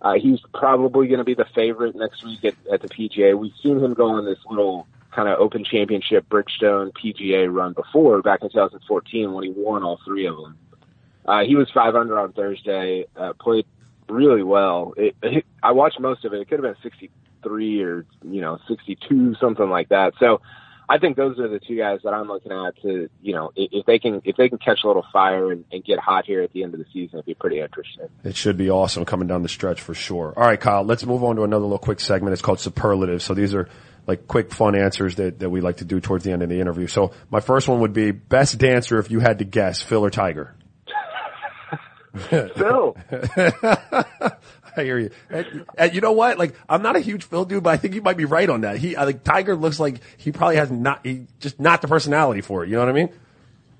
Uh, 0.00 0.14
he's 0.14 0.40
probably 0.54 1.06
going 1.08 1.18
to 1.18 1.24
be 1.24 1.34
the 1.34 1.46
favorite 1.54 1.96
next 1.96 2.24
week 2.24 2.44
at, 2.44 2.54
at 2.70 2.82
the 2.82 2.88
PGA. 2.88 3.36
We've 3.36 3.52
seen 3.62 3.82
him 3.82 3.94
go 3.94 4.10
on 4.10 4.24
this 4.24 4.38
little 4.48 4.86
kind 5.10 5.28
of 5.28 5.38
Open 5.38 5.64
Championship 5.64 6.28
Bridgestone 6.28 6.92
PGA 6.92 7.52
run 7.52 7.72
before 7.72 8.20
back 8.20 8.42
in 8.42 8.50
2014 8.50 9.32
when 9.32 9.44
he 9.44 9.50
won 9.50 9.82
all 9.82 9.98
three 10.04 10.26
of 10.26 10.36
them. 10.36 10.58
Uh, 11.24 11.44
he 11.44 11.56
was 11.56 11.68
five 11.72 11.96
under 11.96 12.18
on 12.18 12.32
Thursday, 12.32 13.06
uh, 13.16 13.32
played 13.32 13.66
really 14.08 14.42
well. 14.42 14.94
It, 14.96 15.16
it, 15.22 15.46
I 15.62 15.72
watched 15.72 15.98
most 15.98 16.24
of 16.24 16.32
it. 16.34 16.40
It 16.40 16.48
could 16.48 16.62
have 16.62 16.74
been 16.74 16.82
63 16.82 17.82
or, 17.82 18.06
you 18.22 18.40
know, 18.40 18.58
62, 18.68 19.34
something 19.40 19.68
like 19.68 19.88
that. 19.88 20.12
So 20.20 20.40
I 20.88 20.98
think 20.98 21.16
those 21.16 21.38
are 21.38 21.48
the 21.48 21.58
two 21.58 21.76
guys 21.76 22.00
that 22.04 22.14
I'm 22.14 22.28
looking 22.28 22.52
at 22.52 22.80
to, 22.82 23.08
you 23.20 23.34
know, 23.34 23.50
if, 23.56 23.86
they 23.86 23.98
can, 23.98 24.22
if 24.24 24.36
they 24.36 24.48
can 24.48 24.58
catch 24.58 24.80
a 24.84 24.86
little 24.86 25.04
fire 25.12 25.50
and, 25.50 25.64
and 25.72 25.84
get 25.84 25.98
hot 25.98 26.26
here 26.26 26.42
at 26.42 26.52
the 26.52 26.62
end 26.62 26.74
of 26.74 26.80
the 26.80 26.86
season, 26.92 27.18
it'd 27.18 27.26
be 27.26 27.34
pretty 27.34 27.58
interesting. 27.58 28.06
It 28.22 28.36
should 28.36 28.56
be 28.56 28.70
awesome 28.70 29.04
coming 29.04 29.26
down 29.26 29.42
the 29.42 29.48
stretch 29.48 29.80
for 29.80 29.94
sure. 29.94 30.32
All 30.36 30.44
right, 30.44 30.60
Kyle, 30.60 30.84
let's 30.84 31.04
move 31.04 31.24
on 31.24 31.36
to 31.36 31.42
another 31.42 31.64
little 31.64 31.78
quick 31.78 31.98
segment. 31.98 32.34
It's 32.34 32.42
called 32.42 32.60
superlatives. 32.60 33.24
So 33.24 33.34
these 33.34 33.54
are 33.54 33.68
like 34.06 34.28
quick 34.28 34.52
fun 34.52 34.76
answers 34.76 35.16
that, 35.16 35.40
that 35.40 35.50
we 35.50 35.60
like 35.60 35.78
to 35.78 35.84
do 35.84 36.00
towards 36.00 36.24
the 36.24 36.30
end 36.30 36.42
of 36.42 36.48
the 36.48 36.60
interview. 36.60 36.86
So 36.86 37.12
my 37.30 37.40
first 37.40 37.66
one 37.66 37.80
would 37.80 37.92
be 37.92 38.12
best 38.12 38.58
dancer 38.58 38.98
if 38.98 39.10
you 39.10 39.18
had 39.18 39.40
to 39.40 39.44
guess, 39.44 39.82
Phil 39.82 40.04
or 40.04 40.10
Tiger? 40.10 40.54
Phil. 42.16 42.96
I 44.78 44.84
hear 44.84 44.98
you. 44.98 45.10
And, 45.30 45.64
and 45.78 45.94
you 45.94 46.00
know 46.00 46.12
what? 46.12 46.38
Like, 46.38 46.54
I'm 46.68 46.82
not 46.82 46.96
a 46.96 47.00
huge 47.00 47.24
Phil 47.24 47.44
dude, 47.44 47.62
but 47.62 47.70
I 47.70 47.76
think 47.76 47.94
you 47.94 48.02
might 48.02 48.16
be 48.16 48.24
right 48.24 48.48
on 48.48 48.62
that. 48.62 48.78
He, 48.78 48.96
I 48.96 49.04
think 49.04 49.24
Tiger 49.24 49.56
looks 49.56 49.80
like 49.80 50.00
he 50.16 50.32
probably 50.32 50.56
has 50.56 50.70
not, 50.70 51.04
he 51.04 51.26
just 51.40 51.60
not 51.60 51.82
the 51.82 51.88
personality 51.88 52.40
for 52.40 52.64
it. 52.64 52.68
You 52.68 52.76
know 52.76 52.80
what 52.80 52.88
I 52.88 52.92
mean? 52.92 53.10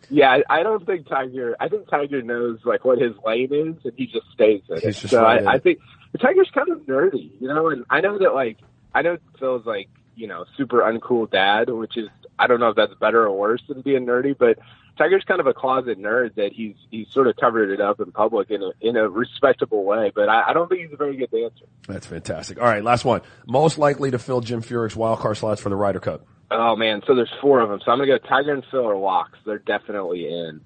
Yeah, 0.08 0.38
I, 0.48 0.62
don't 0.62 0.86
think 0.86 1.08
Tiger. 1.08 1.56
I 1.58 1.68
think 1.68 1.88
Tiger 1.88 2.22
knows 2.22 2.60
like 2.64 2.84
what 2.84 2.98
his 2.98 3.12
lane 3.24 3.52
is, 3.52 3.84
and 3.84 3.92
he 3.96 4.06
just 4.06 4.26
stays 4.32 4.62
in 4.68 4.80
He's 4.80 5.04
it. 5.04 5.08
so 5.08 5.22
right 5.22 5.44
I, 5.44 5.54
I 5.54 5.58
think 5.58 5.80
Tiger's 6.20 6.50
kind 6.54 6.68
of 6.68 6.78
nerdy, 6.80 7.30
you 7.40 7.48
know. 7.48 7.70
And 7.70 7.84
I 7.90 8.00
know 8.00 8.18
that 8.18 8.32
like 8.32 8.58
I 8.94 9.02
know 9.02 9.18
Phil's 9.38 9.66
like 9.66 9.88
you 10.14 10.26
know 10.26 10.44
super 10.56 10.80
uncool 10.80 11.30
dad, 11.30 11.70
which 11.70 11.96
is 11.96 12.08
I 12.38 12.46
don't 12.46 12.60
know 12.60 12.68
if 12.68 12.76
that's 12.76 12.94
better 12.94 13.26
or 13.26 13.36
worse 13.36 13.62
than 13.68 13.80
being 13.80 14.06
nerdy, 14.06 14.36
but 14.36 14.58
Tiger's 14.98 15.24
kind 15.24 15.40
of 15.40 15.46
a 15.46 15.54
closet 15.54 16.00
nerd 16.00 16.34
that 16.36 16.52
he's 16.52 16.74
he's 16.90 17.08
sort 17.10 17.26
of 17.26 17.36
covered 17.36 17.70
it 17.70 17.80
up 17.80 18.00
in 18.00 18.12
public 18.12 18.50
in 18.50 18.62
a 18.62 18.70
in 18.80 18.96
a 18.96 19.08
respectable 19.08 19.84
way. 19.84 20.10
But 20.14 20.28
I, 20.28 20.50
I 20.50 20.52
don't 20.52 20.68
think 20.68 20.82
he's 20.82 20.92
a 20.92 20.96
very 20.96 21.16
good 21.16 21.30
dancer. 21.30 21.66
That's 21.86 22.06
fantastic. 22.06 22.58
All 22.58 22.64
right, 22.66 22.82
last 22.82 23.04
one. 23.04 23.20
Most 23.46 23.78
likely 23.78 24.10
to 24.10 24.18
fill 24.18 24.40
Jim 24.40 24.62
Furyk's 24.62 24.96
wild 24.96 25.18
card 25.18 25.36
slots 25.36 25.60
for 25.60 25.68
the 25.68 25.76
Ryder 25.76 26.00
Cup. 26.00 26.26
Oh 26.50 26.76
man, 26.76 27.02
so 27.06 27.14
there's 27.14 27.32
four 27.40 27.60
of 27.60 27.68
them. 27.68 27.80
So 27.84 27.90
I'm 27.90 27.98
gonna 27.98 28.18
go 28.18 28.18
Tiger 28.18 28.52
and 28.52 28.64
Phil 28.70 28.88
are 28.88 28.96
locks. 28.96 29.38
They're 29.44 29.58
definitely 29.58 30.28
in. 30.28 30.60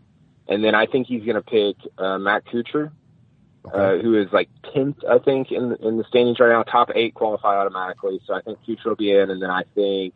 And 0.49 0.63
then 0.63 0.75
I 0.75 0.87
think 0.87 1.07
he's 1.07 1.25
gonna 1.25 1.43
pick 1.43 1.77
uh, 1.97 2.19
Matt 2.19 2.45
Kuchar, 2.47 2.91
uh, 3.73 3.97
who 3.99 4.21
is 4.21 4.29
like 4.33 4.49
tenth, 4.75 4.99
I 5.09 5.19
think, 5.19 5.51
in 5.51 5.77
in 5.81 5.97
the 5.97 6.05
standings 6.09 6.39
right 6.39 6.51
now. 6.51 6.63
Top 6.65 6.91
eight 6.95 7.15
qualify 7.15 7.57
automatically. 7.57 8.21
So 8.27 8.35
I 8.35 8.43
think 8.43 8.59
Kuchar 8.67 8.85
will 8.87 8.97
be 8.97 9.13
in. 9.13 9.31
And 9.31 9.41
then 9.41 9.51
I 9.51 9.63
think, 9.75 10.15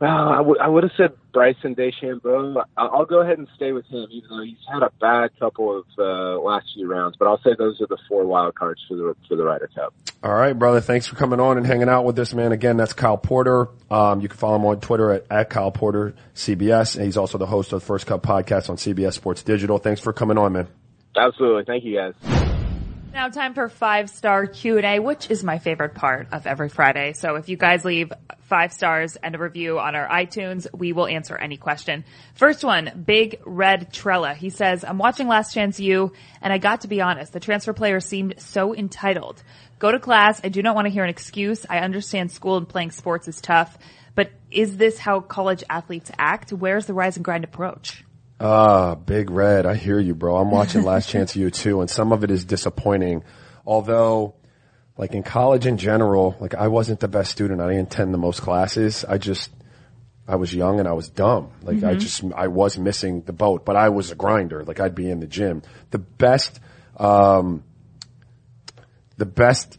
well, 0.00 0.28
I 0.30 0.40
would 0.40 0.58
I 0.58 0.68
would 0.68 0.82
have 0.82 0.92
said 0.96 1.12
Bryson 1.32 1.74
DeChambeau. 1.74 2.64
I'll 2.76 3.04
go 3.04 3.20
ahead 3.20 3.36
and 3.38 3.46
stay 3.54 3.72
with 3.72 3.84
him, 3.86 4.06
even 4.10 4.30
though 4.30 4.42
he's 4.42 4.56
had 4.72 4.82
a 4.82 4.90
bad 4.98 5.30
couple 5.38 5.78
of 5.78 5.84
uh, 5.98 6.40
last 6.40 6.68
few 6.74 6.90
rounds. 6.90 7.16
But 7.18 7.28
I'll 7.28 7.40
say 7.42 7.50
those 7.58 7.80
are 7.82 7.86
the 7.86 7.98
four 8.08 8.24
wild 8.24 8.54
cards 8.54 8.80
for 8.88 8.96
the 8.96 9.14
for 9.28 9.36
the 9.36 9.44
Ryder 9.44 9.68
Cup. 9.74 9.92
All 10.22 10.32
right, 10.32 10.58
brother. 10.58 10.80
Thanks 10.80 11.06
for 11.06 11.16
coming 11.16 11.38
on 11.38 11.58
and 11.58 11.66
hanging 11.66 11.90
out 11.90 12.06
with 12.06 12.16
this 12.16 12.32
man. 12.32 12.52
Again, 12.52 12.78
that's 12.78 12.94
Kyle 12.94 13.18
Porter. 13.18 13.68
Um, 13.90 14.22
you 14.22 14.28
can 14.28 14.38
follow 14.38 14.56
him 14.56 14.64
on 14.64 14.80
Twitter 14.80 15.10
at, 15.10 15.26
at 15.30 15.50
Kyle 15.50 15.70
Porter 15.70 16.14
CBS. 16.34 16.96
And 16.96 17.04
he's 17.04 17.18
also 17.18 17.36
the 17.36 17.46
host 17.46 17.72
of 17.74 17.80
the 17.80 17.86
First 17.86 18.06
Cut 18.06 18.22
podcast 18.22 18.70
on 18.70 18.76
CBS 18.76 19.12
Sports 19.12 19.42
Digital. 19.42 19.78
Thanks 19.78 20.00
for 20.00 20.12
coming 20.14 20.38
on, 20.38 20.54
man. 20.54 20.68
Absolutely, 21.14 21.64
thank 21.64 21.84
you 21.84 21.96
guys. 21.96 22.49
Now 23.12 23.28
time 23.28 23.54
for 23.54 23.68
five 23.68 24.08
star 24.08 24.46
Q&A, 24.46 25.00
which 25.00 25.30
is 25.30 25.42
my 25.42 25.58
favorite 25.58 25.94
part 25.94 26.28
of 26.30 26.46
every 26.46 26.68
Friday. 26.68 27.12
So 27.12 27.34
if 27.34 27.48
you 27.48 27.56
guys 27.56 27.84
leave 27.84 28.12
five 28.42 28.72
stars 28.72 29.16
and 29.16 29.34
a 29.34 29.38
review 29.38 29.80
on 29.80 29.96
our 29.96 30.08
iTunes, 30.08 30.68
we 30.72 30.92
will 30.92 31.08
answer 31.08 31.36
any 31.36 31.56
question. 31.56 32.04
First 32.34 32.62
one, 32.62 33.04
Big 33.04 33.40
Red 33.44 33.92
Trella. 33.92 34.34
He 34.34 34.48
says, 34.48 34.84
I'm 34.84 34.96
watching 34.96 35.26
Last 35.26 35.52
Chance 35.52 35.80
U 35.80 36.12
and 36.40 36.52
I 36.52 36.58
got 36.58 36.82
to 36.82 36.88
be 36.88 37.00
honest, 37.00 37.32
the 37.32 37.40
transfer 37.40 37.72
player 37.72 37.98
seemed 37.98 38.36
so 38.38 38.76
entitled. 38.76 39.42
Go 39.80 39.90
to 39.90 39.98
class. 39.98 40.40
I 40.44 40.48
do 40.48 40.62
not 40.62 40.76
want 40.76 40.86
to 40.86 40.92
hear 40.92 41.04
an 41.04 41.10
excuse. 41.10 41.66
I 41.68 41.80
understand 41.80 42.30
school 42.30 42.58
and 42.58 42.68
playing 42.68 42.92
sports 42.92 43.26
is 43.26 43.40
tough, 43.40 43.76
but 44.14 44.30
is 44.52 44.76
this 44.76 44.98
how 44.98 45.18
college 45.18 45.64
athletes 45.68 46.12
act? 46.16 46.52
Where's 46.52 46.86
the 46.86 46.94
rise 46.94 47.16
and 47.16 47.24
grind 47.24 47.42
approach? 47.42 48.04
Ah, 48.40 48.94
Big 48.94 49.30
Red. 49.30 49.66
I 49.66 49.74
hear 49.74 50.00
you, 50.00 50.14
bro. 50.14 50.36
I'm 50.36 50.50
watching 50.50 50.82
Last 50.82 51.08
Chance 51.10 51.36
U 51.36 51.50
too, 51.50 51.82
and 51.82 51.90
some 51.90 52.12
of 52.12 52.24
it 52.24 52.30
is 52.30 52.44
disappointing. 52.46 53.22
Although, 53.66 54.34
like 54.96 55.12
in 55.12 55.22
college 55.22 55.66
in 55.66 55.76
general, 55.76 56.36
like 56.40 56.54
I 56.54 56.68
wasn't 56.68 57.00
the 57.00 57.08
best 57.08 57.30
student. 57.30 57.60
I 57.60 57.68
didn't 57.68 57.92
attend 57.92 58.14
the 58.14 58.18
most 58.18 58.40
classes. 58.40 59.04
I 59.06 59.18
just, 59.18 59.50
I 60.26 60.36
was 60.36 60.54
young 60.54 60.80
and 60.80 60.88
I 60.88 60.92
was 60.94 61.10
dumb. 61.10 61.50
Like 61.62 61.84
I 61.84 61.94
just, 61.96 62.24
I 62.34 62.48
was 62.48 62.78
missing 62.78 63.20
the 63.22 63.34
boat, 63.34 63.66
but 63.66 63.76
I 63.76 63.90
was 63.90 64.10
a 64.10 64.14
grinder. 64.14 64.64
Like 64.64 64.80
I'd 64.80 64.94
be 64.94 65.10
in 65.10 65.20
the 65.20 65.26
gym. 65.26 65.62
The 65.90 65.98
best, 65.98 66.58
um, 66.96 67.62
the 69.18 69.26
best 69.26 69.78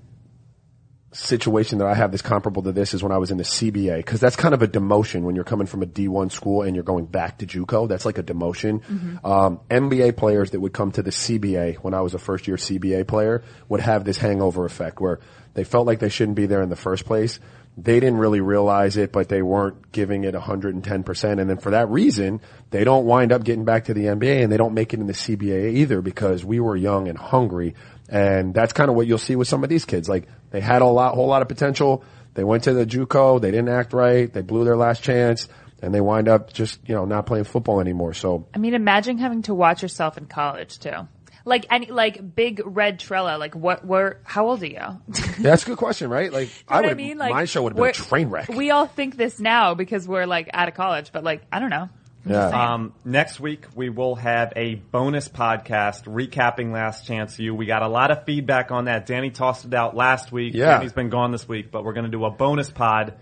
situation 1.14 1.80
that 1.80 1.88
I 1.88 1.94
have 1.94 2.12
that's 2.12 2.22
comparable 2.22 2.64
to 2.64 2.72
this 2.72 2.94
is 2.94 3.04
when 3.04 3.12
I 3.12 3.18
was 3.18 3.32
in 3.32 3.38
the 3.38 3.44
CBA, 3.44 3.98
because 3.98 4.20
that's 4.20 4.36
kind 4.36 4.54
of 4.54 4.62
a 4.62 4.68
demotion 4.68 5.24
when 5.24 5.36
you're 5.36 5.44
coming 5.44 5.68
from 5.68 5.84
a 5.84 5.86
D1 5.86 6.32
school 6.32 6.62
and 6.62 6.76
you're 6.76 6.84
going 6.84 7.06
back 7.06 7.40
to 7.40 7.46
JUCO. 7.46 7.88
That's 7.90 8.06
like 8.06 8.18
a 8.18 8.24
demotion. 8.24 8.82
Um, 9.26 9.60
NBA 9.70 10.16
players 10.16 10.52
that 10.52 10.60
would 10.60 10.74
come 10.74 10.92
to 10.94 11.04
the 11.04 11.12
CBA 11.12 11.76
when 11.78 11.94
I 11.94 12.02
was 12.02 12.14
a 12.14 12.20
first 12.20 12.48
year 12.48 12.56
CBA 12.58 13.08
player 13.08 13.44
would 13.68 13.82
have 13.82 14.06
this 14.06 14.18
hangover 14.18 14.66
effect 14.66 15.02
where 15.02 15.20
they 15.54 15.66
felt 15.66 15.86
like 15.86 16.00
they 16.00 16.10
shouldn't 16.10 16.38
be 16.38 16.46
there 16.46 16.62
in 16.62 16.70
the 16.70 16.76
first 16.78 17.06
place. 17.06 17.40
They 17.78 18.00
didn't 18.00 18.18
really 18.18 18.42
realize 18.42 18.98
it, 18.98 19.12
but 19.12 19.30
they 19.30 19.42
weren't 19.42 19.92
giving 19.92 20.24
it 20.26 20.36
110%. 20.36 21.40
And 21.40 21.50
then 21.50 21.58
for 21.58 21.72
that 21.72 21.90
reason, 21.90 22.42
they 22.70 22.84
don't 22.84 23.06
wind 23.06 23.32
up 23.32 23.44
getting 23.44 23.66
back 23.66 23.86
to 23.86 23.94
the 23.94 24.06
NBA 24.06 24.44
and 24.44 24.52
they 24.52 24.58
don't 24.58 24.74
make 24.74 24.94
it 24.94 25.00
in 25.00 25.08
the 25.08 25.14
CBA 25.14 25.76
either 25.76 26.02
because 26.02 26.44
we 26.44 26.60
were 26.60 26.76
young 26.76 27.08
and 27.08 27.18
hungry. 27.18 27.76
And 28.10 28.54
that's 28.54 28.74
kind 28.74 28.90
of 28.90 28.96
what 28.96 29.08
you'll 29.08 29.18
see 29.18 29.38
with 29.38 29.48
some 29.48 29.64
of 29.64 29.70
these 29.70 29.86
kids. 29.86 30.10
Like 30.10 30.28
they 30.50 30.60
had 30.60 30.82
a 30.82 30.86
lot, 30.86 31.16
whole 31.16 31.28
lot 31.28 31.42
of 31.42 31.48
potential. 31.48 32.04
They 32.34 32.44
went 32.44 32.64
to 32.66 32.74
the 32.74 32.86
JUCO. 32.86 33.40
They 33.40 33.52
didn't 33.52 33.70
act 33.70 33.94
right. 33.94 34.32
They 34.32 34.42
blew 34.42 34.66
their 34.66 34.78
last 34.78 35.02
chance 35.02 35.48
and 35.82 35.94
they 35.94 36.02
wind 36.02 36.28
up 36.28 36.52
just, 36.52 36.80
you 36.86 36.94
know, 36.94 37.06
not 37.06 37.26
playing 37.26 37.46
football 37.46 37.80
anymore. 37.80 38.14
So 38.14 38.48
I 38.54 38.58
mean, 38.58 38.74
imagine 38.74 39.18
having 39.18 39.44
to 39.44 39.54
watch 39.54 39.82
yourself 39.82 40.18
in 40.18 40.26
college 40.26 40.80
too. 40.80 41.08
Like 41.46 41.66
any, 41.70 41.88
like 41.88 42.36
big 42.36 42.62
red 42.64 43.00
Trella, 43.00 43.38
like 43.38 43.56
what, 43.56 43.86
where, 43.86 44.20
how 44.24 44.48
old 44.48 44.62
are 44.64 44.68
you? 44.68 45.02
that's 45.40 45.64
a 45.64 45.66
good 45.66 45.78
question, 45.78 46.10
right? 46.10 46.32
Like 46.32 46.50
I 46.68 46.78
You 46.78 46.82
know 46.82 46.88
would, 46.90 46.92
I 46.92 46.96
mean? 46.96 47.18
Like 47.18 47.32
my 47.34 47.46
show 47.46 47.64
would 47.64 47.74
have 47.74 47.78
been 47.78 47.90
a 47.90 47.94
train 47.94 48.30
wreck. 48.30 48.50
We 48.50 48.72
all 48.72 48.86
think 48.88 49.18
this 49.18 49.40
now 49.40 49.74
because 49.74 50.08
we're 50.08 50.26
like 50.26 50.50
out 50.54 50.68
of 50.68 50.74
college, 50.76 51.12
but 51.12 51.24
like, 51.24 51.42
I 51.52 51.60
don't 51.60 51.70
know. 51.72 51.90
yeah. 52.26 52.74
Um, 52.74 52.94
next 53.04 53.40
week 53.40 53.66
we 53.74 53.90
will 53.90 54.16
have 54.16 54.54
a 54.56 54.76
bonus 54.76 55.28
podcast 55.28 56.04
recapping 56.04 56.72
Last 56.72 57.08
Chance 57.08 57.40
U. 57.40 57.56
We 57.56 57.66
got 57.66 57.82
a 57.82 57.88
lot 57.88 58.12
of 58.12 58.26
feedback 58.26 58.70
on 58.72 58.86
that. 58.86 59.08
Danny 59.08 59.32
tossed 59.32 59.66
it 59.66 59.74
out 59.74 59.96
last 59.96 60.32
week. 60.32 60.54
Yeah. 60.54 60.78
Danny's 60.78 60.94
been 60.94 61.10
gone 61.10 61.32
this 61.32 61.48
week, 61.48 61.72
but 61.72 61.84
we're 61.84 61.94
going 61.94 62.06
to 62.06 62.12
do 62.12 62.24
a 62.26 62.30
bonus 62.30 62.70
pod 62.70 63.16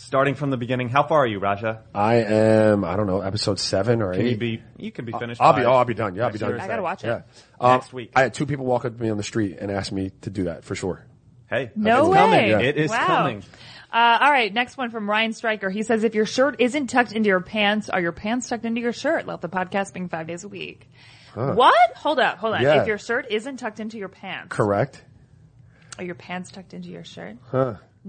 starting 0.00 0.34
from 0.36 0.50
the 0.50 0.56
beginning. 0.56 0.88
How 0.88 1.02
far 1.02 1.18
are 1.24 1.26
you, 1.26 1.38
Raja? 1.40 1.82
I 1.94 2.14
am, 2.16 2.84
I 2.84 2.96
don't 2.96 3.06
know, 3.06 3.20
episode 3.20 3.58
seven 3.58 4.00
or 4.00 4.12
Can 4.14 4.22
eight. 4.22 4.30
you 4.30 4.36
be? 4.36 4.62
You 4.78 4.90
can 4.92 5.04
be 5.04 5.12
finished. 5.12 5.40
I'll 5.40 5.52
by 5.52 5.60
be, 5.60 5.64
oh, 5.66 5.72
I'll 5.72 5.84
be 5.84 5.94
done. 5.94 6.14
Yeah, 6.14 6.26
I'll 6.26 6.32
be 6.32 6.38
done. 6.38 6.58
I 6.58 6.66
gotta 6.66 6.82
watch 6.82 7.04
it. 7.04 7.08
Yeah. 7.08 7.22
Um, 7.60 7.72
Next 7.72 7.92
week. 7.92 8.12
I 8.16 8.22
had 8.22 8.32
two 8.34 8.46
people 8.46 8.64
walk 8.64 8.84
up 8.84 8.96
to 8.96 9.02
me 9.02 9.10
on 9.10 9.16
the 9.16 9.22
street 9.22 9.58
and 9.60 9.70
ask 9.70 9.92
me 9.92 10.10
to 10.22 10.30
do 10.30 10.44
that 10.44 10.64
for 10.64 10.74
sure. 10.74 11.04
Hey, 11.50 11.70
No 11.76 12.00
it's 12.00 12.08
way. 12.10 12.16
coming. 12.16 12.48
Yeah. 12.48 12.58
It 12.60 12.76
is 12.76 12.90
Wow. 12.90 13.06
coming. 13.06 13.42
Uh, 13.92 14.18
all 14.20 14.30
right, 14.30 14.52
next 14.52 14.76
one 14.76 14.90
from 14.90 15.08
Ryan 15.08 15.32
Stryker. 15.32 15.70
He 15.70 15.82
says, 15.82 16.04
if 16.04 16.14
your 16.14 16.26
shirt 16.26 16.56
isn't 16.60 16.88
tucked 16.88 17.12
into 17.12 17.28
your 17.28 17.40
pants, 17.40 17.88
are 17.88 18.00
your 18.02 18.12
pants 18.12 18.48
tucked 18.48 18.66
into 18.66 18.80
your 18.82 18.92
shirt? 18.92 19.26
Love 19.26 19.40
the 19.40 19.48
podcast 19.48 19.94
being 19.94 20.08
five 20.10 20.26
days 20.26 20.44
a 20.44 20.48
week. 20.48 20.88
What? 21.34 21.96
Hold 21.96 22.18
up, 22.18 22.38
hold 22.38 22.54
on. 22.54 22.62
Yeah. 22.62 22.82
If 22.82 22.86
your 22.86 22.98
shirt 22.98 23.26
isn't 23.30 23.56
tucked 23.58 23.80
into 23.80 23.96
your 23.96 24.08
pants, 24.08 24.48
Correct? 24.50 25.02
are 25.96 26.04
your 26.04 26.14
pants 26.16 26.50
tucked 26.50 26.74
into 26.74 26.88
your 26.90 27.04
shirt? 27.04 27.36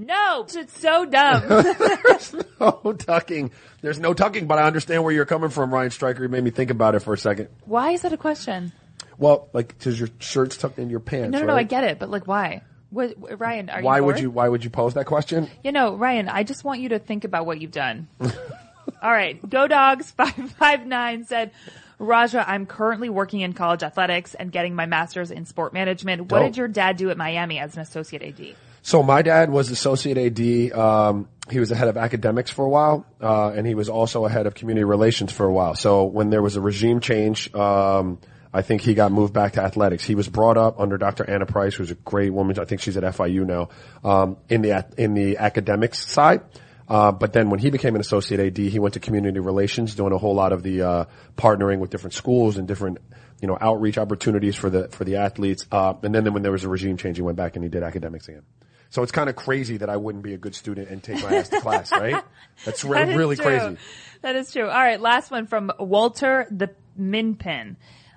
No, 0.05 0.45
it's 0.47 0.79
so 0.79 1.05
dumb. 1.05 1.43
There's 1.49 2.35
No 2.59 2.93
tucking. 2.97 3.51
There's 3.81 3.99
no 3.99 4.13
tucking, 4.13 4.47
but 4.47 4.57
I 4.57 4.63
understand 4.63 5.03
where 5.03 5.13
you're 5.13 5.25
coming 5.25 5.49
from, 5.49 5.73
Ryan 5.73 5.91
Stryker. 5.91 6.23
You 6.23 6.29
made 6.29 6.43
me 6.43 6.51
think 6.51 6.71
about 6.71 6.95
it 6.95 6.99
for 7.01 7.13
a 7.13 7.17
second. 7.17 7.49
why 7.65 7.91
is 7.91 8.01
that 8.03 8.13
a 8.13 8.17
question? 8.17 8.71
Well, 9.17 9.49
like, 9.51 9.77
cause 9.79 9.99
your 9.99 10.09
shirt's 10.19 10.55
tucked 10.57 10.79
into 10.79 10.91
your 10.91 11.01
pants, 11.01 11.33
No, 11.33 11.39
no, 11.39 11.47
no, 11.47 11.53
right? 11.53 11.59
I 11.59 11.63
get 11.63 11.83
it, 11.83 11.99
but 11.99 12.09
like, 12.09 12.27
why? 12.27 12.61
What, 12.91 13.39
Ryan, 13.39 13.69
are 13.69 13.81
Why 13.81 13.97
you 13.97 14.03
would 14.05 14.19
you, 14.19 14.31
why 14.31 14.47
would 14.47 14.63
you 14.63 14.69
pose 14.69 14.93
that 14.93 15.05
question? 15.05 15.49
You 15.63 15.71
know, 15.73 15.95
Ryan, 15.95 16.29
I 16.29 16.43
just 16.43 16.63
want 16.63 16.79
you 16.79 16.89
to 16.89 16.99
think 16.99 17.23
about 17.25 17.45
what 17.45 17.59
you've 17.61 17.71
done. 17.71 18.07
All 18.21 19.11
right. 19.11 19.37
Go 19.47 19.67
Dogs 19.67 20.09
559 20.11 21.25
said, 21.25 21.51
Raja, 21.99 22.43
I'm 22.49 22.65
currently 22.65 23.09
working 23.09 23.41
in 23.41 23.53
college 23.53 23.83
athletics 23.83 24.33
and 24.33 24.51
getting 24.51 24.73
my 24.73 24.85
master's 24.85 25.31
in 25.31 25.45
sport 25.45 25.73
management. 25.73 26.23
What 26.31 26.39
Dope. 26.39 26.47
did 26.47 26.57
your 26.57 26.67
dad 26.67 26.97
do 26.97 27.09
at 27.09 27.17
Miami 27.17 27.59
as 27.59 27.75
an 27.75 27.81
associate 27.81 28.23
AD? 28.23 28.55
So 28.81 29.03
my 29.03 29.21
dad 29.21 29.49
was 29.49 29.69
associate 29.71 30.17
AD. 30.17 30.77
Um, 30.77 31.27
he 31.49 31.59
was 31.59 31.69
the 31.69 31.75
head 31.75 31.87
of 31.87 31.97
academics 31.97 32.51
for 32.51 32.65
a 32.65 32.69
while, 32.69 33.05
uh, 33.21 33.49
and 33.49 33.65
he 33.65 33.75
was 33.75 33.89
also 33.89 34.25
a 34.25 34.29
head 34.29 34.45
of 34.45 34.53
community 34.53 34.83
relations 34.83 35.31
for 35.31 35.45
a 35.45 35.51
while. 35.51 35.75
So 35.75 36.05
when 36.05 36.29
there 36.29 36.41
was 36.41 36.55
a 36.55 36.61
regime 36.61 36.99
change, 36.99 37.53
um, 37.55 38.19
I 38.53 38.61
think 38.61 38.81
he 38.81 38.93
got 38.93 39.11
moved 39.11 39.33
back 39.33 39.53
to 39.53 39.61
athletics. 39.61 40.03
He 40.03 40.15
was 40.15 40.27
brought 40.27 40.57
up 40.57 40.79
under 40.79 40.97
Dr. 40.97 41.29
Anna 41.29 41.45
Price, 41.45 41.75
who's 41.75 41.91
a 41.91 41.95
great 41.95 42.31
woman. 42.31 42.57
I 42.59 42.65
think 42.65 42.81
she's 42.81 42.97
at 42.97 43.03
FIU 43.03 43.45
now, 43.45 43.69
um, 44.03 44.37
in 44.49 44.61
the 44.61 44.85
in 44.97 45.13
the 45.13 45.37
academics 45.37 46.05
side. 46.05 46.41
Uh, 46.87 47.11
but 47.11 47.33
then 47.33 47.51
when 47.51 47.59
he 47.59 47.69
became 47.69 47.93
an 47.93 48.01
associate 48.01 48.39
AD, 48.39 48.57
he 48.57 48.79
went 48.79 48.95
to 48.95 48.99
community 48.99 49.39
relations, 49.39 49.93
doing 49.93 50.11
a 50.11 50.17
whole 50.17 50.33
lot 50.33 50.51
of 50.51 50.63
the 50.63 50.81
uh, 50.81 51.05
partnering 51.37 51.77
with 51.77 51.91
different 51.91 52.15
schools 52.15 52.57
and 52.57 52.67
different, 52.67 52.97
you 53.39 53.47
know, 53.47 53.55
outreach 53.61 53.99
opportunities 53.99 54.55
for 54.55 54.71
the 54.71 54.87
for 54.87 55.03
the 55.03 55.17
athletes. 55.17 55.67
Uh, 55.71 55.93
and 56.01 56.15
then, 56.15 56.23
then 56.23 56.33
when 56.33 56.41
there 56.41 56.51
was 56.51 56.63
a 56.63 56.69
regime 56.69 56.97
change, 56.97 57.17
he 57.17 57.21
went 57.21 57.37
back 57.37 57.55
and 57.55 57.63
he 57.63 57.69
did 57.69 57.83
academics 57.83 58.27
again. 58.27 58.41
So 58.89 59.03
it's 59.03 59.11
kind 59.11 59.29
of 59.29 59.35
crazy 59.35 59.77
that 59.77 59.89
I 59.89 59.97
wouldn't 59.97 60.23
be 60.23 60.33
a 60.33 60.37
good 60.37 60.55
student 60.55 60.89
and 60.89 61.01
take 61.03 61.21
my 61.23 61.35
ass 61.35 61.49
to 61.49 61.61
class, 61.61 61.91
right? 61.93 62.23
That's 62.65 62.83
re- 62.83 63.05
That 63.05 63.15
really 63.15 63.35
true. 63.35 63.45
crazy. 63.45 63.77
That 64.21 64.35
is 64.35 64.51
true. 64.51 64.67
All 64.67 64.81
right. 64.81 64.99
Last 64.99 65.29
one 65.31 65.45
from 65.45 65.71
Walter 65.79 66.47
the 66.49 66.71
Minpin. 66.99 67.75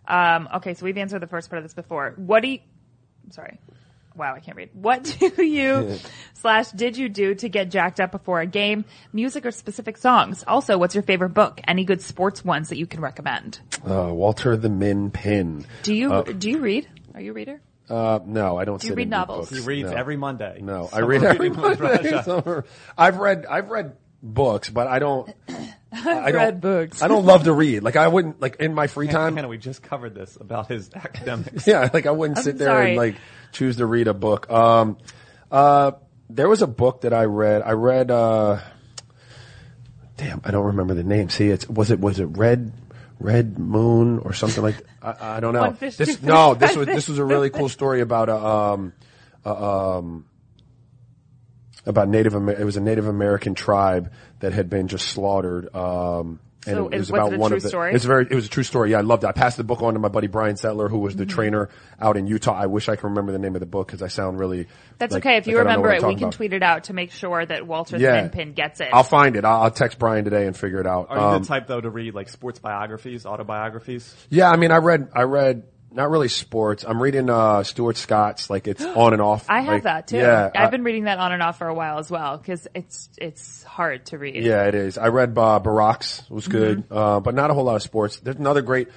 Um, 0.08 0.48
okay. 0.56 0.74
So 0.74 0.84
we've 0.84 0.96
answered 0.96 1.20
the 1.20 1.26
first 1.26 1.50
part 1.50 1.58
of 1.58 1.64
this 1.64 1.74
before. 1.74 2.14
What 2.16 2.42
do 2.42 2.48
you, 2.48 2.58
I'm 3.24 3.30
sorry. 3.32 3.58
Wow, 4.14 4.34
I 4.34 4.40
can't 4.40 4.56
read. 4.56 4.70
What 4.74 5.04
do 5.36 5.42
you 5.42 5.98
slash 6.34 6.70
did 6.70 6.96
you 6.98 7.08
do 7.08 7.34
to 7.34 7.48
get 7.48 7.70
jacked 7.70 8.00
up 8.00 8.10
before 8.10 8.40
a 8.40 8.46
game? 8.46 8.84
Music 9.12 9.46
or 9.46 9.50
specific 9.50 9.96
songs? 9.96 10.44
Also, 10.46 10.76
what's 10.76 10.94
your 10.94 11.02
favorite 11.02 11.30
book? 11.30 11.60
Any 11.66 11.84
good 11.84 12.02
sports 12.02 12.44
ones 12.44 12.68
that 12.70 12.76
you 12.78 12.86
can 12.86 13.00
recommend? 13.00 13.60
Uh, 13.86 14.10
Walter 14.12 14.56
the 14.56 14.68
Min 14.68 15.10
Pin. 15.10 15.64
Do 15.82 15.94
you 15.94 16.24
do 16.24 16.50
you 16.50 16.58
read? 16.58 16.88
Are 17.14 17.20
you 17.20 17.30
a 17.30 17.34
reader? 17.34 17.60
Uh, 17.88 18.20
no, 18.24 18.56
I 18.58 18.64
don't. 18.64 18.80
Do 18.80 18.88
you 18.88 18.94
read 18.94 19.02
and 19.02 19.10
novels? 19.10 19.50
books. 19.50 19.60
He 19.60 19.66
reads 19.66 19.90
No. 19.90 19.96
every 19.96 20.16
Monday. 20.16 20.60
No, 20.62 20.88
I 20.92 21.00
read 21.00 21.22
every 21.24 21.50
Monday. 21.50 22.22
Summer. 22.24 22.64
I've 22.96 23.18
read, 23.18 23.44
I've 23.46 23.70
read 23.70 23.96
books, 24.22 24.70
but 24.70 24.86
I 24.86 24.98
don't. 24.98 25.30
I 25.92 26.30
don't, 26.32 26.34
read 26.34 26.60
books. 26.62 27.02
I 27.02 27.08
don't 27.08 27.26
love 27.26 27.44
to 27.44 27.52
read. 27.52 27.82
Like 27.82 27.96
I 27.96 28.08
wouldn't, 28.08 28.40
like 28.40 28.56
in 28.56 28.72
my 28.72 28.86
free 28.86 29.08
time. 29.08 29.36
Hannah, 29.36 29.48
we 29.48 29.58
just 29.58 29.82
covered 29.82 30.14
this 30.14 30.36
about 30.36 30.68
his 30.68 30.90
academics. 30.94 31.66
Yeah, 31.66 31.90
like 31.92 32.06
I 32.06 32.12
wouldn't 32.12 32.38
I'm 32.38 32.44
sit 32.44 32.56
there 32.56 32.68
sorry. 32.68 32.88
and 32.90 32.96
like 32.96 33.16
choose 33.52 33.76
to 33.76 33.84
read 33.86 34.08
a 34.08 34.14
book. 34.14 34.50
Um, 34.50 34.96
uh, 35.50 35.92
there 36.30 36.48
was 36.48 36.62
a 36.62 36.66
book 36.66 37.02
that 37.02 37.12
I 37.12 37.24
read. 37.26 37.60
I 37.60 37.72
read, 37.72 38.10
uh, 38.10 38.60
damn, 40.16 40.40
I 40.44 40.50
don't 40.50 40.66
remember 40.66 40.94
the 40.94 41.04
name. 41.04 41.28
See, 41.28 41.48
it's, 41.48 41.68
was 41.68 41.90
it, 41.90 42.00
was 42.00 42.20
it 42.20 42.24
Red, 42.26 42.72
Red 43.22 43.58
Moon 43.58 44.18
or 44.18 44.32
something 44.32 44.62
like, 44.62 44.76
I, 45.00 45.36
I 45.36 45.40
don't 45.40 45.54
know. 45.54 45.60
This, 45.96 46.20
no, 46.22 46.54
this 46.58 46.76
was, 46.76 46.86
this 46.86 47.08
was 47.08 47.18
a 47.18 47.24
really 47.24 47.50
cool 47.50 47.68
story 47.68 48.00
about 48.00 48.28
a, 48.28 48.36
um, 48.36 48.92
a, 49.44 49.50
um, 49.54 50.26
about 51.86 52.08
Native, 52.08 52.34
Amer- 52.34 52.60
it 52.60 52.64
was 52.64 52.76
a 52.76 52.80
Native 52.80 53.06
American 53.06 53.54
tribe 53.54 54.12
that 54.40 54.52
had 54.52 54.68
been 54.70 54.88
just 54.88 55.06
slaughtered, 55.08 55.74
um, 55.74 56.40
and 56.66 56.76
So 56.76 56.88
it 56.88 56.94
is- 56.94 57.00
was 57.00 57.10
was 57.12 57.18
about 57.18 57.32
it 57.32 57.36
a 57.36 57.38
one 57.38 57.50
true 57.50 57.56
of 57.56 57.62
the, 57.62 57.68
story? 57.68 57.94
it's 57.94 58.04
very, 58.04 58.26
it 58.30 58.34
was 58.34 58.46
a 58.46 58.48
true 58.48 58.62
story. 58.62 58.90
Yeah, 58.92 58.98
I 58.98 59.00
loved 59.00 59.24
it. 59.24 59.26
I 59.26 59.32
passed 59.32 59.56
the 59.56 59.64
book 59.64 59.82
on 59.82 59.94
to 59.94 60.00
my 60.00 60.08
buddy 60.08 60.28
Brian 60.28 60.56
Settler, 60.56 60.88
who 60.88 60.98
was 60.98 61.16
the 61.16 61.24
Mm-hmm. 61.24 61.34
trainer 61.34 61.68
out 62.00 62.16
in 62.16 62.26
Utah. 62.26 62.52
I 62.54 62.66
wish 62.66 62.88
I 62.88 62.96
could 62.96 63.04
remember 63.08 63.32
the 63.32 63.38
name 63.38 63.54
of 63.56 63.60
the 63.60 63.66
book 63.66 63.86
because 63.88 64.02
I 64.02 64.08
sound 64.08 64.38
really. 64.38 64.68
That's 64.98 65.12
like- 65.12 65.26
okay. 65.26 65.36
If 65.38 65.46
you 65.46 65.56
like 65.56 65.66
I 65.66 65.72
don't 65.74 65.82
know 65.82 65.88
remember 65.88 66.06
it, 66.06 66.08
we 66.08 66.14
can 66.14 66.24
about. 66.24 66.32
tweet 66.34 66.52
it 66.52 66.62
out 66.62 66.84
to 66.84 66.92
make 66.92 67.10
sure 67.12 67.44
that 67.44 67.66
Walter 67.66 67.96
Yeah. 67.96 68.22
the 68.26 68.28
Minpin 68.28 68.54
gets 68.54 68.80
it. 68.80 68.88
I'll 68.92 69.02
find 69.02 69.34
it. 69.36 69.44
I'll, 69.44 69.62
I'll 69.62 69.70
text 69.70 69.98
Brian 69.98 70.24
today 70.24 70.46
and 70.46 70.56
figure 70.56 70.80
it 70.80 70.86
out. 70.86 71.06
Are 71.10 71.16
you 71.16 71.22
Um, 71.22 71.42
the 71.42 71.48
type 71.48 71.66
though 71.66 71.80
to 71.80 71.90
read 71.90 72.14
like 72.14 72.28
sports 72.28 72.58
biographies, 72.58 73.26
autobiographies? 73.26 74.14
yeah, 74.30 74.50
I 74.50 74.56
mean, 74.56 74.70
I 74.70 74.76
read, 74.78 75.08
I 75.14 75.22
read. 75.22 75.64
Not 75.94 76.10
really 76.10 76.28
sports. 76.28 76.84
I'm 76.86 77.02
reading 77.02 77.28
uh 77.30 77.62
Stuart 77.62 77.96
Scott's. 77.96 78.48
Like 78.50 78.66
it's 78.66 78.84
on 78.84 79.12
and 79.12 79.20
off. 79.22 79.46
I 79.48 79.60
have 79.60 79.74
Like, 79.74 79.82
that 79.84 80.06
too. 80.08 80.16
Yeah, 80.18 80.50
I've 80.54 80.68
I- 80.68 80.70
been 80.70 80.84
reading 80.84 81.04
that 81.04 81.18
on 81.18 81.32
and 81.32 81.42
off 81.42 81.58
for 81.58 81.68
a 81.68 81.74
while 81.74 81.98
as 81.98 82.10
well 82.10 82.38
because 82.38 82.66
it's 82.74 83.10
it's 83.18 83.62
hard 83.62 84.06
to 84.06 84.18
read. 84.18 84.42
Yeah, 84.44 84.64
it 84.64 84.74
is. 84.74 84.96
I 84.98 85.08
read 85.08 85.30
uh, 85.36 85.60
Barack's 85.62 86.28
was 86.30 86.48
good, 86.48 86.88
Mm-hmm. 86.88 86.96
uh, 86.96 87.20
but 87.20 87.34
not 87.34 87.50
a 87.50 87.54
whole 87.54 87.64
lot 87.64 87.76
of 87.76 87.82
sports. 87.82 88.18
There's 88.20 88.36
another 88.36 88.62
great. 88.62 88.88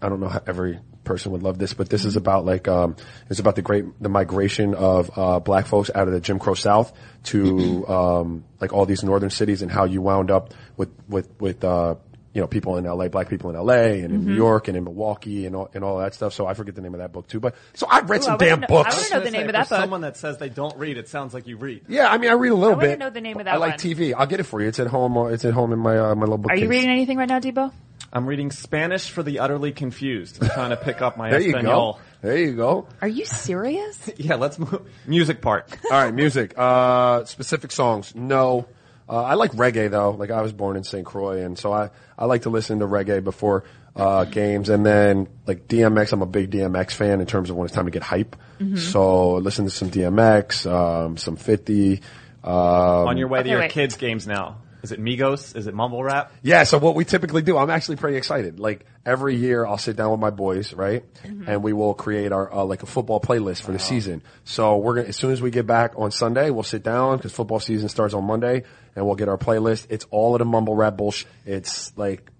I 0.00 0.08
don't 0.08 0.20
know 0.20 0.28
how 0.28 0.40
every 0.46 0.78
person 1.04 1.32
would 1.32 1.42
love 1.42 1.58
this, 1.58 1.74
but 1.74 1.90
this 1.90 2.06
is 2.06 2.16
about 2.16 2.46
like 2.46 2.68
um, 2.68 2.96
it's 3.28 3.38
about 3.40 3.54
the 3.56 3.60
great 3.62 3.84
the 4.02 4.08
migration 4.08 4.74
of 4.74 5.10
uh, 5.16 5.40
black 5.40 5.66
folks 5.66 5.90
out 5.94 6.06
of 6.08 6.14
the 6.14 6.20
Jim 6.20 6.38
Crow 6.38 6.54
South 6.54 6.90
to 7.24 7.86
um, 7.88 8.44
like 8.60 8.72
all 8.72 8.86
these 8.86 9.04
northern 9.04 9.28
cities 9.30 9.60
and 9.60 9.70
how 9.70 9.84
you 9.84 10.00
wound 10.00 10.30
up 10.30 10.54
with 10.78 10.88
with 11.08 11.28
with 11.38 11.62
uh, 11.64 11.96
you 12.34 12.40
know 12.42 12.46
people 12.46 12.76
in 12.76 12.84
L.A., 12.84 13.08
black 13.08 13.30
people 13.30 13.48
in 13.48 13.56
L.A. 13.56 14.00
and 14.02 14.12
in 14.12 14.20
Mm-hmm. 14.20 14.28
New 14.28 14.34
York 14.34 14.68
and 14.68 14.76
in 14.76 14.84
Milwaukee 14.84 15.46
and 15.46 15.56
all, 15.56 15.70
and 15.72 15.82
all 15.84 15.98
that 16.00 16.12
stuff. 16.14 16.34
So 16.34 16.46
I 16.46 16.52
forget 16.54 16.74
the 16.74 16.82
name 16.82 16.92
of 16.94 16.98
that 17.00 17.12
book 17.12 17.26
too. 17.28 17.40
But 17.40 17.54
so 17.74 17.86
I've 17.88 18.10
read 18.10 18.20
Ooh, 18.20 18.24
some 18.24 18.32
wanna 18.34 18.44
damn 18.44 18.60
know- 18.60 18.66
I 18.66 18.68
books. 18.68 18.96
wanna 19.10 19.20
know 19.24 19.24
the 19.24 19.30
name 19.30 19.46
of 19.46 19.52
that 19.52 19.68
book. 19.70 19.78
Someone 19.80 20.00
that 20.02 20.16
says 20.18 20.36
they 20.38 20.48
don't 20.50 20.76
read, 20.76 20.98
it 20.98 21.08
sounds 21.08 21.32
like 21.32 21.46
you 21.46 21.56
read. 21.56 21.82
yeah, 21.88 22.08
I 22.10 22.18
mean, 22.18 22.30
I 22.30 22.34
read 22.34 22.50
a 22.50 22.54
little 22.54 22.72
I 22.74 22.76
wanna 22.76 22.88
bit. 22.88 22.98
know 22.98 23.10
the 23.10 23.20
name 23.20 23.38
of 23.38 23.44
that 23.46 23.54
I 23.54 23.56
like 23.58 23.70
one. 23.72 23.78
TV. 23.78 24.12
I'll 24.14 24.26
get 24.26 24.40
it 24.40 24.44
for 24.44 24.60
you. 24.60 24.68
It's 24.68 24.80
at 24.80 24.88
home. 24.88 25.16
uh, 25.16 25.26
It's 25.26 25.44
at 25.44 25.54
home 25.54 25.72
in 25.72 25.78
my 25.78 25.96
uh, 25.96 26.14
my 26.14 26.22
little 26.22 26.38
bookcase. 26.38 26.58
Are 26.60 26.62
you 26.62 26.68
reading 26.68 26.90
anything 26.90 27.16
right 27.18 27.28
now, 27.28 27.38
Debo? 27.40 27.72
I'm 28.12 28.26
reading 28.26 28.52
Spanish 28.52 29.08
for 29.10 29.22
the 29.24 29.40
utterly 29.40 29.72
confused. 29.72 30.40
I'm 30.42 30.48
trying 30.50 30.70
to 30.70 30.76
pick 30.76 31.02
up 31.02 31.16
my 31.16 31.30
There 31.32 31.40
you 31.40 31.60
go. 31.62 31.98
There 32.22 32.36
you 32.38 32.52
go. 32.54 32.86
Are 33.02 33.08
you 33.08 33.26
serious? 33.26 34.08
Yeah, 34.16 34.36
let's 34.36 34.58
move. 34.58 34.82
Music 35.06 35.40
part. 35.40 35.68
All 35.90 35.90
right, 36.04 36.14
music. 36.14 36.54
Uh, 36.56 37.24
specific 37.24 37.70
songs. 37.72 38.14
No. 38.14 38.66
Uh, 39.08 39.22
I 39.22 39.34
like 39.34 39.52
reggae 39.52 39.90
though. 39.90 40.12
Like 40.12 40.30
I 40.30 40.40
was 40.42 40.52
born 40.52 40.76
in 40.76 40.84
St. 40.84 41.04
Croix, 41.04 41.42
and 41.42 41.58
so 41.58 41.72
I, 41.72 41.90
I 42.18 42.24
like 42.24 42.42
to 42.42 42.50
listen 42.50 42.78
to 42.78 42.86
reggae 42.86 43.22
before 43.22 43.64
uh, 43.96 44.24
games, 44.24 44.68
and 44.70 44.84
then 44.84 45.28
like 45.46 45.68
DMX. 45.68 46.12
I'm 46.12 46.22
a 46.22 46.26
big 46.26 46.50
DMX 46.50 46.92
fan 46.92 47.20
in 47.20 47.26
terms 47.26 47.50
of 47.50 47.56
when 47.56 47.66
it's 47.66 47.74
time 47.74 47.84
to 47.84 47.90
get 47.90 48.02
hype. 48.02 48.34
So 48.76 49.34
listen 49.34 49.66
to 49.66 49.70
some 49.70 49.90
DMX, 49.90 50.70
um, 50.70 51.16
some 51.18 51.36
50. 51.36 52.00
Um, 52.42 52.52
On 52.52 53.16
your 53.18 53.28
way 53.28 53.40
Okay, 53.40 53.44
to 53.48 53.50
your 53.50 53.60
wait. 53.60 53.70
kids' 53.72 53.96
games 53.96 54.26
now. 54.26 54.56
Is 54.84 54.92
it 54.92 55.00
Migos? 55.00 55.56
Is 55.56 55.66
it 55.66 55.74
mumble 55.74 56.04
rap? 56.04 56.30
Yeah, 56.42 56.62
so 56.64 56.76
what 56.78 56.94
we 56.94 57.04
typically 57.06 57.40
do, 57.42 57.56
I'm 57.56 57.70
actually 57.70 57.96
pretty 57.96 58.18
excited. 58.18 58.60
Like 58.60 58.84
every 59.04 59.34
year 59.34 59.64
I'll 59.66 59.78
sit 59.78 59.96
down 59.96 60.10
with 60.10 60.20
my 60.20 60.28
boys, 60.30 60.72
right? 60.74 61.02
And 61.24 61.62
we 61.62 61.72
will 61.72 61.94
create 61.94 62.30
our, 62.32 62.52
uh, 62.52 62.64
like 62.64 62.82
a 62.82 62.86
football 62.86 63.18
playlist 63.18 63.62
for 63.62 63.72
the 63.72 63.78
season. 63.78 64.22
So 64.44 64.76
we're 64.76 64.96
gonna, 64.96 65.08
as 65.08 65.16
soon 65.16 65.32
as 65.32 65.40
we 65.40 65.50
get 65.50 65.66
back 65.66 65.94
on 65.96 66.10
Sunday, 66.10 66.50
we'll 66.50 66.62
sit 66.62 66.82
down 66.82 67.16
because 67.16 67.32
football 67.32 67.60
season 67.60 67.88
starts 67.88 68.12
on 68.14 68.24
Monday 68.24 68.64
and 68.94 69.06
we'll 69.06 69.16
get 69.16 69.28
our 69.28 69.38
playlist. 69.38 69.86
It's 69.88 70.06
all 70.10 70.34
of 70.34 70.38
the 70.40 70.44
mumble 70.44 70.76
rap 70.76 70.96
bullshit. 70.98 71.28
It's 71.46 71.96
like, 71.96 72.30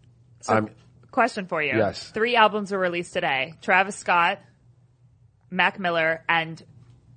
I'm, 0.46 0.68
Question 1.10 1.46
for 1.46 1.62
you. 1.62 1.76
Yes. 1.76 2.10
Three 2.10 2.36
albums 2.36 2.72
were 2.72 2.78
released 2.78 3.12
today: 3.12 3.54
Travis 3.62 3.96
Scott, 3.96 4.40
Mac 5.50 5.78
Miller, 5.78 6.24
and 6.28 6.60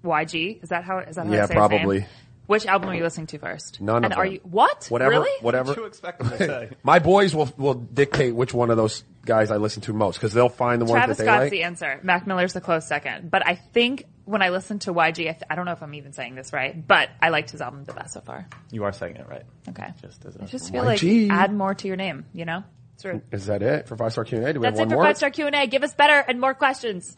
YG. 0.04 0.62
Is 0.64 0.70
that 0.70 0.84
how? 0.84 1.00
Is 1.00 1.16
that 1.16 1.26
how 1.26 1.34
I 1.34 1.36
Yeah, 1.36 1.46
say 1.48 1.54
his 1.56 1.70
name? 1.70 1.70
probably. 1.70 2.06
Which 2.48 2.66
album 2.66 2.90
are 2.90 2.96
you 2.96 3.04
listening 3.04 3.28
to 3.28 3.38
first? 3.40 3.80
None 3.82 3.98
of 3.98 4.04
and 4.06 4.14
are 4.14 4.24
them. 4.26 4.34
you 4.34 4.40
what? 4.44 4.88
whatever, 4.88 5.12
Really? 5.12 5.30
whatever. 5.42 5.70
What 5.72 5.78
you 5.78 5.86
expect 5.86 6.20
them 6.20 6.30
to 6.30 6.38
say? 6.38 6.70
My 6.84 7.00
boys 7.00 7.36
will, 7.36 7.50
will 7.58 7.74
dictate 7.76 8.34
which 8.34 8.54
one 8.54 8.70
of 8.72 8.78
those 8.78 9.04
guys 9.26 9.52
I 9.52 9.58
listen 9.58 9.82
to 9.84 9.94
most 9.94 10.16
because 10.16 10.34
they'll 10.34 10.48
find 10.50 10.82
the 10.82 10.86
ones 10.86 10.94
Travis 11.00 11.18
that 11.18 11.24
they 11.24 11.28
Scott's 11.30 11.42
like. 11.44 11.52
the 11.52 11.64
answer. 11.64 12.00
Mac 12.04 12.26
Miller's 12.26 12.54
the 12.54 12.62
close 12.62 12.88
second. 12.88 13.30
But 13.30 13.46
I 13.46 13.56
think 13.56 14.06
when 14.24 14.42
I 14.42 14.50
listen 14.50 14.80
to 14.80 14.94
YG, 14.94 15.08
I, 15.30 15.34
th- 15.34 15.44
I 15.50 15.56
don't 15.56 15.66
know 15.66 15.74
if 15.74 15.84
I'm 15.84 15.94
even 15.94 16.14
saying 16.14 16.36
this 16.36 16.54
right, 16.54 16.88
but 16.88 17.10
I 17.22 17.30
liked 17.30 17.52
his 17.52 17.60
album 17.62 17.84
the 17.84 17.94
best 17.94 18.14
so 18.14 18.22
far. 18.22 18.48
You 18.72 18.86
are 18.86 18.94
saying 18.94 19.18
it 19.18 19.28
right. 19.28 19.44
Okay. 19.68 19.88
Just 20.02 20.24
as 20.26 20.38
a 20.38 20.44
I 20.44 20.46
just 20.46 20.72
feel 20.72 20.84
YG. 20.86 21.28
like 21.30 21.38
add 21.38 21.54
more 21.54 21.74
to 21.76 21.88
your 21.88 21.98
name. 21.98 22.26
You 22.34 22.46
know, 22.46 22.64
it's 22.96 23.04
rude. 23.04 23.24
Is 23.34 23.48
that 23.48 23.62
it 23.62 23.90
for 23.90 23.98
five 23.98 24.14
star 24.14 24.24
Q&A? 24.24 24.54
Do 24.54 24.60
we 24.62 24.64
That's 24.64 24.80
have 24.80 24.88
it 24.88 24.88
one 24.88 24.90
for 24.90 24.96
more? 24.96 25.04
five 25.04 25.18
star 25.18 25.32
Q 25.32 25.48
and 25.48 25.56
A. 25.56 25.68
Give 25.68 25.84
us 25.84 25.94
better 25.94 26.24
and 26.26 26.40
more 26.40 26.54
questions. 26.54 27.14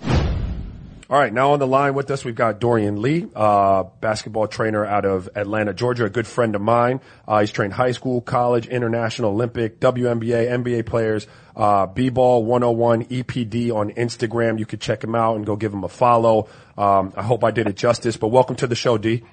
All 1.12 1.18
right, 1.18 1.34
now 1.34 1.54
on 1.54 1.60
the 1.60 1.66
line 1.66 1.96
with 1.96 2.12
us, 2.12 2.24
we've 2.24 2.36
got 2.36 2.60
Dorian 2.60 3.02
Lee, 3.02 3.26
uh, 3.36 3.86
basketball 4.00 4.46
trainer 4.48 4.86
out 4.86 5.06
of 5.06 5.28
Atlanta, 5.34 5.74
Georgia, 5.74 6.06
a 6.06 6.10
good 6.10 6.28
friend 6.28 6.54
of 6.54 6.62
mine. 6.62 7.02
Uh, 7.28 7.40
he's 7.40 7.50
trained 7.52 7.74
high 7.74 7.94
school, 7.94 8.22
college, 8.22 8.68
international, 8.68 9.32
Olympic, 9.32 9.80
WNBA, 9.80 10.48
NBA 10.52 10.86
players, 10.86 11.26
uh, 11.56 11.88
B-Ball 11.88 12.46
101 12.46 13.06
EPD 13.06 13.72
on 13.72 13.90
Instagram. 13.94 14.60
You 14.60 14.68
could 14.68 14.82
check 14.82 15.04
him 15.04 15.16
out 15.16 15.38
and 15.38 15.48
go 15.48 15.56
give 15.56 15.74
him 15.74 15.84
a 15.84 15.90
follow. 15.90 16.48
Um, 16.78 17.12
I 17.18 17.24
hope 17.24 17.44
I 17.44 17.50
did 17.50 17.66
it 17.66 17.76
justice, 17.76 18.16
but 18.16 18.28
welcome 18.28 18.56
to 18.58 18.68
the 18.68 18.76
show, 18.76 19.00
D. 19.00 19.24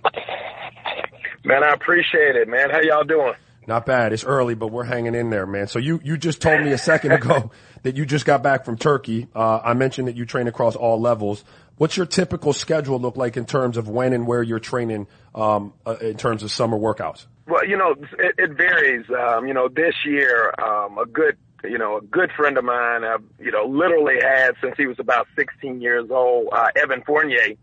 Man, 1.45 1.63
I 1.63 1.75
appreciate 1.75 2.37
it, 2.37 2.49
man. 2.49 2.71
How 2.71 2.81
y'all 2.81 3.05
doing? 3.05 3.35
Not 3.67 3.85
bad. 3.85 4.13
It's 4.13 4.25
early, 4.25 4.55
but 4.55 4.69
we're 4.69 4.85
hanging 4.85 5.15
in 5.15 5.29
there, 5.29 5.45
man. 5.45 5.67
So 5.67 5.79
you, 5.79 6.01
you 6.03 6.17
just 6.17 6.41
told 6.41 6.63
me 6.63 6.73
a 6.73 6.79
second 6.79 7.13
ago 7.13 7.51
that 7.87 7.95
you 7.95 8.05
just 8.05 8.25
got 8.25 8.43
back 8.43 8.65
from 8.65 8.77
Turkey. 8.77 9.29
Uh, 9.33 9.61
I 9.63 9.75
mentioned 9.75 10.09
that 10.09 10.17
you 10.17 10.27
train 10.27 10.49
across 10.49 10.75
all 10.75 11.01
levels. 11.01 11.45
What's 11.77 11.97
your 11.97 12.05
typical 12.05 12.53
schedule 12.53 12.99
look 12.99 13.17
like 13.17 13.37
in 13.37 13.47
terms 13.47 13.77
of 13.77 13.89
when 13.89 14.13
and 14.13 14.27
where 14.27 14.43
you're 14.43 14.59
training, 14.59 15.07
um, 15.37 15.73
uh, 15.87 15.95
in 16.01 16.17
terms 16.17 16.43
of 16.43 16.51
summer 16.51 16.77
workouts? 16.77 17.27
Well, 17.47 17.65
you 17.65 17.77
know, 17.77 17.93
it, 18.19 18.35
it 18.39 18.51
varies. 18.57 19.07
Um, 19.09 19.47
you 19.47 19.55
know, 19.55 19.69
this 19.69 19.95
year, 20.05 20.53
um, 20.59 20.99
a 20.99 21.07
good, 21.07 21.37
you 21.63 21.79
know, 21.79 21.99
a 21.99 22.01
good 22.01 22.33
friend 22.37 22.59
of 22.59 22.65
mine, 22.65 23.05
I've, 23.05 23.23
you 23.39 23.53
know, 23.53 23.67
literally 23.67 24.17
had 24.21 24.57
since 24.61 24.75
he 24.77 24.89
was 24.89 24.99
about 24.99 25.29
16 25.37 25.81
years 25.81 26.11
old, 26.11 26.49
uh, 26.51 26.71
Evan 26.75 27.05
Fournier, 27.07 27.55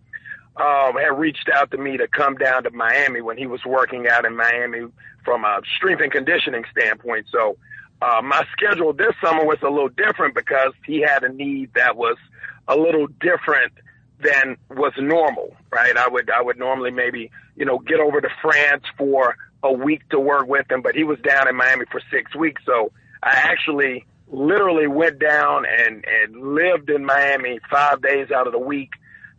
um, 0.55 0.95
had 0.95 1.19
reached 1.19 1.49
out 1.53 1.69
to 1.71 1.77
me 1.77 1.97
to 1.97 2.07
come 2.07 2.35
down 2.35 2.63
to 2.63 2.71
Miami 2.71 3.19
when 3.19 3.37
he 3.37 3.45
was 3.45 3.59
working 3.65 4.07
out 4.07 4.23
in 4.23 4.37
Miami 4.37 4.87
from 5.25 5.43
a 5.43 5.59
strength 5.75 6.01
and 6.01 6.13
conditioning 6.13 6.63
standpoint. 6.71 7.25
So, 7.29 7.57
uh, 8.03 8.21
my 8.21 8.45
schedule 8.51 8.91
this 8.91 9.13
summer 9.23 9.45
was 9.45 9.59
a 9.61 9.69
little 9.69 9.87
different 9.87 10.35
because 10.35 10.73
he 10.85 10.99
had 10.99 11.23
a 11.23 11.29
need 11.29 11.73
that 11.75 11.95
was 11.95 12.17
a 12.67 12.75
little 12.75 13.07
different 13.07 13.71
than 14.19 14.57
was 14.69 14.91
normal, 14.97 15.55
right? 15.71 15.95
I 15.95 16.09
would, 16.09 16.29
I 16.29 16.41
would 16.41 16.59
normally 16.59 16.91
maybe, 16.91 17.31
you 17.55 17.65
know, 17.65 17.79
get 17.79 18.01
over 18.01 18.19
to 18.19 18.29
France 18.41 18.83
for 18.97 19.37
a 19.63 19.71
week 19.71 20.07
to 20.09 20.19
work 20.19 20.47
with 20.47 20.69
him, 20.69 20.81
but 20.81 20.95
he 20.95 21.05
was 21.05 21.17
down 21.19 21.47
in 21.47 21.55
Miami 21.55 21.85
for 21.89 22.01
six 22.11 22.35
weeks. 22.35 22.61
So 22.65 22.91
I 23.21 23.35
actually 23.35 24.05
literally 24.27 24.87
went 24.87 25.19
down 25.19 25.65
and, 25.65 26.03
and 26.05 26.55
lived 26.55 26.89
in 26.89 27.05
Miami 27.05 27.59
five 27.71 28.01
days 28.01 28.31
out 28.31 28.47
of 28.47 28.53
the 28.53 28.59
week 28.59 28.91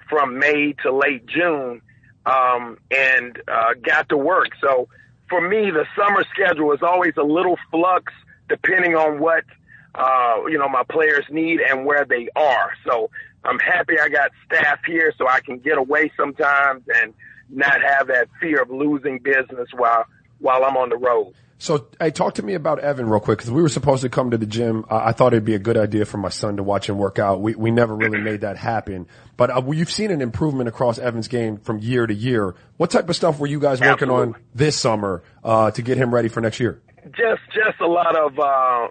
from 0.08 0.38
May 0.38 0.74
to 0.82 0.90
late 0.90 1.26
June, 1.26 1.82
um, 2.24 2.78
and, 2.90 3.38
uh, 3.46 3.74
got 3.82 4.08
to 4.08 4.16
work. 4.16 4.48
So 4.62 4.88
for 5.28 5.46
me, 5.46 5.70
the 5.70 5.84
summer 5.96 6.24
schedule 6.32 6.72
is 6.72 6.82
always 6.82 7.14
a 7.18 7.22
little 7.22 7.58
flux 7.70 8.10
depending 8.49 8.95
on 8.95 9.20
what, 9.20 9.45
uh, 9.95 10.45
you 10.49 10.59
know, 10.59 10.68
my 10.68 10.82
players 10.88 11.24
need 11.30 11.61
and 11.61 11.84
where 11.84 12.05
they 12.05 12.28
are. 12.36 12.72
So 12.86 13.11
I'm 13.45 13.59
happy 13.59 13.95
I 14.01 14.09
got 14.09 14.30
staff 14.47 14.80
here 14.86 15.12
so 15.16 15.28
I 15.28 15.40
can 15.40 15.59
get 15.59 15.78
away 15.78 16.11
sometimes 16.16 16.84
and 17.03 17.14
not 17.51 17.80
have 17.82 18.09
that 18.09 18.28
fear 18.40 18.62
of 18.62 18.70
losing 18.70 19.18
business 19.18 19.68
while, 19.74 20.05
while 20.38 20.64
I'm 20.64 20.76
on 20.76 20.88
the 20.88 20.97
road. 20.97 21.34
So, 21.59 21.86
hey, 22.01 22.11
talk 22.11 22.34
to 22.34 22.42
me 22.42 22.55
about 22.55 22.80
Evan 22.80 23.09
real 23.09 23.20
quick 23.20 23.38
because 23.38 23.51
we 23.51 23.62
were 23.62 23.68
supposed 23.68 24.03
to 24.03 24.09
come 24.09 24.32
to 24.32 24.36
the 24.36 24.47
gym. 24.47 24.84
Uh, 24.90 25.01
I 25.03 25.12
thought 25.12 25.32
it'd 25.32 25.45
be 25.45 25.55
a 25.55 25.59
good 25.59 25.76
idea 25.76 26.05
for 26.05 26.18
my 26.18 26.28
son 26.28 26.57
to 26.57 26.62
watch 26.62 26.88
him 26.88 26.99
work 26.99 27.18
out. 27.18 27.40
We 27.40 27.55
we 27.55 27.70
never 27.70 27.95
really 27.95 28.20
made 28.20 28.42
that 28.42 28.57
happen. 28.59 29.07
But 29.36 29.51
uh, 29.51 29.62
you've 29.70 29.90
seen 29.90 30.11
an 30.11 30.20
improvement 30.20 30.68
across 30.68 30.99
Evan's 30.99 31.28
game 31.28 31.57
from 31.59 31.78
year 31.78 32.07
to 32.07 32.12
year. 32.12 32.55
What 32.76 32.90
type 32.90 33.09
of 33.09 33.16
stuff 33.16 33.38
were 33.38 33.47
you 33.47 33.61
guys 33.61 33.80
working 33.80 34.11
Absolutely. 34.11 34.34
on 34.34 34.40
this 34.55 34.76
summer 34.76 35.22
uh, 35.42 35.70
to 35.70 35.80
get 35.80 35.97
him 35.97 36.12
ready 36.12 36.28
for 36.28 36.40
next 36.40 36.61
year? 36.61 36.82
Just 37.12 37.42
just 37.52 37.80
a 37.80 37.86
lot 37.86 38.16
of 38.16 38.38
uh 38.38 38.88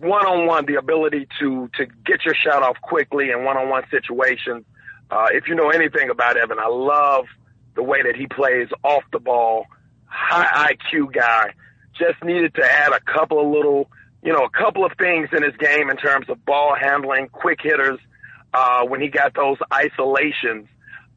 one 0.00 0.26
on 0.26 0.46
one 0.46 0.66
the 0.66 0.74
ability 0.74 1.28
to 1.38 1.70
to 1.74 1.86
get 2.04 2.24
your 2.24 2.34
shot 2.34 2.62
off 2.62 2.76
quickly 2.80 3.30
in 3.30 3.44
one 3.44 3.56
on 3.56 3.68
one 3.68 3.84
situations. 3.90 4.64
Uh 5.10 5.26
if 5.32 5.48
you 5.48 5.54
know 5.54 5.70
anything 5.70 6.10
about 6.10 6.36
Evan, 6.36 6.58
I 6.58 6.68
love 6.68 7.26
the 7.74 7.82
way 7.82 8.02
that 8.02 8.16
he 8.16 8.26
plays 8.26 8.68
off 8.82 9.02
the 9.12 9.18
ball, 9.18 9.66
high 10.06 10.74
IQ 10.74 11.12
guy. 11.12 11.54
Just 11.98 12.22
needed 12.24 12.54
to 12.56 12.64
add 12.64 12.92
a 12.92 13.00
couple 13.00 13.40
of 13.40 13.52
little 13.52 13.88
you 14.22 14.32
know, 14.32 14.44
a 14.44 14.50
couple 14.50 14.84
of 14.86 14.92
things 14.98 15.28
in 15.36 15.42
his 15.42 15.54
game 15.56 15.90
in 15.90 15.96
terms 15.98 16.30
of 16.30 16.42
ball 16.46 16.74
handling, 16.80 17.28
quick 17.28 17.60
hitters, 17.62 17.98
uh 18.52 18.84
when 18.84 19.00
he 19.00 19.08
got 19.08 19.34
those 19.34 19.58
isolations, 19.72 20.66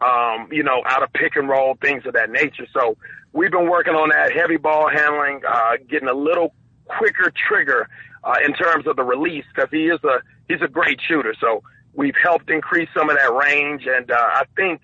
um, 0.02 0.50
you 0.52 0.64
know, 0.64 0.82
out 0.86 1.04
of 1.04 1.12
pick 1.14 1.36
and 1.36 1.50
roll, 1.50 1.76
things 1.82 2.06
of 2.06 2.14
that 2.14 2.30
nature. 2.30 2.68
So 2.74 2.98
we've 3.34 3.52
been 3.52 3.70
working 3.70 3.94
on 3.94 4.10
that 4.10 4.32
heavy 4.32 4.58
ball 4.58 4.90
handling, 4.90 5.42
uh, 5.48 5.78
getting 5.90 6.08
a 6.08 6.14
little 6.14 6.54
quicker 6.86 7.32
trigger, 7.48 7.88
uh, 8.24 8.36
in 8.46 8.54
terms 8.54 8.88
of 8.88 8.96
the 8.96 9.04
release 9.04 9.46
because 9.54 9.70
he 9.72 9.88
is 9.88 10.00
a, 10.04 10.22
he's 10.48 10.62
a 10.62 10.68
great 10.68 11.00
shooter. 11.08 11.34
So 11.40 11.64
we've 11.94 12.16
helped 12.22 12.50
increase 12.50 12.90
some 12.96 13.10
of 13.10 13.18
that 13.18 13.34
range. 13.34 13.84
And, 13.88 14.12
uh, 14.12 14.16
I 14.16 14.44
think, 14.56 14.82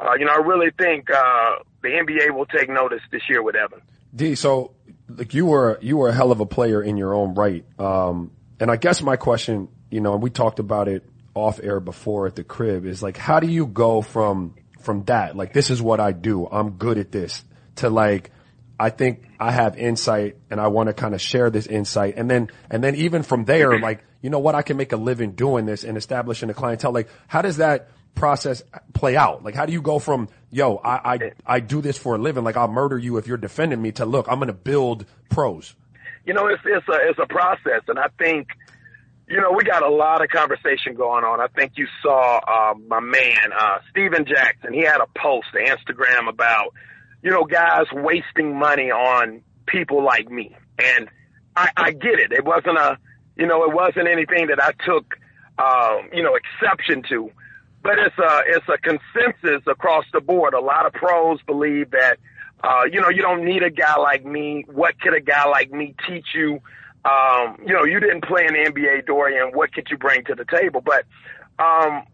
uh, 0.00 0.14
you 0.18 0.24
know, 0.24 0.32
I 0.32 0.38
really 0.38 0.70
think, 0.78 1.10
uh, 1.10 1.56
the 1.82 1.88
NBA 1.88 2.34
will 2.34 2.46
take 2.46 2.68
notice 2.68 3.00
this 3.12 3.22
year 3.28 3.42
with 3.42 3.54
Evan. 3.54 3.80
D, 4.14 4.34
so 4.34 4.72
like 5.08 5.34
you 5.34 5.46
were 5.46 5.78
you 5.80 5.96
were 5.96 6.08
a 6.08 6.12
hell 6.12 6.32
of 6.32 6.40
a 6.40 6.46
player 6.46 6.82
in 6.82 6.96
your 6.96 7.14
own 7.14 7.34
right. 7.34 7.64
Um, 7.78 8.32
and 8.60 8.70
I 8.70 8.76
guess 8.76 9.02
my 9.02 9.16
question, 9.16 9.68
you 9.90 10.00
know, 10.00 10.14
and 10.14 10.22
we 10.22 10.30
talked 10.30 10.58
about 10.58 10.88
it 10.88 11.04
off 11.38 11.60
air 11.62 11.80
before 11.80 12.26
at 12.26 12.36
the 12.36 12.44
crib, 12.44 12.84
is 12.84 13.02
like, 13.02 13.16
how 13.16 13.40
do 13.40 13.46
you 13.46 13.66
go 13.66 14.02
from 14.02 14.54
from 14.80 15.04
that, 15.04 15.36
like 15.36 15.52
this 15.52 15.70
is 15.70 15.82
what 15.82 16.00
I 16.00 16.12
do, 16.12 16.46
I'm 16.46 16.70
good 16.72 16.98
at 16.98 17.12
this, 17.12 17.44
to 17.76 17.90
like, 17.90 18.30
I 18.78 18.90
think 18.90 19.24
I 19.38 19.50
have 19.50 19.76
insight 19.76 20.36
and 20.50 20.60
I 20.60 20.68
want 20.68 20.86
to 20.86 20.94
kind 20.94 21.14
of 21.14 21.20
share 21.20 21.50
this 21.50 21.66
insight, 21.66 22.14
and 22.16 22.30
then 22.30 22.48
and 22.70 22.82
then 22.82 22.94
even 22.94 23.22
from 23.22 23.44
there, 23.44 23.78
like, 23.80 24.04
you 24.22 24.30
know 24.30 24.38
what, 24.38 24.54
I 24.54 24.62
can 24.62 24.76
make 24.76 24.92
a 24.92 24.96
living 24.96 25.32
doing 25.32 25.66
this 25.66 25.84
and 25.84 25.96
establishing 25.96 26.48
a 26.50 26.54
clientele. 26.54 26.92
Like, 26.92 27.08
how 27.26 27.42
does 27.42 27.58
that 27.58 27.90
process 28.14 28.62
play 28.94 29.16
out? 29.16 29.44
Like, 29.44 29.54
how 29.54 29.66
do 29.66 29.72
you 29.72 29.82
go 29.82 29.98
from, 29.98 30.28
yo, 30.50 30.76
I, 30.76 31.14
I, 31.14 31.32
I 31.46 31.60
do 31.60 31.80
this 31.80 31.98
for 31.98 32.16
a 32.16 32.18
living, 32.18 32.44
like 32.44 32.56
I'll 32.56 32.68
murder 32.68 32.98
you 32.98 33.16
if 33.18 33.26
you're 33.26 33.36
defending 33.36 33.80
me 33.80 33.92
to 33.92 34.06
look, 34.06 34.26
I'm 34.28 34.38
going 34.38 34.48
to 34.48 34.52
build 34.52 35.06
pros. 35.28 35.74
You 36.24 36.34
know, 36.34 36.46
it's, 36.46 36.62
it's 36.64 36.88
a, 36.88 37.08
it's 37.08 37.18
a 37.18 37.26
process. 37.26 37.82
And 37.88 37.98
I 37.98 38.08
think, 38.18 38.48
you 39.28 39.40
know, 39.40 39.52
we 39.52 39.64
got 39.64 39.82
a 39.82 39.88
lot 39.88 40.22
of 40.22 40.30
conversation 40.30 40.94
going 40.94 41.24
on. 41.24 41.40
I 41.40 41.48
think 41.48 41.72
you 41.76 41.86
saw, 42.02 42.38
uh, 42.38 42.74
my 42.86 43.00
man, 43.00 43.52
uh, 43.58 43.78
Stephen 43.90 44.24
Jackson. 44.24 44.72
He 44.72 44.80
had 44.80 45.00
a 45.00 45.06
post 45.18 45.48
to 45.52 45.58
Instagram 45.58 46.28
about, 46.28 46.72
you 47.22 47.30
know, 47.30 47.44
guys 47.44 47.86
wasting 47.92 48.58
money 48.58 48.90
on 48.90 49.42
people 49.66 50.02
like 50.02 50.30
me. 50.30 50.56
And 50.78 51.08
I, 51.56 51.70
I 51.76 51.90
get 51.92 52.18
it. 52.18 52.32
It 52.32 52.44
wasn't 52.44 52.78
a, 52.78 52.98
you 53.36 53.46
know, 53.46 53.64
it 53.64 53.74
wasn't 53.74 54.08
anything 54.08 54.48
that 54.48 54.62
I 54.62 54.72
took, 54.84 55.14
um, 55.58 56.08
you 56.12 56.22
know, 56.22 56.36
exception 56.36 57.02
to 57.10 57.30
but 57.82 57.98
it's 57.98 58.18
a 58.18 58.40
it's 58.46 58.66
a 58.68 58.78
consensus 58.78 59.62
across 59.66 60.04
the 60.12 60.20
board. 60.20 60.54
A 60.54 60.60
lot 60.60 60.86
of 60.86 60.92
pros 60.92 61.40
believe 61.46 61.90
that 61.92 62.18
uh, 62.62 62.82
you 62.90 63.00
know 63.00 63.08
you 63.08 63.22
don't 63.22 63.44
need 63.44 63.62
a 63.62 63.70
guy 63.70 63.96
like 63.96 64.24
me. 64.24 64.64
What 64.68 65.00
could 65.00 65.14
a 65.14 65.20
guy 65.20 65.46
like 65.46 65.70
me 65.70 65.94
teach 66.06 66.26
you? 66.34 66.60
Um, 67.08 67.58
you 67.64 67.72
know, 67.72 67.84
you 67.84 68.00
didn't 68.00 68.24
play 68.24 68.46
in 68.46 68.54
the 68.54 68.70
NBA, 68.70 69.06
Dorian. 69.06 69.52
What 69.52 69.72
could 69.72 69.88
you 69.90 69.96
bring 69.96 70.24
to 70.24 70.34
the 70.34 70.44
table? 70.44 70.82
But 70.84 71.04
um, 71.58 72.04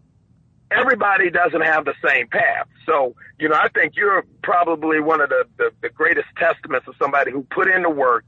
everybody 0.70 1.30
doesn't 1.30 1.62
have 1.62 1.84
the 1.84 1.94
same 2.06 2.28
path. 2.28 2.68
So 2.86 3.14
you 3.38 3.48
know, 3.48 3.56
I 3.56 3.68
think 3.68 3.96
you're 3.96 4.24
probably 4.42 5.00
one 5.00 5.20
of 5.20 5.30
the 5.30 5.46
the, 5.56 5.70
the 5.82 5.88
greatest 5.88 6.28
testaments 6.36 6.86
of 6.88 6.94
somebody 7.00 7.32
who 7.32 7.42
put 7.50 7.68
in 7.68 7.82
the 7.82 7.90
work. 7.90 8.24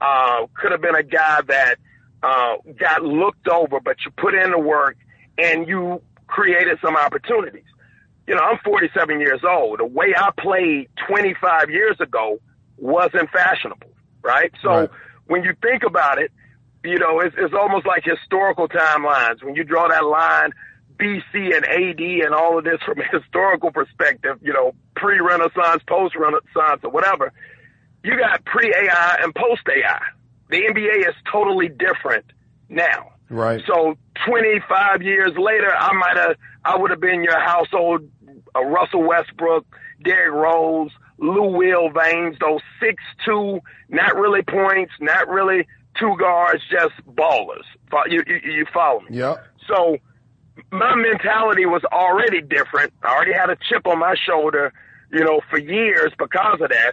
Uh, 0.00 0.46
could 0.54 0.72
have 0.72 0.82
been 0.82 0.94
a 0.94 1.02
guy 1.02 1.40
that 1.48 1.76
uh, 2.22 2.56
got 2.78 3.02
looked 3.02 3.48
over, 3.48 3.80
but 3.80 3.96
you 4.04 4.10
put 4.18 4.34
in 4.34 4.50
the 4.50 4.58
work 4.58 4.96
and 5.38 5.66
you 5.66 6.02
created 6.26 6.78
some 6.82 6.96
opportunities. 6.96 7.64
You 8.26 8.34
know, 8.34 8.42
I'm 8.42 8.58
47 8.62 9.20
years 9.20 9.40
old. 9.48 9.78
The 9.78 9.86
way 9.86 10.14
I 10.14 10.30
played 10.38 10.90
25 11.08 11.70
years 11.70 11.96
ago 11.98 12.40
wasn't 12.76 13.30
fashionable, 13.30 13.90
right? 14.22 14.52
So 14.62 14.68
Right. 14.68 14.90
When 15.26 15.42
you 15.44 15.54
think 15.62 15.82
about 15.82 16.18
it, 16.18 16.30
you 16.84 16.98
know, 16.98 17.20
it's, 17.20 17.34
it's 17.38 17.54
almost 17.54 17.86
like 17.86 18.04
historical 18.04 18.68
timelines. 18.68 19.42
When 19.42 19.54
you 19.54 19.64
draw 19.64 19.88
that 19.88 20.04
line, 20.04 20.52
BC 20.98 21.54
and 21.54 21.64
AD 21.64 22.00
and 22.00 22.34
all 22.34 22.58
of 22.58 22.64
this 22.64 22.80
from 22.84 23.00
a 23.00 23.04
historical 23.10 23.70
perspective, 23.70 24.38
you 24.40 24.52
know, 24.52 24.74
pre-Renaissance, 24.94 25.82
post-Renaissance, 25.86 26.80
or 26.84 26.90
whatever, 26.90 27.32
you 28.02 28.16
got 28.18 28.44
pre-AI 28.44 29.18
and 29.22 29.34
post-AI. 29.34 30.00
The 30.48 30.56
NBA 30.56 31.08
is 31.08 31.14
totally 31.30 31.68
different 31.68 32.24
now. 32.68 33.12
Right. 33.28 33.62
So 33.66 33.96
25 34.26 35.02
years 35.02 35.32
later, 35.36 35.74
I 35.74 35.92
might 35.92 36.16
have, 36.16 36.36
I 36.64 36.76
would 36.76 36.90
have 36.90 37.00
been 37.00 37.24
your 37.24 37.38
household, 37.38 38.08
uh, 38.54 38.64
Russell 38.64 39.02
Westbrook, 39.02 39.66
Derrick 40.02 40.32
Rose, 40.32 40.92
Lou 41.18 41.50
Will 41.56 41.90
Vanes, 41.90 42.36
those 42.40 42.60
six 42.80 43.02
two, 43.24 43.60
not 43.88 44.16
really 44.16 44.42
points, 44.42 44.92
not 45.00 45.28
really 45.28 45.66
two 45.98 46.16
guards, 46.18 46.62
just 46.70 46.94
ballers. 47.14 47.64
You, 48.08 48.22
you, 48.26 48.40
you 48.44 48.66
follow 48.72 49.00
me? 49.00 49.16
Yeah. 49.16 49.36
So 49.66 49.96
my 50.70 50.94
mentality 50.94 51.66
was 51.66 51.82
already 51.84 52.42
different. 52.42 52.92
I 53.02 53.14
already 53.14 53.32
had 53.32 53.50
a 53.50 53.56
chip 53.68 53.86
on 53.86 53.98
my 53.98 54.14
shoulder, 54.14 54.72
you 55.10 55.24
know, 55.24 55.40
for 55.48 55.58
years 55.58 56.12
because 56.18 56.60
of 56.60 56.70
that. 56.70 56.92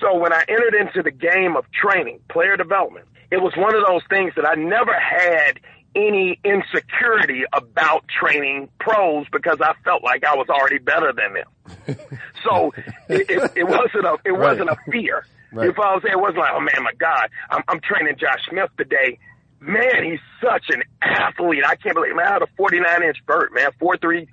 So 0.00 0.16
when 0.16 0.32
I 0.32 0.44
entered 0.48 0.74
into 0.74 1.02
the 1.02 1.10
game 1.10 1.56
of 1.56 1.64
training, 1.72 2.20
player 2.28 2.56
development, 2.56 3.06
it 3.30 3.38
was 3.38 3.54
one 3.56 3.74
of 3.74 3.86
those 3.86 4.02
things 4.10 4.32
that 4.36 4.46
I 4.46 4.54
never 4.54 4.92
had 4.92 5.60
any 5.94 6.38
insecurity 6.44 7.44
about 7.52 8.04
training 8.08 8.68
pros 8.80 9.26
because 9.30 9.58
I 9.60 9.74
felt 9.84 10.02
like 10.02 10.24
I 10.24 10.36
was 10.36 10.48
already 10.48 10.78
better 10.78 11.12
than 11.12 11.34
them. 11.34 11.96
so 12.44 12.72
it, 13.08 13.30
it, 13.30 13.52
it 13.56 13.64
wasn't 13.64 14.04
a 14.04 14.16
it 14.24 14.32
wasn't 14.32 14.70
a 14.70 14.76
fear. 14.90 15.26
Right. 15.52 15.66
You 15.66 15.74
follow 15.74 15.88
what 15.88 15.96
I'm 15.96 16.02
saying? 16.02 16.12
It 16.14 16.20
wasn't 16.20 16.38
like, 16.38 16.52
oh 16.54 16.60
man, 16.60 16.82
my 16.82 16.92
God, 16.98 17.28
I'm, 17.50 17.62
I'm 17.68 17.80
training 17.80 18.16
Josh 18.18 18.40
Smith 18.48 18.70
today. 18.78 19.18
Man, 19.60 20.02
he's 20.02 20.20
such 20.40 20.64
an 20.70 20.82
athlete. 21.02 21.62
I 21.66 21.76
can't 21.76 21.94
believe, 21.94 22.16
man, 22.16 22.26
I 22.26 22.32
had 22.32 22.42
a 22.42 22.48
49 22.56 23.02
inch 23.02 23.18
vert, 23.26 23.54
man, 23.54 23.70
four 23.78 23.96
three, 23.96 24.28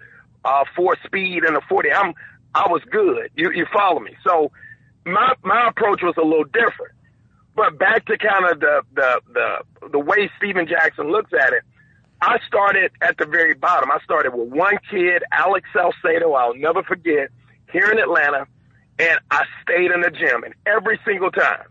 uh, 0.46 0.64
four 0.76 0.98
speed 1.06 1.44
and 1.44 1.56
a 1.58 1.62
40. 1.68 1.92
I'm, 1.92 2.14
I 2.56 2.68
was 2.68 2.82
good. 2.90 3.30
You, 3.36 3.52
you 3.52 3.68
follow 3.72 4.00
me? 4.00 4.16
So 4.26 4.52
my, 5.06 5.34
my 5.44 5.68
approach 5.68 6.02
was 6.02 6.16
a 6.18 6.24
little 6.26 6.46
different. 6.46 6.94
But 7.60 7.78
back 7.78 8.06
to 8.06 8.18
kind 8.18 8.46
of 8.46 8.62
the, 8.62 8.84
the, 8.94 9.22
the, 9.34 9.90
the 9.90 10.00
way 10.00 10.32
Stephen 10.38 10.66
Jackson 10.66 11.12
looks 11.12 11.34
at 11.34 11.52
it, 11.52 11.64
I 12.22 12.38
started 12.48 12.90
at 13.02 13.18
the 13.18 13.26
very 13.26 13.54
bottom. 13.54 13.92
I 13.92 14.00
started 14.02 14.34
with 14.34 14.48
one 14.48 14.78
kid, 14.90 15.24
Alex 15.34 15.68
Salcedo, 15.74 16.32
I'll 16.32 16.56
never 16.56 16.84
forget, 16.84 17.28
here 17.70 17.92
in 17.92 18.00
Atlanta, 18.00 18.48
and 18.98 19.20
I 19.30 19.44
stayed 19.62 19.92
in 19.92 20.00
the 20.00 20.10
gym. 20.10 20.46
And 20.46 20.54
every 20.66 21.02
single 21.04 21.32
time 21.32 21.66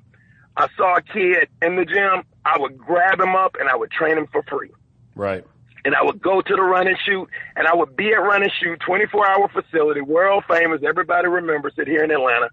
I 0.58 0.68
saw 0.76 0.96
a 0.96 1.00
kid 1.00 1.48
in 1.62 1.76
the 1.76 1.86
gym, 1.86 2.22
I 2.44 2.58
would 2.58 2.76
grab 2.76 3.18
him 3.18 3.34
up 3.34 3.56
and 3.58 3.70
I 3.70 3.74
would 3.74 3.90
train 3.90 4.18
him 4.18 4.26
for 4.30 4.42
free. 4.42 4.72
Right. 5.14 5.42
And 5.86 5.94
I 5.94 6.02
would 6.02 6.20
go 6.20 6.42
to 6.42 6.54
the 6.54 6.62
run 6.64 6.86
and 6.86 6.98
shoot, 7.06 7.30
and 7.56 7.66
I 7.66 7.74
would 7.74 7.96
be 7.96 8.12
at 8.12 8.20
run 8.20 8.42
and 8.42 8.52
shoot, 8.60 8.78
24 8.84 9.26
hour 9.26 9.48
facility, 9.48 10.02
world 10.02 10.44
famous. 10.46 10.82
Everybody 10.86 11.28
remembers 11.28 11.72
it 11.78 11.88
here 11.88 12.04
in 12.04 12.10
Atlanta. 12.10 12.50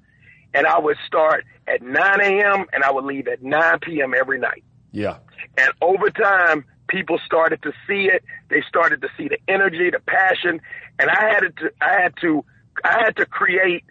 And 0.55 0.65
I 0.65 0.79
would 0.79 0.97
start 1.05 1.43
at 1.67 1.81
9 1.81 2.21
a.m. 2.21 2.65
and 2.71 2.83
I 2.83 2.91
would 2.91 3.03
leave 3.03 3.27
at 3.27 3.43
9 3.43 3.79
p.m. 3.81 4.13
every 4.17 4.39
night. 4.39 4.63
Yeah. 4.91 5.17
And 5.57 5.69
over 5.81 6.09
time, 6.09 6.65
people 6.87 7.19
started 7.25 7.61
to 7.63 7.71
see 7.87 8.05
it. 8.05 8.23
They 8.49 8.63
started 8.67 9.01
to 9.01 9.09
see 9.17 9.27
the 9.27 9.37
energy, 9.47 9.89
the 9.89 9.99
passion, 9.99 10.61
and 10.97 11.09
I 11.09 11.29
had 11.33 11.41
to, 11.57 11.71
I 11.81 12.01
had 12.01 12.13
to, 12.21 12.45
I 12.83 13.03
had 13.03 13.17
to 13.17 13.25
create 13.25 13.83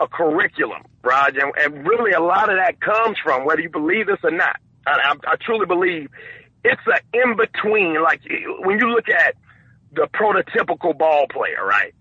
a 0.00 0.06
curriculum, 0.06 0.82
Raj, 1.02 1.34
and, 1.36 1.52
and 1.56 1.86
really 1.86 2.12
a 2.12 2.20
lot 2.20 2.50
of 2.50 2.56
that 2.56 2.80
comes 2.80 3.18
from 3.22 3.44
whether 3.44 3.60
you 3.60 3.68
believe 3.68 4.06
this 4.06 4.18
or 4.22 4.30
not. 4.30 4.56
I, 4.86 4.92
I, 4.92 5.32
I 5.32 5.36
truly 5.40 5.66
believe 5.66 6.08
it's 6.64 6.82
an 6.86 7.00
in 7.12 7.36
between. 7.36 8.02
Like 8.02 8.20
when 8.60 8.78
you 8.78 8.88
look 8.88 9.08
at 9.08 9.34
the 9.92 10.08
prototypical 10.14 10.96
ball 10.96 11.26
player, 11.28 11.64
right? 11.64 11.94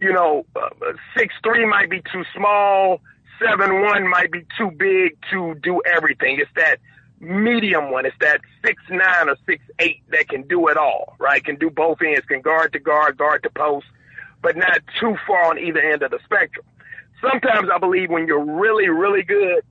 You 0.00 0.12
know, 0.12 0.44
uh, 0.56 0.68
six 1.16 1.34
three 1.42 1.66
might 1.66 1.88
be 1.88 2.02
too 2.12 2.24
small, 2.36 3.00
seven 3.38 3.82
one 3.82 4.08
might 4.08 4.30
be 4.30 4.44
too 4.58 4.70
big 4.70 5.16
to 5.30 5.54
do 5.62 5.82
everything. 5.84 6.38
It's 6.40 6.50
that 6.56 6.78
medium 7.20 7.90
one. 7.90 8.06
It's 8.06 8.16
that 8.20 8.40
six 8.64 8.82
nine 8.90 9.28
or 9.28 9.36
six 9.46 9.62
eight 9.78 10.02
that 10.10 10.28
can 10.28 10.42
do 10.42 10.68
it 10.68 10.76
all, 10.76 11.16
right? 11.18 11.42
Can 11.42 11.56
do 11.56 11.70
both 11.70 11.98
ends, 12.02 12.26
can 12.26 12.40
guard 12.40 12.72
to 12.72 12.78
guard, 12.78 13.16
guard 13.16 13.42
to 13.44 13.50
post, 13.50 13.86
but 14.42 14.56
not 14.56 14.80
too 15.00 15.16
far 15.26 15.50
on 15.50 15.58
either 15.58 15.80
end 15.80 16.02
of 16.02 16.10
the 16.10 16.18
spectrum. 16.24 16.66
Sometimes 17.20 17.68
I 17.74 17.78
believe 17.78 18.10
when 18.10 18.26
you're 18.26 18.44
really, 18.44 18.88
really 18.88 19.22
good, 19.22 19.62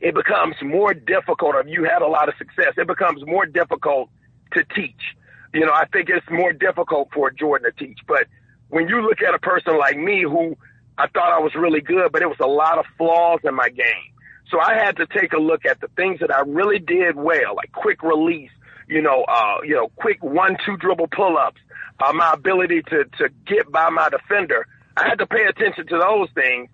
it 0.00 0.14
becomes 0.14 0.54
more 0.62 0.94
difficult, 0.94 1.54
or 1.54 1.64
you 1.66 1.84
had 1.84 2.02
a 2.02 2.06
lot 2.06 2.28
of 2.28 2.34
success, 2.38 2.74
it 2.76 2.86
becomes 2.86 3.24
more 3.26 3.46
difficult 3.46 4.08
to 4.52 4.64
teach. 4.74 5.16
You 5.52 5.66
know, 5.66 5.72
I 5.72 5.86
think 5.86 6.08
it's 6.08 6.28
more 6.30 6.52
difficult 6.52 7.08
for 7.12 7.30
Jordan 7.30 7.70
to 7.70 7.84
teach. 7.84 7.98
But 8.06 8.26
when 8.68 8.88
you 8.88 9.02
look 9.02 9.20
at 9.22 9.34
a 9.34 9.38
person 9.38 9.76
like 9.78 9.96
me 9.98 10.22
who 10.22 10.56
I 10.98 11.06
thought 11.06 11.32
I 11.32 11.38
was 11.38 11.54
really 11.54 11.80
good, 11.80 12.10
but 12.10 12.22
it 12.22 12.26
was 12.26 12.40
a 12.40 12.46
lot 12.46 12.78
of 12.78 12.84
flaws 12.98 13.38
in 13.44 13.54
my 13.54 13.68
game. 13.68 14.12
So 14.50 14.58
I 14.58 14.74
had 14.74 14.96
to 14.96 15.06
take 15.06 15.32
a 15.32 15.38
look 15.38 15.64
at 15.64 15.80
the 15.80 15.86
things 15.96 16.18
that 16.20 16.34
I 16.34 16.40
really 16.40 16.80
did 16.80 17.14
well, 17.14 17.54
like 17.54 17.70
quick 17.72 18.02
release, 18.02 18.50
you 18.88 19.00
know, 19.00 19.24
uh, 19.28 19.58
you 19.62 19.76
know, 19.76 19.92
quick 19.96 20.24
one, 20.24 20.56
two 20.66 20.76
dribble 20.76 21.08
pull 21.08 21.38
ups, 21.38 21.60
uh, 22.04 22.12
my 22.12 22.32
ability 22.32 22.82
to, 22.82 23.04
to 23.18 23.28
get 23.46 23.70
by 23.70 23.90
my 23.90 24.08
defender. 24.08 24.66
I 24.96 25.08
had 25.08 25.18
to 25.18 25.26
pay 25.26 25.44
attention 25.44 25.86
to 25.86 25.98
those 25.98 26.28
things. 26.34 26.68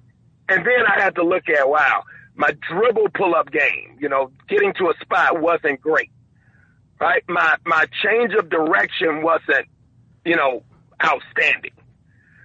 And 0.48 0.64
then 0.64 0.86
I 0.86 1.02
had 1.02 1.16
to 1.16 1.24
look 1.24 1.48
at, 1.48 1.68
wow, 1.68 2.04
my 2.34 2.52
dribble 2.70 3.08
pull 3.14 3.34
up 3.34 3.50
game, 3.50 3.98
you 4.00 4.08
know, 4.08 4.30
getting 4.48 4.72
to 4.74 4.90
a 4.90 4.94
spot 5.02 5.40
wasn't 5.40 5.80
great, 5.80 6.10
right? 7.00 7.22
My, 7.28 7.56
my 7.66 7.86
change 8.02 8.32
of 8.34 8.48
direction 8.48 9.22
wasn't, 9.22 9.66
you 10.24 10.36
know, 10.36 10.62
outstanding. 11.02 11.72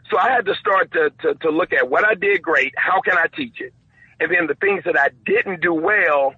So 0.10 0.18
I 0.18 0.30
had 0.32 0.45
to 0.45 0.55
start 0.55 0.91
to, 0.93 1.12
to, 1.22 1.36
to 1.36 1.49
look 1.49 1.74
at 1.74 1.89
what 1.89 2.05
I 2.05 2.16
did 2.16 2.41
great. 2.41 2.74
How 2.78 3.01
can 3.01 3.18
I 3.18 3.28
teach 3.36 3.62
it? 3.62 3.74
And 4.20 4.32
then 4.32 4.47
the 4.47 4.55
things 4.55 4.84
that 4.86 4.97
I 4.97 5.10
didn't 5.26 5.62
do 5.62 5.74
well, 5.74 6.34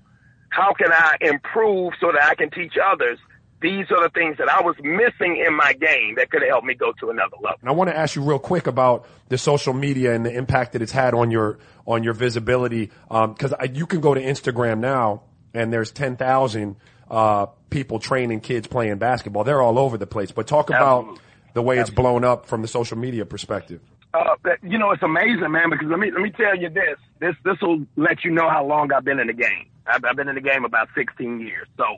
how 0.50 0.74
can 0.74 0.92
I 0.92 1.16
improve 1.22 1.94
so 2.00 2.12
that 2.12 2.24
I 2.24 2.36
can 2.36 2.52
teach 2.52 2.74
others? 2.84 3.18
These 3.62 3.92
are 3.92 4.04
the 4.04 4.10
things 4.10 4.38
that 4.40 4.50
I 4.50 4.62
was 4.62 4.76
missing 4.82 5.38
in 5.46 5.56
my 5.56 5.74
game 5.74 6.16
that 6.16 6.32
could 6.32 6.42
have 6.42 6.50
helped 6.50 6.66
me 6.66 6.74
go 6.74 6.92
to 7.00 7.12
another 7.12 7.38
level. 7.42 7.58
And 7.62 7.70
I 7.70 7.74
want 7.74 7.90
to 7.92 7.98
ask 7.98 8.16
you 8.16 8.24
real 8.24 8.40
quick 8.40 8.66
about 8.66 9.08
the 9.30 9.38
social 9.38 9.74
media 9.74 10.14
and 10.16 10.26
the 10.26 10.34
impact 10.34 10.74
that 10.74 10.82
it's 10.82 10.92
had 10.92 11.14
on 11.14 11.30
your 11.30 11.60
on 11.86 12.04
your 12.04 12.14
visibility. 12.14 12.90
Because 13.08 13.54
you 13.74 13.86
can 13.86 14.02
go 14.02 14.16
to 14.16 14.22
Instagram 14.22 14.80
now, 14.80 15.24
and 15.54 15.72
there's 15.72 15.92
ten 15.92 16.18
thousand 16.18 16.76
uh, 17.10 17.48
people 17.70 18.00
training 18.00 18.42
kids 18.42 18.66
playing 18.66 18.98
basketball. 18.98 19.44
They're 19.44 19.62
all 19.62 19.78
over 19.78 19.96
the 19.96 20.08
place. 20.08 20.32
But 20.32 20.48
talk 20.48 20.70
about 20.70 21.02
Absolutely. 21.02 21.22
The 21.54 21.62
way 21.62 21.80
it's 21.80 21.90
blown 21.90 22.24
up 22.24 22.46
from 22.46 22.62
the 22.62 22.68
social 22.68 22.98
media 22.98 23.26
perspective. 23.26 23.82
Uh, 24.14 24.36
you 24.62 24.78
know, 24.78 24.92
it's 24.92 25.04
amazing, 25.04 25.52
man. 25.52 25.70
Because 25.70 25.88
let 25.88 26.00
me 26.00 26.12
let 26.12 26.22
me 26.22 26.32
tell 26.32 26.56
you 26.56 26.70
this. 26.70 26.98
This 27.20 27.36
this 27.44 27.58
will 27.62 27.86
let 27.96 28.24
you 28.26 28.32
know 28.32 28.50
how 28.50 28.66
long 28.66 28.92
I've 28.92 29.06
been 29.06 29.20
in 29.20 29.28
the 29.28 29.34
game. 29.34 29.68
I've, 29.88 30.04
I've 30.04 30.16
been 30.16 30.28
in 30.28 30.36
the 30.36 30.42
game 30.42 30.66
about 30.66 30.90
16 30.96 31.40
years. 31.40 31.68
So 31.78 31.98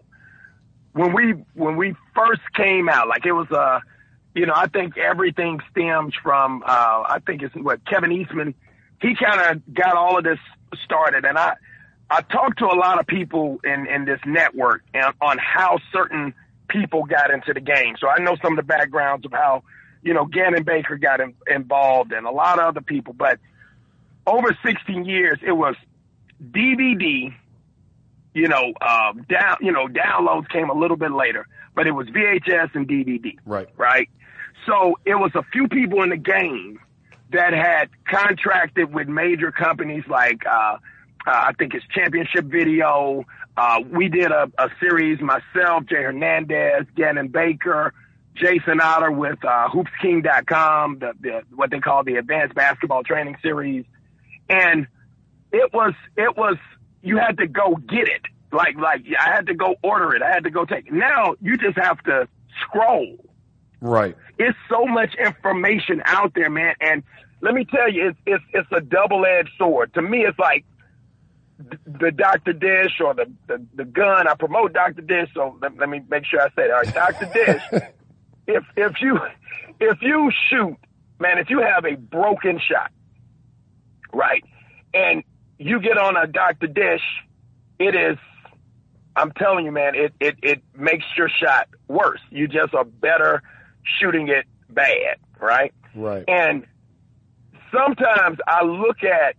when 0.93 1.14
we 1.14 1.34
when 1.56 1.76
we 1.76 1.95
first 2.16 2.41
came 2.56 2.88
out, 2.88 3.08
like 3.08 3.26
it 3.26 3.32
was 3.32 3.49
uh, 3.51 3.80
you 4.36 4.45
know, 4.45 4.54
I 4.56 4.68
think 4.68 4.97
everything 4.97 5.60
stems 5.72 6.14
from 6.22 6.64
uh, 6.66 7.04
I 7.08 7.20
think 7.26 7.41
it's 7.41 7.56
what 7.56 7.86
Kevin 7.86 8.12
Eastman. 8.12 8.54
He 9.01 9.16
kind 9.16 9.58
of 9.58 9.74
got 9.74 9.95
all 9.95 10.18
of 10.18 10.24
this 10.24 10.39
started, 10.86 11.26
and 11.26 11.38
I 11.38 11.56
I 12.10 12.22
talked 12.22 12.60
to 12.60 12.66
a 12.66 12.78
lot 12.78 12.99
of 12.99 13.08
people 13.08 13.60
in 13.64 13.88
in 13.88 14.06
this 14.06 14.20
network 14.26 14.84
and 14.93 15.14
on 15.22 15.38
how 15.38 15.80
certain 15.91 16.34
people 16.68 17.03
got 17.03 17.32
into 17.32 17.53
the 17.53 17.61
game. 17.61 17.95
So 17.99 18.07
I 18.07 18.20
know 18.20 18.36
some 18.41 18.53
of 18.53 18.57
the 18.57 18.68
backgrounds 18.68 19.26
of 19.26 19.32
how 19.32 19.64
you 20.01 20.14
know 20.14 20.26
Gannon 20.26 20.64
Baker 20.64 20.97
got 20.97 21.22
in, 21.22 21.34
involved 21.47 22.11
and 22.11 22.26
a 22.26 22.32
lot 22.32 22.59
of 22.59 22.66
other 22.66 22.82
people, 22.82 23.14
but 23.14 23.39
over 24.26 24.57
16 24.66 25.05
years, 25.05 25.39
it 25.45 25.51
was 25.51 25.76
DVD. 26.41 27.34
You 28.36 28.47
know, 28.47 28.74
uh, 28.82 29.14
down, 29.30 29.57
you 29.61 29.72
know, 29.72 29.88
downloads 29.88 30.49
came 30.49 30.72
a 30.72 30.74
little 30.74 30.97
bit 30.97 31.11
later, 31.11 31.47
but 31.76 31.86
it 31.86 31.91
was 31.91 32.07
VHS 32.07 32.74
and 32.74 32.88
DVD. 32.88 33.38
Right. 33.45 33.70
Right. 33.78 34.09
So 34.66 34.97
it 35.05 35.16
was 35.16 35.32
a 35.36 35.43
few 35.51 35.68
people 35.68 36.01
in 36.01 36.09
the 36.09 36.18
game 36.18 36.80
that 37.32 37.53
had 37.53 37.89
contracted 38.05 38.93
with 38.93 39.07
major 39.07 39.51
companies 39.51 40.03
like, 40.07 40.45
uh, 40.45 40.49
uh, 40.49 40.78
I 41.28 41.51
think 41.57 41.74
it's 41.74 41.86
Championship 41.93 42.45
Video. 42.45 43.26
Uh, 43.56 43.80
we 43.91 44.10
did 44.10 44.32
a, 44.32 44.51
a 44.58 44.70
series, 44.80 45.20
myself, 45.22 45.86
Jay 45.86 46.01
Hernandez, 46.01 46.88
Gannon 46.95 47.28
Baker, 47.28 47.93
Jason 48.36 48.82
Otter 48.82 49.12
with 49.12 49.38
uh, 49.45 49.70
HoopsKing.com, 49.70 50.99
the, 50.99 51.14
the 51.22 51.41
what 51.56 51.70
they 51.70 51.80
call 51.80 52.04
the 52.04 52.16
Advanced 52.16 52.56
Basketball 52.56 53.04
Training 53.04 53.38
Series, 53.43 53.86
and 54.49 54.88
it 55.51 55.72
was 55.72 55.93
it 56.18 56.36
was 56.36 56.58
you 57.04 57.18
had 57.18 57.38
to 57.38 57.47
go 57.47 57.76
get 57.76 58.08
it. 58.08 58.22
Like 58.51 58.76
like 58.78 59.01
I 59.20 59.30
had 59.30 59.47
to 59.47 59.54
go 59.54 59.76
order 59.84 60.16
it. 60.16 60.22
I 60.24 60.32
had 60.32 60.45
to 60.45 60.51
go 60.51 60.66
take. 60.66 60.88
It. 60.88 60.93
Now 60.93 61.36
you 61.41 61.58
just 61.58 61.78
have 61.78 62.01
to 62.04 62.28
scroll. 62.62 63.18
Right. 63.82 64.16
It's 64.39 64.58
so 64.70 64.86
much 64.86 65.14
information 65.16 66.01
out 66.06 66.34
there, 66.34 66.49
man. 66.49 66.74
And 66.82 67.04
let 67.41 67.54
me 67.54 67.66
tell 67.66 67.91
you, 67.91 68.10
it's 68.10 68.20
it's 68.26 68.43
it's 68.54 68.70
a 68.72 68.82
double 68.82 69.26
edged 69.26 69.51
sword. 69.60 69.93
To 69.93 70.01
me, 70.01 70.26
it's 70.26 70.39
like 70.39 70.66
the 71.86 72.11
Dr. 72.11 72.53
Dish 72.53 72.99
or 73.03 73.14
the, 73.14 73.32
the, 73.47 73.66
the 73.76 73.86
gun. 73.86 74.28
I 74.28 74.36
promote 74.36 74.74
Dr. 74.74 75.01
Dish, 75.01 75.30
so 75.34 75.57
let, 75.61 75.78
let 75.78 75.89
me 75.89 76.01
make 76.09 76.26
sure 76.26 76.41
I 76.41 76.47
say 76.49 76.64
it. 76.64 76.72
All 76.72 76.82
right, 76.82 76.93
Dr. 76.93 77.30
Dish. 77.34 77.61
if 78.47 78.64
if 78.76 79.01
you 79.01 79.20
if 79.80 80.01
you 80.01 80.32
shoot, 80.49 80.78
man, 81.20 81.38
if 81.38 81.49
you 81.49 81.59
have 81.61 81.86
a 81.86 81.95
broken 81.95 82.59
shot, 82.59 82.91
right, 84.14 84.43
and 84.93 85.24
you 85.57 85.80
get 85.80 85.97
on 85.97 86.18
a 86.18 86.28
Dr. 86.28 86.68
Dish, 86.68 87.03
it 87.80 87.95
is. 87.95 88.18
I'm 89.16 89.32
telling 89.32 89.66
you, 89.66 89.72
man, 89.72 89.95
it 89.95 90.14
it 90.20 90.36
it 90.41 90.64
makes 90.76 91.05
your 91.16 91.30
shot 91.30 91.68
worse. 91.88 92.22
You 92.32 92.47
just 92.47 92.74
are 92.74 92.86
better 92.86 93.43
shooting 93.99 94.28
it 94.28 94.45
bad, 94.70 95.18
right? 95.39 95.74
Right. 95.95 96.24
And 96.28 96.66
sometimes 97.72 98.39
I 98.47 98.64
look 98.64 99.03
at 99.03 99.36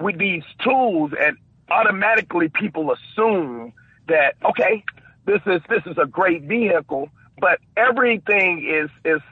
with 0.00 0.18
these 0.18 0.42
tools 0.64 1.12
and 1.18 1.36
automatically 1.72 2.50
people 2.50 2.92
assume 2.92 3.74
that 4.08 4.36
okay, 4.50 4.84
this 5.26 5.40
is 5.46 5.62
this 5.70 5.82
is 5.86 5.98
a 5.98 6.06
great 6.06 6.44
vehicle, 6.44 7.10
but 7.40 7.60
everything 7.76 8.66
is 8.68 8.90
is 9.04 9.22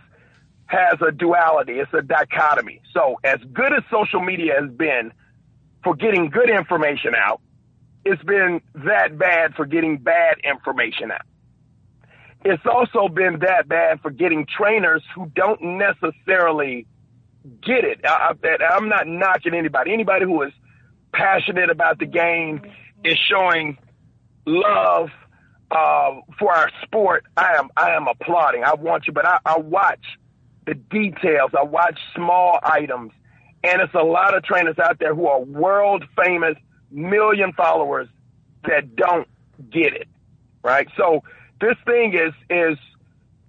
has 0.66 0.98
a 1.06 1.12
duality, 1.12 1.74
it's 1.80 1.94
a 1.94 2.02
dichotomy. 2.02 2.80
So 2.94 3.16
as 3.24 3.40
good 3.52 3.72
as 3.74 3.82
social 3.90 4.20
media 4.22 4.54
has 4.60 4.70
been 4.70 5.12
for 5.84 5.96
getting 5.96 6.30
good 6.30 6.50
information 6.50 7.14
out, 7.16 7.40
it's 8.04 8.22
been 8.24 8.62
that 8.86 9.18
bad 9.18 9.54
for 9.56 9.66
getting 9.66 9.98
bad 9.98 10.36
information 10.44 11.12
out. 11.12 11.22
it's 12.44 12.64
also 12.66 13.08
been 13.08 13.40
that 13.40 13.68
bad 13.68 14.00
for 14.00 14.10
getting 14.10 14.46
trainers 14.46 15.02
who 15.14 15.26
don't 15.34 15.62
necessarily 15.62 16.86
get 17.62 17.84
it. 17.84 18.00
I, 18.04 18.32
I, 18.44 18.56
I'm 18.74 18.88
not 18.88 19.06
knocking 19.06 19.54
anybody. 19.54 19.92
Anybody 19.92 20.26
who 20.26 20.42
is 20.42 20.52
passionate 21.12 21.70
about 21.70 21.98
the 21.98 22.06
game 22.06 22.62
is 23.04 23.18
showing 23.18 23.78
love 24.46 25.10
uh, 25.70 26.20
for 26.38 26.52
our 26.52 26.70
sport. 26.82 27.24
I 27.36 27.54
am 27.54 27.68
I 27.76 27.90
am 27.90 28.08
applauding. 28.08 28.64
I 28.64 28.74
want 28.74 29.06
you, 29.06 29.12
but 29.12 29.26
I, 29.26 29.38
I 29.44 29.58
watch 29.58 30.04
the 30.66 30.74
details. 30.74 31.50
I 31.58 31.62
watch 31.62 31.98
small 32.14 32.58
items, 32.62 33.12
and 33.62 33.80
it's 33.80 33.94
a 33.94 34.02
lot 34.02 34.36
of 34.36 34.42
trainers 34.42 34.78
out 34.78 34.98
there 34.98 35.14
who 35.14 35.26
are 35.26 35.40
world 35.40 36.04
famous, 36.22 36.56
million 36.90 37.52
followers 37.52 38.08
that 38.64 38.96
don't 38.96 39.28
get 39.70 39.94
it. 39.94 40.08
Right. 40.62 40.88
So 40.96 41.22
this 41.60 41.76
thing 41.86 42.14
is 42.14 42.34
is 42.50 42.78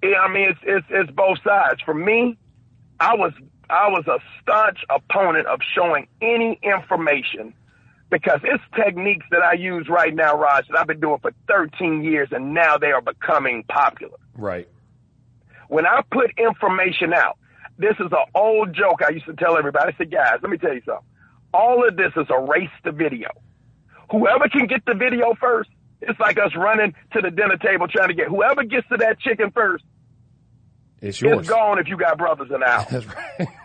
I 0.04 0.32
mean 0.32 0.50
it's 0.50 0.60
it's, 0.64 0.88
it's 0.90 1.12
both 1.12 1.40
sides. 1.44 1.82
For 1.84 1.94
me, 1.94 2.38
I 3.00 3.16
was 3.16 3.34
I 3.72 3.88
was 3.90 4.06
a 4.08 4.20
staunch 4.42 4.80
opponent 4.90 5.48
of 5.48 5.60
showing 5.76 6.08
any 6.22 6.60
information 6.62 7.54
because 8.10 8.42
it's 8.44 8.64
techniques 8.76 9.26
that 9.32 9.42
I 9.42 9.54
use 9.54 9.88
right 9.90 10.14
now, 10.14 10.38
Raj, 10.38 10.68
that 10.68 10.78
I've 10.78 10.88
been 10.88 11.00
doing 11.00 11.20
for 11.22 11.32
13 11.48 12.04
years 12.04 12.30
and 12.32 12.54
now 12.54 12.78
they 12.78 12.92
are 12.92 13.02
becoming 13.02 13.64
popular. 13.64 14.18
Right. 14.36 14.68
When 15.70 15.86
I 15.86 16.02
put 16.12 16.32
information 16.38 17.14
out, 17.14 17.38
this 17.78 17.96
is 18.00 18.12
an 18.12 18.26
old 18.36 18.74
joke 18.74 19.02
I 19.08 19.12
used 19.12 19.26
to 19.26 19.34
tell 19.34 19.58
everybody. 19.58 19.94
I 19.94 19.98
said, 19.98 20.12
guys, 20.12 20.40
let 20.42 20.52
me 20.52 20.58
tell 20.58 20.74
you 20.74 20.82
something. 20.86 21.06
All 21.54 21.88
of 21.88 21.96
this 21.96 22.12
is 22.18 22.28
a 22.30 22.40
race 22.40 22.70
to 22.84 22.92
video. 22.92 23.30
Whoever 24.12 24.50
can 24.50 24.68
get 24.68 24.86
the 24.86 24.94
video 24.94 25.34
first, 25.40 25.70
it's 26.02 26.20
like 26.20 26.38
us 26.38 26.52
running 26.56 26.94
to 27.14 27.22
the 27.22 27.32
dinner 27.32 27.58
table 27.58 27.88
trying 27.88 28.10
to 28.10 28.14
get 28.14 28.28
whoever 28.28 28.64
gets 28.64 28.88
to 28.90 28.98
that 28.98 29.20
chicken 29.20 29.52
first. 29.52 29.86
It's 31.02 31.20
yours. 31.22 31.40
It's 31.40 31.50
gone 31.50 31.80
if 31.80 31.88
you 31.88 31.98
got 31.98 32.18
brothers 32.18 32.50
in 32.54 32.60
the 32.60 32.66
house. 32.66 32.88
That's 32.92 33.06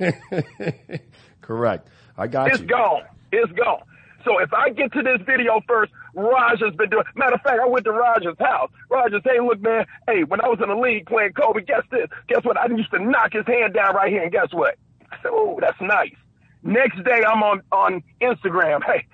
right. 0.01 1.01
Correct. 1.43 1.89
I 2.17 2.27
got 2.27 2.51
It's 2.51 2.61
you. 2.61 2.67
gone. 2.67 3.03
It's 3.33 3.53
gone. 3.53 3.83
So 4.25 4.39
if 4.41 4.53
I 4.53 4.71
get 4.71 4.93
to 4.95 5.03
this 5.03 5.21
video 5.25 5.61
first, 5.69 5.93
Raj 6.15 6.59
has 6.61 6.75
been 6.75 6.91
doing. 6.91 7.05
Matter 7.15 7.35
of 7.35 7.43
fact, 7.43 7.61
I 7.63 7.67
went 7.69 7.85
to 7.85 7.93
Raj's 7.93 8.37
house. 8.41 8.71
Raj 8.91 9.13
said, 9.13 9.21
"Hey, 9.25 9.39
look, 9.41 9.61
man. 9.61 9.85
Hey, 10.09 10.25
when 10.25 10.41
I 10.41 10.49
was 10.49 10.59
in 10.61 10.69
the 10.69 10.75
league 10.75 11.07
playing 11.07 11.33
Kobe, 11.35 11.61
guess 11.63 11.83
this? 11.93 12.09
Guess 12.27 12.43
what? 12.45 12.57
I 12.59 12.67
used 12.67 12.91
to 12.91 12.99
knock 12.99 13.33
his 13.35 13.47
hand 13.47 13.75
down 13.75 13.95
right 13.95 14.11
here, 14.11 14.23
and 14.23 14.33
guess 14.33 14.49
what? 14.53 14.77
I 15.13 15.17
said, 15.23 15.31
oh, 15.33 15.59
that's 15.61 15.81
nice. 15.81 16.15
Next 16.65 16.97
day, 17.05 17.23
I'm 17.25 17.43
on 17.45 17.63
on 17.71 18.03
Instagram. 18.21 18.83
Hey, 18.85 19.07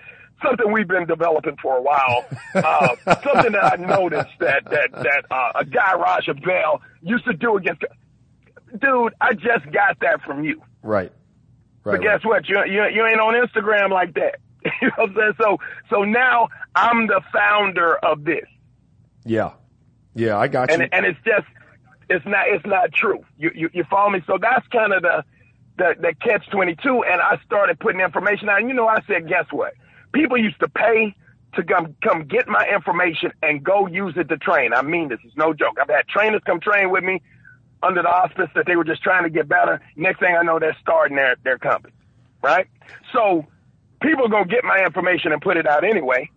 something 0.42 0.72
we've 0.72 0.88
been 0.88 1.06
developing 1.06 1.56
for 1.60 1.76
a 1.76 1.82
while. 1.82 2.24
Uh, 2.54 2.94
something 3.22 3.52
that 3.52 3.64
I 3.72 3.76
noticed 3.76 4.28
that 4.40 4.64
that 4.66 4.92
that 4.92 5.24
uh, 5.30 5.52
a 5.56 5.64
guy 5.64 5.94
Raja 5.94 6.34
Bell 6.34 6.80
used 7.02 7.24
to 7.26 7.32
do 7.32 7.56
against. 7.56 7.82
Dude, 8.80 9.14
I 9.20 9.34
just 9.34 9.70
got 9.72 10.00
that 10.00 10.22
from 10.22 10.44
you. 10.44 10.62
Right. 10.82 11.12
Right. 11.84 11.98
But 11.98 12.02
guess 12.02 12.24
what? 12.24 12.48
You, 12.48 12.64
you 12.64 12.84
you 12.94 13.06
ain't 13.06 13.20
on 13.20 13.34
Instagram 13.34 13.90
like 13.90 14.14
that. 14.14 14.36
you 14.80 14.88
know 14.88 14.92
what 14.96 15.10
I'm 15.10 15.16
saying? 15.16 15.32
So 15.40 15.58
so 15.90 16.04
now 16.04 16.48
I'm 16.74 17.06
the 17.06 17.20
founder 17.32 17.96
of 17.96 18.24
this, 18.24 18.46
Yeah. 19.24 19.52
Yeah, 20.14 20.38
I 20.38 20.46
got 20.48 20.70
and 20.70 20.82
you. 20.82 20.88
and 20.92 21.06
it's 21.06 21.18
just 21.24 21.46
it's 22.08 22.24
not 22.26 22.46
it's 22.48 22.66
not 22.66 22.92
true. 22.92 23.24
You 23.38 23.50
you, 23.54 23.70
you 23.72 23.84
follow 23.90 24.10
me? 24.10 24.22
So 24.26 24.38
that's 24.40 24.66
kind 24.68 24.92
of 24.92 25.02
the 25.02 25.24
the, 25.78 25.94
the 25.98 26.14
catch 26.20 26.48
twenty 26.50 26.76
two. 26.76 27.02
And 27.02 27.20
I 27.20 27.38
started 27.44 27.80
putting 27.80 28.00
information 28.00 28.48
out. 28.48 28.60
And 28.60 28.68
you 28.68 28.74
know, 28.74 28.86
I 28.86 29.00
said, 29.06 29.26
guess 29.28 29.46
what? 29.50 29.72
People 30.12 30.36
used 30.36 30.60
to 30.60 30.68
pay 30.68 31.14
to 31.54 31.62
come 31.64 31.96
come 32.02 32.24
get 32.26 32.46
my 32.46 32.66
information 32.72 33.32
and 33.42 33.64
go 33.64 33.86
use 33.86 34.14
it 34.16 34.28
to 34.28 34.36
train. 34.36 34.72
I 34.74 34.82
mean 34.82 35.08
this 35.08 35.20
is 35.24 35.32
no 35.36 35.52
joke. 35.54 35.78
I've 35.80 35.88
had 35.88 36.06
trainers 36.08 36.42
come 36.46 36.60
train 36.60 36.90
with 36.90 37.02
me 37.04 37.22
under 37.83 38.03
the 38.03 38.09
auspice 38.09 38.49
that 38.55 38.66
they 38.66 38.76
were 38.76 38.85
just 38.85 39.03
trying 39.03 39.24
to 39.24 39.30
get 39.30 39.49
better. 39.49 39.80
Next 39.97 40.20
thing 40.20 40.37
I 40.39 40.43
know, 40.43 40.59
they're 40.59 40.76
starting 40.80 41.16
their 41.16 41.37
their 41.45 41.59
company, 41.59 41.95
right? 42.43 42.68
So 43.12 43.47
people 44.01 44.26
are 44.26 44.28
gonna 44.28 44.47
get 44.47 44.64
my 44.64 44.85
information 44.85 45.33
and 45.33 45.41
put 45.41 45.57
it 45.57 45.66
out 45.66 45.85
anyway. 45.85 46.30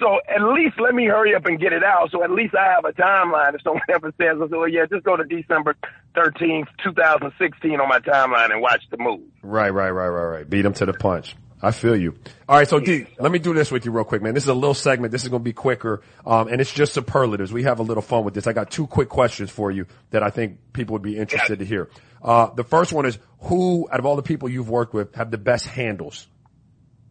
So 0.00 0.20
at 0.28 0.42
least 0.42 0.78
let 0.78 0.94
me 0.94 1.06
hurry 1.06 1.34
up 1.34 1.46
and 1.46 1.58
get 1.58 1.72
it 1.72 1.82
out. 1.82 2.10
So 2.12 2.22
at 2.22 2.30
least 2.30 2.54
I 2.54 2.72
have 2.72 2.84
a 2.84 2.92
timeline. 2.92 3.54
If 3.54 3.62
someone 3.62 3.82
ever 3.88 4.12
says, 4.20 4.36
oh, 4.40 4.64
yeah, 4.64 4.86
just 4.86 5.04
go 5.04 5.16
to 5.16 5.24
December 5.24 5.76
13th, 6.14 6.68
2016 6.84 7.80
on 7.80 7.88
my 7.88 7.98
timeline 7.98 8.52
and 8.52 8.62
watch 8.62 8.82
the 8.90 8.96
move. 8.98 9.22
Right, 9.42 9.70
right, 9.70 9.90
right, 9.90 10.08
right, 10.08 10.24
right. 10.24 10.48
Beat 10.48 10.64
him 10.64 10.72
to 10.74 10.86
the 10.86 10.92
punch. 10.92 11.34
I 11.60 11.72
feel 11.72 11.96
you. 11.96 12.16
All 12.48 12.56
right, 12.56 12.68
so 12.68 12.78
D, 12.78 13.06
let 13.18 13.32
me 13.32 13.38
do 13.38 13.52
this 13.52 13.70
with 13.70 13.84
you 13.84 13.90
real 13.90 14.04
quick, 14.04 14.22
man. 14.22 14.34
This 14.34 14.44
is 14.44 14.48
a 14.48 14.54
little 14.54 14.74
segment. 14.74 15.10
This 15.10 15.24
is 15.24 15.28
going 15.28 15.40
to 15.40 15.44
be 15.44 15.52
quicker, 15.52 16.02
um, 16.24 16.48
and 16.48 16.60
it's 16.60 16.72
just 16.72 16.94
superlatives. 16.94 17.52
We 17.52 17.64
have 17.64 17.80
a 17.80 17.82
little 17.82 18.02
fun 18.02 18.24
with 18.24 18.34
this. 18.34 18.46
I 18.46 18.52
got 18.52 18.70
two 18.70 18.86
quick 18.86 19.08
questions 19.08 19.50
for 19.50 19.70
you 19.70 19.86
that 20.10 20.22
I 20.22 20.30
think 20.30 20.72
people 20.72 20.92
would 20.92 21.02
be 21.02 21.18
interested 21.18 21.58
to 21.58 21.64
hear. 21.64 21.88
Uh, 22.22 22.50
the 22.54 22.64
first 22.64 22.92
one 22.92 23.06
is 23.06 23.18
who, 23.40 23.88
out 23.90 23.98
of 23.98 24.06
all 24.06 24.16
the 24.16 24.22
people 24.22 24.48
you've 24.48 24.70
worked 24.70 24.94
with, 24.94 25.14
have 25.14 25.30
the 25.30 25.38
best 25.38 25.66
handles? 25.66 26.26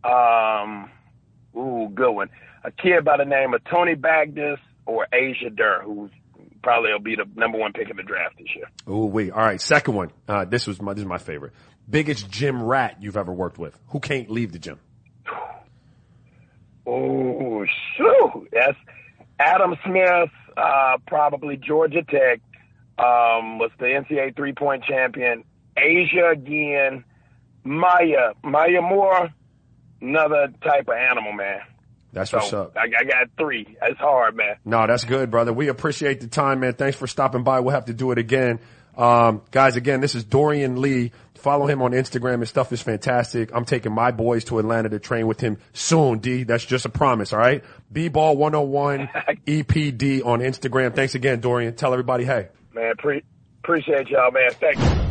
Um, 0.04 0.90
ooh, 1.56 1.90
good 1.94 2.12
one. 2.12 2.30
A 2.64 2.72
kid 2.72 3.04
by 3.04 3.18
the 3.18 3.26
name 3.26 3.54
of 3.54 3.64
Tony 3.66 3.96
Bagdis 3.96 4.58
or 4.86 5.08
Asia 5.12 5.50
Durr, 5.50 5.84
who's 5.84 6.12
probably 6.62 6.92
will 6.92 7.00
be 7.00 7.16
the 7.16 7.26
number 7.36 7.58
one 7.58 7.74
pick 7.74 7.90
in 7.90 7.98
the 7.98 8.04
draft 8.04 8.38
this 8.38 8.48
year. 8.56 8.66
Oh 8.86 9.06
wait. 9.06 9.32
All 9.32 9.44
right, 9.44 9.62
second 9.62 9.96
one. 9.96 10.12
Uh, 10.28 10.46
this 10.46 10.68
was 10.68 10.82
my, 10.82 10.94
this 10.94 11.02
is 11.02 11.08
my 11.08 11.18
favorite. 11.18 11.54
Biggest 11.90 12.30
gym 12.30 12.62
rat 12.62 12.98
you've 13.00 13.18
ever 13.18 13.32
worked 13.34 13.58
with. 13.58 13.78
Who 13.90 14.00
can't 14.00 14.30
leave 14.30 14.52
the 14.52 14.60
gym? 14.60 14.80
Oh, 16.86 17.66
shoot. 17.96 18.50
That's 18.52 18.78
Adam 19.40 19.76
Smith, 19.86 20.30
uh, 20.56 20.98
probably 21.06 21.58
Georgia 21.58 22.02
Tech, 22.04 22.40
um, 22.98 23.60
was 23.60 23.72
the 23.78 23.86
NCAA 23.86 24.36
three 24.36 24.54
point 24.54 24.84
champion. 24.84 25.44
Asia 25.78 26.30
again. 26.32 27.04
Maya, 27.64 28.32
Maya 28.44 28.82
Moore, 28.82 29.30
another 30.00 30.48
type 30.64 30.88
of 30.88 30.96
animal, 30.96 31.34
man. 31.34 31.60
That's 32.14 32.32
So 32.32 32.38
what's 32.38 32.54
up. 32.54 32.78
I, 32.78 32.84
I 32.84 33.04
got 33.04 33.28
three. 33.38 33.78
That's 33.80 33.98
hard, 34.00 34.36
man. 34.36 34.56
No, 34.66 34.88
that's 34.88 35.04
good, 35.04 35.30
brother. 35.30 35.54
We 35.54 35.68
appreciate 35.68 36.22
the 36.22 36.28
time, 36.28 36.62
man. 36.62 36.74
Thanks 36.74 36.98
for 36.98 37.08
stopping 37.08 37.44
by. 37.44 37.60
We'll 37.60 37.76
have 37.76 37.86
to 37.86 37.94
do 37.94 38.12
it 38.12 38.18
again. 38.18 38.60
Um, 38.98 39.44
guys, 39.52 39.76
again, 39.76 40.02
this 40.02 40.16
is 40.16 40.24
Dorian 40.24 40.82
Lee. 40.82 41.12
Follow 41.36 41.68
him 41.68 41.84
on 41.84 41.92
Instagram. 41.92 42.40
His 42.40 42.50
stuff 42.50 42.74
is 42.74 42.82
fantastic. 42.82 43.52
I'm 43.54 43.64
taking 43.64 43.94
my 43.94 44.10
boys 44.10 44.46
to 44.46 44.58
Atlanta 44.58 44.90
to 44.90 45.00
train 45.00 45.28
with 45.28 45.40
him 45.40 45.58
soon, 45.74 46.18
D. 46.18 46.44
That's 46.44 46.66
just 46.66 46.86
a 46.86 46.90
promise, 46.90 47.32
all 47.32 47.40
right? 47.40 47.64
B-Ball 47.92 48.36
101 48.36 49.08
EPD 49.46 50.22
on 50.26 50.40
Instagram. 50.40 50.96
Thanks 50.96 51.14
again, 51.14 51.40
Dorian. 51.40 51.76
Tell 51.76 51.94
everybody, 51.94 52.26
hey. 52.26 52.48
Man, 52.74 52.96
pre- 52.98 53.24
appreciate 53.64 54.08
y'all, 54.10 54.32
man. 54.32 54.50
Thank 54.52 54.80
you. 54.80 55.08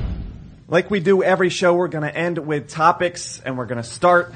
Like 0.69 0.91
we 0.91 0.99
do 0.99 1.23
every 1.23 1.49
show, 1.49 1.75
we're 1.75 1.87
going 1.87 2.03
to 2.03 2.15
end 2.15 2.39
with 2.39 2.69
topics 2.69 3.41
and 3.45 3.57
we're 3.57 3.67
going 3.67 3.81
to 3.81 3.89
start 3.89 4.35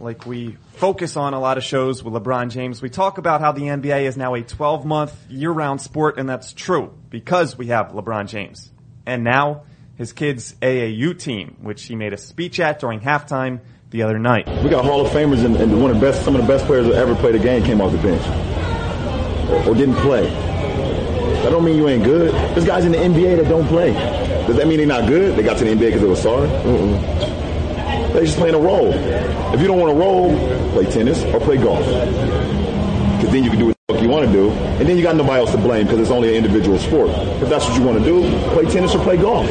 like 0.00 0.26
we 0.26 0.56
focus 0.74 1.16
on 1.16 1.34
a 1.34 1.40
lot 1.40 1.58
of 1.58 1.64
shows 1.64 2.02
with 2.02 2.14
LeBron 2.14 2.50
James. 2.50 2.80
We 2.80 2.88
talk 2.88 3.18
about 3.18 3.40
how 3.40 3.52
the 3.52 3.62
NBA 3.62 4.04
is 4.04 4.16
now 4.16 4.34
a 4.34 4.42
12 4.42 4.84
month 4.84 5.14
year 5.30 5.50
round 5.50 5.80
sport 5.80 6.18
and 6.18 6.28
that's 6.28 6.52
true 6.52 6.92
because 7.10 7.56
we 7.56 7.66
have 7.66 7.88
LeBron 7.88 8.26
James. 8.28 8.70
And 9.06 9.22
now 9.22 9.64
his 9.96 10.12
kids 10.12 10.54
AAU 10.62 11.18
team, 11.18 11.56
which 11.60 11.84
he 11.84 11.94
made 11.94 12.12
a 12.12 12.16
speech 12.16 12.58
at 12.60 12.80
during 12.80 13.00
halftime 13.00 13.60
the 13.90 14.02
other 14.02 14.18
night. 14.18 14.46
We 14.62 14.70
got 14.70 14.84
Hall 14.84 15.04
of 15.04 15.12
Famers 15.12 15.44
and, 15.44 15.56
and 15.56 15.82
one 15.82 15.90
of 15.90 16.00
the 16.00 16.06
best, 16.06 16.24
some 16.24 16.34
of 16.34 16.40
the 16.40 16.48
best 16.48 16.64
players 16.64 16.86
that 16.86 16.94
ever 16.94 17.14
played 17.14 17.34
a 17.34 17.38
game 17.38 17.62
came 17.62 17.80
off 17.80 17.92
the 17.92 17.98
bench 17.98 18.26
or, 19.50 19.70
or 19.70 19.74
didn't 19.74 19.96
play. 19.96 20.22
That 21.42 21.50
don't 21.50 21.64
mean 21.64 21.76
you 21.76 21.88
ain't 21.88 22.04
good. 22.04 22.32
There's 22.32 22.64
guys 22.64 22.84
in 22.84 22.92
the 22.92 22.98
NBA 22.98 23.42
that 23.42 23.48
don't 23.48 23.66
play. 23.66 23.92
Does 24.46 24.56
that 24.56 24.66
mean 24.66 24.78
they're 24.78 24.86
not 24.86 25.08
good? 25.08 25.36
They 25.36 25.42
got 25.42 25.58
to 25.58 25.64
the 25.64 25.70
NBA 25.72 25.80
because 25.80 26.00
they 26.00 26.08
were 26.08 26.16
sorry? 26.16 26.48
Mm-mm. 26.48 27.39
They're 28.12 28.24
just 28.24 28.38
playing 28.38 28.54
a 28.54 28.58
role. 28.58 28.92
If 28.92 29.60
you 29.60 29.66
don't 29.66 29.78
want 29.78 29.92
to 29.92 29.98
roll, 29.98 30.30
play 30.72 30.90
tennis 30.90 31.22
or 31.24 31.40
play 31.40 31.56
golf. 31.56 31.84
Because 31.84 33.30
then 33.32 33.44
you 33.44 33.50
can 33.50 33.58
do 33.58 33.66
what 33.66 33.76
the 33.86 33.94
fuck 33.94 34.02
you 34.02 34.08
want 34.08 34.26
to 34.26 34.32
do, 34.32 34.50
and 34.50 34.88
then 34.88 34.96
you 34.96 35.02
got 35.02 35.16
nobody 35.16 35.40
else 35.40 35.52
to 35.52 35.58
blame 35.58 35.86
because 35.86 36.00
it's 36.00 36.10
only 36.10 36.30
an 36.30 36.44
individual 36.44 36.78
sport. 36.78 37.10
If 37.10 37.48
that's 37.48 37.66
what 37.68 37.78
you 37.78 37.84
want 37.84 37.98
to 37.98 38.04
do, 38.04 38.22
play 38.50 38.64
tennis 38.64 38.94
or 38.94 39.02
play 39.02 39.16
golf. 39.16 39.46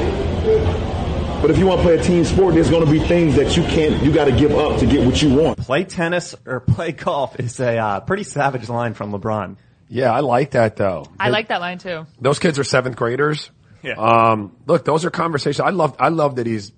But 1.42 1.52
if 1.52 1.58
you 1.58 1.68
want 1.68 1.80
to 1.80 1.88
play 1.88 1.98
a 1.98 2.04
team 2.04 2.26
sport, 2.26 2.54
there's 2.54 2.70
going 2.70 2.86
to 2.86 2.92
be 2.92 3.00
things 3.00 3.36
that 3.36 3.56
you 3.56 3.64
can't, 3.64 4.04
you 4.04 4.12
got 4.12 4.26
to 4.26 4.34
give 4.34 4.52
up 4.52 4.80
to 4.80 4.86
get 4.86 5.06
what 5.06 5.22
you 5.22 5.34
want. 5.34 5.58
Play 5.58 5.86
tennis 5.86 6.36
or 6.46 6.60
play 6.60 6.92
golf 6.92 7.40
is 7.40 7.62
a 7.62 7.78
uh, 7.78 8.00
pretty 8.02 8.24
savage 8.24 8.68
line 8.68 8.94
from 8.94 9.14
LeBron. 9.14 9.56
Yeah, 9.88 10.12
I 10.12 10.20
like 10.20 10.52
that 10.52 10.76
though. 10.76 11.06
I 11.18 11.30
like 11.30 11.48
that 11.48 11.62
line 11.62 11.78
too. 11.78 12.06
Those 12.20 12.40
kids 12.40 12.60
are 12.60 12.66
seventh 12.66 12.98
graders. 12.98 13.50
Yeah. 13.82 13.94
Um, 13.94 14.56
look, 14.66 14.84
those 14.84 15.06
are 15.06 15.10
conversations. 15.10 15.62
I 15.62 15.70
love, 15.70 15.96
I 15.98 16.10
love 16.10 16.36
that 16.36 16.46
he's, 16.46 16.74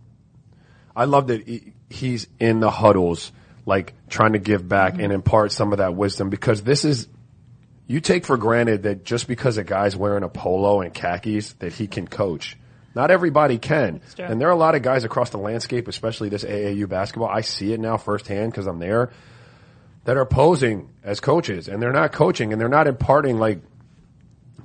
I 0.95 1.05
love 1.05 1.27
that 1.27 1.47
he, 1.47 1.73
he's 1.89 2.27
in 2.39 2.59
the 2.59 2.71
huddles, 2.71 3.31
like 3.65 3.93
trying 4.09 4.33
to 4.33 4.39
give 4.39 4.67
back 4.67 4.99
and 4.99 5.11
impart 5.11 5.51
some 5.51 5.71
of 5.71 5.77
that 5.77 5.95
wisdom 5.95 6.29
because 6.29 6.61
this 6.63 6.85
is, 6.85 7.07
you 7.87 7.99
take 7.99 8.25
for 8.25 8.37
granted 8.37 8.83
that 8.83 9.03
just 9.03 9.27
because 9.27 9.57
a 9.57 9.63
guy's 9.63 9.95
wearing 9.95 10.23
a 10.23 10.29
polo 10.29 10.81
and 10.81 10.93
khakis 10.93 11.53
that 11.53 11.73
he 11.73 11.87
can 11.87 12.07
coach. 12.07 12.57
Not 12.93 13.09
everybody 13.11 13.57
can. 13.57 14.01
And 14.29 14.41
there 14.41 14.49
are 14.49 14.51
a 14.51 14.57
lot 14.57 14.75
of 14.75 14.81
guys 14.81 15.05
across 15.05 15.29
the 15.29 15.37
landscape, 15.37 15.87
especially 15.87 16.29
this 16.29 16.43
AAU 16.43 16.89
basketball. 16.89 17.29
I 17.29 17.41
see 17.41 17.71
it 17.71 17.79
now 17.79 17.97
firsthand 17.97 18.51
because 18.51 18.67
I'm 18.67 18.79
there 18.79 19.11
that 20.03 20.17
are 20.17 20.25
posing 20.25 20.89
as 21.03 21.19
coaches 21.19 21.67
and 21.67 21.81
they're 21.81 21.93
not 21.93 22.11
coaching 22.11 22.51
and 22.51 22.59
they're 22.61 22.69
not 22.69 22.87
imparting 22.87 23.37
like 23.37 23.59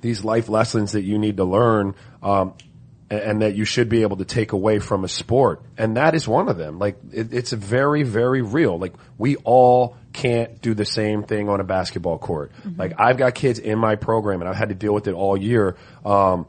these 0.00 0.24
life 0.24 0.48
lessons 0.48 0.92
that 0.92 1.02
you 1.02 1.18
need 1.18 1.36
to 1.36 1.44
learn, 1.44 1.94
um, 2.22 2.54
and, 3.10 3.42
that 3.42 3.54
you 3.54 3.64
should 3.64 3.88
be 3.88 4.02
able 4.02 4.16
to 4.16 4.24
take 4.24 4.52
away 4.52 4.78
from 4.78 5.04
a 5.04 5.08
sport. 5.08 5.62
And 5.78 5.96
that 5.96 6.14
is 6.14 6.26
one 6.26 6.48
of 6.48 6.56
them. 6.56 6.78
Like, 6.78 6.98
it, 7.12 7.32
it's 7.32 7.52
very, 7.52 8.02
very 8.02 8.42
real. 8.42 8.78
Like, 8.78 8.94
we 9.16 9.36
all 9.36 9.96
can't 10.12 10.60
do 10.60 10.74
the 10.74 10.84
same 10.84 11.22
thing 11.22 11.48
on 11.48 11.60
a 11.60 11.64
basketball 11.64 12.18
court. 12.18 12.52
Like, 12.76 12.94
I've 12.98 13.16
got 13.16 13.34
kids 13.34 13.58
in 13.58 13.78
my 13.78 13.96
program 13.96 14.40
and 14.40 14.48
I've 14.48 14.56
had 14.56 14.70
to 14.70 14.74
deal 14.74 14.92
with 14.92 15.06
it 15.06 15.14
all 15.14 15.36
year. 15.36 15.76
Um, 16.04 16.46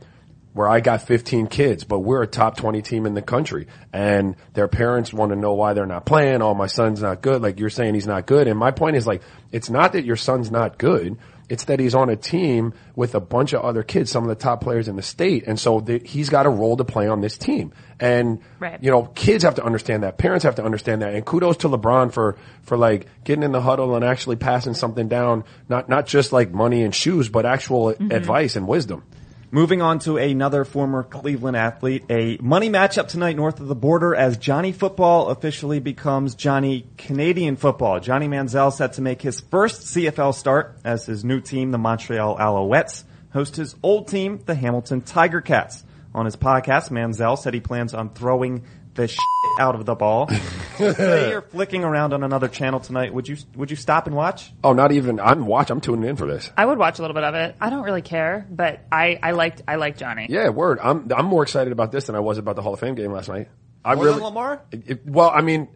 where 0.57 0.67
I 0.67 0.79
got 0.79 1.03
15 1.03 1.45
kids, 1.47 1.83
but 1.83 1.99
we're 1.99 2.23
a 2.23 2.27
top 2.27 2.57
20 2.57 2.81
team 2.81 3.05
in 3.05 3.13
the 3.13 3.21
country 3.21 3.67
and 3.93 4.35
their 4.53 4.67
parents 4.67 5.13
want 5.13 5.31
to 5.31 5.35
know 5.35 5.53
why 5.53 5.73
they're 5.73 5.85
not 5.85 6.03
playing. 6.03 6.41
Oh, 6.41 6.55
my 6.55 6.65
son's 6.65 6.99
not 6.99 7.21
good. 7.21 7.43
Like 7.43 7.59
you're 7.59 7.69
saying 7.69 7.93
he's 7.93 8.07
not 8.07 8.25
good. 8.25 8.47
And 8.47 8.57
my 8.57 8.71
point 8.71 8.95
is 8.95 9.05
like, 9.05 9.21
it's 9.51 9.69
not 9.69 9.93
that 9.93 10.03
your 10.03 10.15
son's 10.15 10.49
not 10.49 10.79
good. 10.79 11.17
It's 11.49 11.65
that 11.65 11.79
he's 11.79 11.95
on 11.95 12.09
a 12.09 12.15
team 12.15 12.73
with 12.95 13.15
a 13.15 13.19
bunch 13.19 13.53
of 13.53 13.61
other 13.61 13.83
kids, 13.83 14.11
some 14.11 14.23
of 14.23 14.29
the 14.29 14.35
top 14.35 14.61
players 14.61 14.87
in 14.87 14.95
the 14.95 15.01
state. 15.01 15.45
And 15.47 15.59
so 15.59 15.79
the, 15.79 15.99
he's 15.99 16.29
got 16.29 16.45
a 16.45 16.49
role 16.49 16.75
to 16.77 16.83
play 16.83 17.07
on 17.07 17.21
this 17.21 17.37
team. 17.37 17.71
And, 17.99 18.39
Right. 18.59 18.81
you 18.83 18.91
know, 18.91 19.03
kids 19.03 19.43
have 19.43 19.55
to 19.55 19.63
understand 19.63 20.03
that. 20.03 20.17
Parents 20.17 20.43
have 20.43 20.55
to 20.55 20.63
understand 20.63 21.01
that. 21.01 21.13
And 21.13 21.25
kudos 21.25 21.57
to 21.57 21.69
LeBron 21.69 22.11
for, 22.11 22.35
for 22.63 22.77
like 22.77 23.07
getting 23.23 23.43
in 23.43 23.51
the 23.51 23.61
huddle 23.61 23.95
and 23.95 24.03
actually 24.03 24.35
passing 24.35 24.73
something 24.73 25.07
down. 25.07 25.45
Not, 25.69 25.87
not 25.89 26.05
just 26.05 26.33
like 26.33 26.51
money 26.51 26.83
and 26.83 26.93
shoes, 26.93 27.29
but 27.29 27.45
actual 27.45 27.93
mm-hmm. 27.93 28.11
advice 28.11 28.55
and 28.55 28.67
wisdom. 28.67 29.03
Moving 29.49 29.81
on 29.81 29.99
to 29.99 30.17
another 30.17 30.65
former 30.65 31.03
Cleveland 31.03 31.55
athlete, 31.55 32.03
a 32.09 32.37
money 32.41 32.69
matchup 32.69 33.07
tonight 33.07 33.37
north 33.37 33.61
of 33.61 33.69
the 33.69 33.75
border 33.75 34.13
as 34.13 34.35
Johnny 34.35 34.73
Football 34.73 35.29
officially 35.29 35.79
becomes 35.79 36.35
Johnny 36.35 36.85
Canadian 36.97 37.55
Football. 37.55 38.01
Johnny 38.01 38.27
Manziel 38.27 38.73
set 38.73 38.93
to 38.93 39.01
make 39.01 39.21
his 39.21 39.39
first 39.39 39.83
CFL 39.83 40.35
start 40.35 40.77
as 40.83 41.05
his 41.05 41.23
new 41.23 41.39
team, 41.39 41.71
the 41.71 41.77
Montreal 41.77 42.37
Alouettes, 42.37 43.05
host 43.31 43.55
his 43.55 43.73
old 43.81 44.09
team, 44.09 44.41
the 44.45 44.53
Hamilton 44.53 44.99
Tiger 44.99 45.39
Cats. 45.39 45.85
On 46.13 46.25
his 46.25 46.35
podcast, 46.35 46.89
Manziel 46.89 47.37
said 47.37 47.53
he 47.53 47.61
plans 47.61 47.93
on 47.93 48.09
throwing 48.09 48.65
the 48.97 49.07
shit 49.07 49.19
out 49.59 49.75
of 49.75 49.85
the 49.85 49.95
ball. 49.95 50.29
they 50.77 51.33
are 51.33 51.41
flicking 51.41 51.83
around 51.83 52.13
on 52.13 52.23
another 52.23 52.47
channel 52.49 52.79
tonight. 52.81 53.13
Would 53.13 53.27
you 53.29 53.37
would 53.55 53.69
you 53.71 53.77
stop 53.77 54.07
and 54.07 54.15
watch? 54.15 54.51
Oh, 54.63 54.73
not 54.73 54.91
even, 54.91 55.19
I'm 55.19 55.45
watch, 55.45 55.69
I'm 55.69 55.79
tuning 55.81 56.09
in 56.09 56.15
for 56.17 56.27
this. 56.27 56.51
I 56.57 56.65
would 56.65 56.77
watch 56.77 56.99
a 56.99 57.01
little 57.01 57.15
bit 57.15 57.23
of 57.23 57.33
it. 57.35 57.55
I 57.61 57.69
don't 57.69 57.83
really 57.83 58.01
care, 58.01 58.45
but 58.49 58.81
I, 58.91 59.17
I 59.23 59.31
liked 59.31 59.61
I 59.67 59.75
liked 59.77 59.99
Johnny. 59.99 60.27
Yeah, 60.29 60.49
word. 60.49 60.79
I'm 60.83 61.09
I'm 61.15 61.25
more 61.25 61.43
excited 61.43 61.71
about 61.71 61.91
this 61.93 62.05
than 62.07 62.15
I 62.15 62.19
was 62.19 62.37
about 62.37 62.55
the 62.57 62.61
Hall 62.61 62.73
of 62.73 62.79
Fame 62.79 62.95
game 62.95 63.11
last 63.13 63.29
night. 63.29 63.47
I 63.85 63.95
More 63.95 64.03
really 64.03 64.15
than 64.17 64.23
Lamar? 64.25 64.61
It- 64.71 64.83
it- 64.89 65.05
well, 65.07 65.31
I 65.33 65.41
mean, 65.41 65.69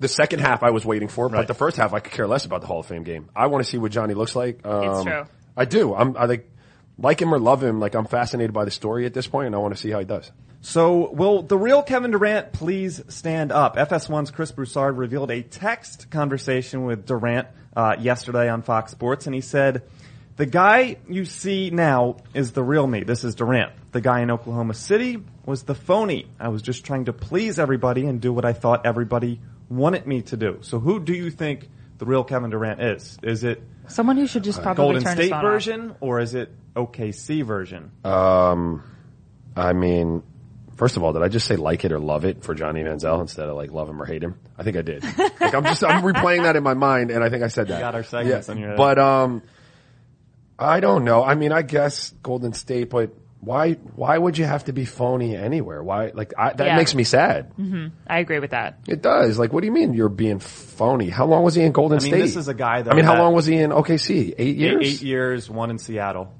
the 0.00 0.08
second 0.08 0.38
half 0.40 0.62
I 0.62 0.70
was 0.70 0.84
waiting 0.84 1.08
for, 1.08 1.26
Right. 1.26 1.40
but 1.40 1.48
the 1.48 1.54
first 1.54 1.76
half 1.76 1.92
I 1.92 1.98
could 2.00 2.12
care 2.12 2.28
less 2.28 2.44
about 2.44 2.60
the 2.60 2.66
Hall 2.68 2.78
of 2.80 2.86
Fame 2.86 3.02
game. 3.02 3.28
I 3.34 3.46
want 3.48 3.64
to 3.64 3.70
see 3.70 3.78
what 3.78 3.90
Johnny 3.90 4.14
looks 4.14 4.36
like. 4.36 4.64
Um, 4.64 5.04
true. 5.04 5.24
I 5.56 5.64
do. 5.64 5.92
I'm 5.94 6.16
I 6.16 6.26
like 6.26 6.48
like 6.98 7.22
him 7.22 7.32
or 7.32 7.38
love 7.38 7.62
him. 7.62 7.80
Like 7.80 7.94
I'm 7.94 8.06
fascinated 8.06 8.52
by 8.52 8.64
the 8.64 8.70
story 8.70 9.06
at 9.06 9.14
this 9.14 9.26
point, 9.26 9.46
and 9.46 9.54
I 9.54 9.58
want 9.58 9.74
to 9.74 9.80
see 9.80 9.90
how 9.90 10.00
he 10.00 10.04
does. 10.04 10.30
So, 10.60 11.10
will 11.12 11.42
the 11.42 11.56
real 11.56 11.82
Kevin 11.82 12.10
Durant 12.10 12.52
please 12.52 13.00
stand 13.08 13.52
up? 13.52 13.76
FS1's 13.76 14.32
Chris 14.32 14.50
Broussard 14.50 14.98
revealed 14.98 15.30
a 15.30 15.42
text 15.42 16.10
conversation 16.10 16.84
with 16.84 17.06
Durant 17.06 17.46
uh, 17.76 17.94
yesterday 18.00 18.48
on 18.48 18.62
Fox 18.62 18.90
Sports, 18.90 19.26
and 19.26 19.34
he 19.34 19.40
said, 19.40 19.82
"The 20.36 20.46
guy 20.46 20.96
you 21.08 21.24
see 21.24 21.70
now 21.70 22.16
is 22.34 22.52
the 22.52 22.64
real 22.64 22.86
me. 22.88 23.04
This 23.04 23.22
is 23.22 23.36
Durant. 23.36 23.72
The 23.92 24.00
guy 24.00 24.20
in 24.20 24.32
Oklahoma 24.32 24.74
City 24.74 25.22
was 25.46 25.62
the 25.62 25.76
phony. 25.76 26.26
I 26.40 26.48
was 26.48 26.60
just 26.60 26.84
trying 26.84 27.04
to 27.04 27.12
please 27.12 27.60
everybody 27.60 28.06
and 28.06 28.20
do 28.20 28.32
what 28.32 28.44
I 28.44 28.52
thought 28.52 28.84
everybody 28.84 29.40
wanted 29.70 30.06
me 30.08 30.22
to 30.22 30.36
do. 30.36 30.58
So, 30.62 30.80
who 30.80 30.98
do 30.98 31.12
you 31.12 31.30
think 31.30 31.68
the 31.98 32.06
real 32.06 32.24
Kevin 32.24 32.50
Durant 32.50 32.80
is? 32.80 33.18
Is 33.22 33.44
it 33.44 33.62
Someone 33.88 34.16
who 34.16 34.26
should 34.26 34.44
just 34.44 34.62
probably 34.62 34.84
Golden 34.84 35.02
turn 35.02 35.16
his 35.16 35.26
State 35.26 35.30
phone 35.30 35.44
off. 35.44 35.52
version, 35.52 35.94
or 36.00 36.20
is 36.20 36.34
it 36.34 36.52
OKC 36.76 37.42
version? 37.42 37.90
Um, 38.04 38.82
I 39.56 39.72
mean, 39.72 40.22
first 40.76 40.96
of 40.96 41.02
all, 41.02 41.12
did 41.14 41.22
I 41.22 41.28
just 41.28 41.46
say 41.46 41.56
like 41.56 41.84
it 41.84 41.92
or 41.92 41.98
love 41.98 42.24
it 42.24 42.44
for 42.44 42.54
Johnny 42.54 42.82
Manziel 42.82 43.20
instead 43.20 43.48
of 43.48 43.56
like 43.56 43.72
love 43.72 43.88
him 43.88 44.00
or 44.00 44.04
hate 44.04 44.22
him? 44.22 44.38
I 44.58 44.62
think 44.62 44.76
I 44.76 44.82
did. 44.82 45.04
like 45.40 45.54
I'm 45.54 45.64
just 45.64 45.82
I'm 45.82 46.02
replaying 46.02 46.42
that 46.42 46.56
in 46.56 46.62
my 46.62 46.74
mind, 46.74 47.10
and 47.10 47.24
I 47.24 47.30
think 47.30 47.42
I 47.42 47.48
said 47.48 47.68
that. 47.68 47.80
got 47.80 47.94
our 47.94 48.04
segments 48.04 48.48
in 48.48 48.58
your 48.58 48.68
head. 48.70 48.76
But 48.76 48.98
um, 48.98 49.42
I 50.58 50.80
don't 50.80 51.04
know. 51.04 51.24
I 51.24 51.34
mean, 51.34 51.52
I 51.52 51.62
guess 51.62 52.10
Golden 52.22 52.52
State, 52.52 52.90
but 52.90 53.14
why 53.40 53.74
why 53.94 54.18
would 54.18 54.36
you 54.36 54.44
have 54.44 54.64
to 54.64 54.72
be 54.72 54.84
phony 54.84 55.36
anywhere? 55.36 55.82
Why 55.82 56.10
like 56.12 56.32
I, 56.36 56.52
that 56.54 56.66
Yeah. 56.66 56.76
makes 56.76 56.94
me 56.94 57.04
sad. 57.04 57.52
Mm-hmm. 57.56 57.86
I 58.06 58.18
agree 58.18 58.40
with 58.40 58.50
that. 58.50 58.80
It 58.88 59.00
does. 59.02 59.38
Like, 59.38 59.52
what 59.52 59.60
do 59.60 59.66
you 59.66 59.72
mean 59.72 59.94
you're 59.94 60.08
being 60.08 60.38
phony? 60.40 61.08
How 61.08 61.24
long 61.26 61.44
was 61.44 61.54
he 61.54 61.62
in 61.62 61.72
Golden 61.72 61.98
I 61.98 62.02
mean, 62.02 62.12
State? 62.12 62.20
this 62.20 62.36
is 62.36 62.48
a 62.48 62.54
guy, 62.54 62.82
though, 62.82 62.90
I 62.90 62.94
mean, 62.94 63.04
how 63.04 63.16
long 63.18 63.34
was 63.34 63.46
he 63.46 63.56
in 63.56 63.70
OKC? 63.70 64.34
Eight 64.38 64.56
years. 64.56 64.86
Eight 64.86 65.02
years, 65.02 65.48
one 65.48 65.70
in 65.70 65.78
Seattle. 65.78 66.32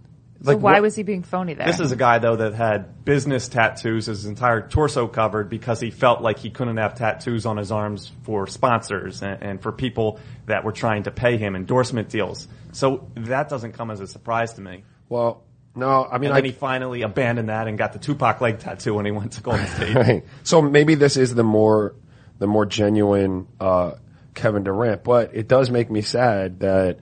So 0.42 0.52
Like, 0.52 0.60
why 0.60 0.74
what- 0.74 0.82
was 0.82 0.94
he 0.96 1.02
being 1.02 1.22
phony 1.24 1.54
there? 1.54 1.66
This 1.66 1.80
is 1.80 1.90
a 1.90 1.96
guy 1.96 2.18
though 2.18 2.36
that 2.36 2.54
had 2.54 3.04
business 3.04 3.48
tattoos, 3.48 4.06
his 4.06 4.24
entire 4.26 4.60
torso 4.68 5.08
covered 5.08 5.48
because 5.50 5.80
he 5.80 5.90
felt 5.90 6.20
like 6.20 6.38
he 6.38 6.50
couldn't 6.50 6.76
have 6.76 6.94
tattoos 6.94 7.44
on 7.46 7.56
his 7.56 7.72
arms 7.72 8.12
for 8.22 8.46
sponsors 8.46 9.22
and, 9.22 9.42
and 9.42 9.62
for 9.62 9.72
people 9.72 10.20
that 10.46 10.62
were 10.64 10.70
trying 10.72 11.04
to 11.04 11.10
pay 11.10 11.38
him 11.38 11.56
endorsement 11.56 12.08
deals. 12.08 12.46
So 12.72 13.08
that 13.16 13.48
doesn't 13.48 13.72
come 13.72 13.90
as 13.90 13.98
a 14.00 14.06
surprise 14.06 14.52
to 14.54 14.60
me. 14.60 14.84
Well, 15.08 15.42
no. 15.78 16.04
I 16.10 16.18
mean, 16.18 16.30
And 16.30 16.38
I 16.38 16.46
he 16.46 16.52
finally 16.52 17.02
abandoned 17.02 17.48
that 17.48 17.68
and 17.68 17.78
got 17.78 17.92
the 17.92 17.98
Tupac 17.98 18.40
leg 18.40 18.58
tattoo 18.58 18.94
when 18.94 19.04
he 19.06 19.10
went 19.12 19.32
to 19.32 19.40
Golden 19.42 19.66
State. 19.66 19.94
Right. 19.96 20.24
So 20.42 20.60
maybe 20.60 20.94
this 20.94 21.16
is 21.16 21.34
the 21.34 21.44
more 21.44 21.94
the 22.38 22.46
more 22.46 22.66
genuine 22.66 23.46
uh, 23.60 23.92
Kevin 24.34 24.64
Durant, 24.64 25.02
but 25.04 25.34
it 25.34 25.48
does 25.48 25.70
make 25.70 25.90
me 25.90 26.02
sad 26.02 26.60
that 26.60 26.98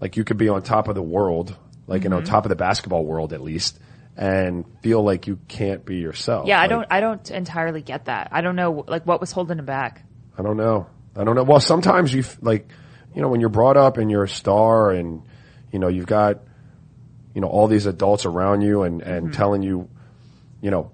like 0.00 0.16
you 0.16 0.24
could 0.24 0.38
be 0.38 0.48
on 0.48 0.62
top 0.62 0.88
of 0.88 0.94
the 0.94 1.02
world, 1.02 1.56
like 1.86 2.02
Mm-hmm. 2.02 2.12
you 2.12 2.20
know, 2.20 2.24
top 2.24 2.44
of 2.44 2.48
the 2.50 2.56
basketball 2.56 3.04
world 3.04 3.32
at 3.32 3.40
least, 3.42 3.78
and 4.16 4.64
feel 4.82 5.02
like 5.02 5.26
you 5.26 5.38
can't 5.48 5.84
be 5.84 5.96
yourself. 5.96 6.46
yeah, 6.46 6.60
I 6.60 6.66
don't 6.68 6.86
I 6.90 7.00
don't 7.00 7.30
entirely 7.30 7.82
get 7.82 8.04
that. 8.06 8.28
I 8.32 8.40
don't 8.40 8.56
know 8.56 8.84
like 8.88 9.06
what 9.06 9.20
was 9.20 9.32
holding 9.32 9.58
him 9.58 9.66
back. 9.66 10.02
I 10.38 10.42
don't 10.42 10.56
know. 10.56 10.86
I 11.16 11.24
don't 11.24 11.34
know. 11.34 11.42
Well, 11.42 11.60
sometimes 11.60 12.14
you 12.14 12.20
f- 12.20 12.38
like, 12.40 12.68
you 13.14 13.20
know, 13.20 13.28
when 13.28 13.40
you're 13.40 13.50
brought 13.50 13.76
up 13.76 13.98
and 13.98 14.10
you're 14.10 14.22
a 14.24 14.28
star 14.28 14.90
and, 14.92 15.22
you 15.72 15.78
know, 15.80 15.88
you've 15.88 16.06
got, 16.06 16.38
you 17.34 17.40
know, 17.40 17.48
all 17.48 17.68
these 17.68 17.86
adults 17.86 18.24
around 18.24 18.62
you 18.62 18.82
and, 18.82 19.02
and 19.02 19.26
mm-hmm. 19.26 19.34
telling 19.34 19.62
you, 19.62 19.88
you 20.60 20.70
know, 20.70 20.90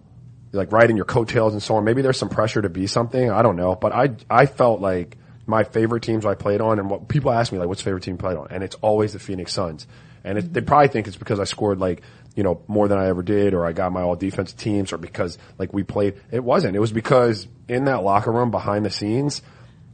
like 0.53 0.73
riding 0.73 0.97
your 0.97 1.05
coattails 1.05 1.53
and 1.53 1.63
so 1.63 1.77
on. 1.77 1.85
Maybe 1.85 2.03
there's 2.03 2.19
some 2.19 2.29
pressure 2.29 2.63
to 2.63 2.69
be 2.69 2.87
something. 2.87 3.31
I 3.31 3.43
don't 3.43 3.57
know. 3.57 3.75
But 3.75 3.93
I, 3.93 4.17
I 4.29 4.47
felt 4.47 4.81
like 4.81 5.17
my 5.47 5.65
favorite 5.65 6.03
teams 6.03 6.27
I 6.27 6.35
played 6.35 6.61
on 6.61 6.79
and 6.79 6.91
what 6.91 7.09
people 7.09 7.31
ask 7.31 7.53
me 7.53 7.59
like, 7.59 7.69
what's 7.69 7.83
favorite 7.83 8.03
team 8.03 8.15
you 8.15 8.19
played 8.19 8.37
on? 8.37 8.49
And 8.51 8.63
it's 8.63 8.77
always 8.77 9.13
the 9.13 9.19
Phoenix 9.19 9.53
Suns. 9.53 9.87
And 10.25 10.39
it, 10.39 10.53
they 10.53 10.61
mm-hmm. 10.61 10.67
probably 10.67 10.89
think 10.89 11.07
it's 11.07 11.17
because 11.17 11.39
I 11.39 11.45
scored 11.45 11.79
like, 11.79 12.03
you 12.35 12.43
know, 12.43 12.61
more 12.67 12.89
than 12.89 12.99
I 12.99 13.09
ever 13.09 13.23
did 13.23 13.55
or 13.55 13.65
I 13.65 13.73
got 13.73 13.93
my 13.93 14.03
all 14.03 14.17
defense 14.17 14.53
teams 14.53 14.93
or 14.93 14.99
because 14.99 15.39
like 15.59 15.73
we 15.73 15.85
played. 15.85 16.21
It 16.31 16.43
wasn't. 16.43 16.77
It 16.77 16.81
was 16.81 16.93
because 16.93 17.47
in 17.69 17.85
that 17.85 18.03
locker 18.03 18.33
room 18.33 18.51
behind 18.51 18.85
the 18.85 18.91
scenes, 18.91 19.43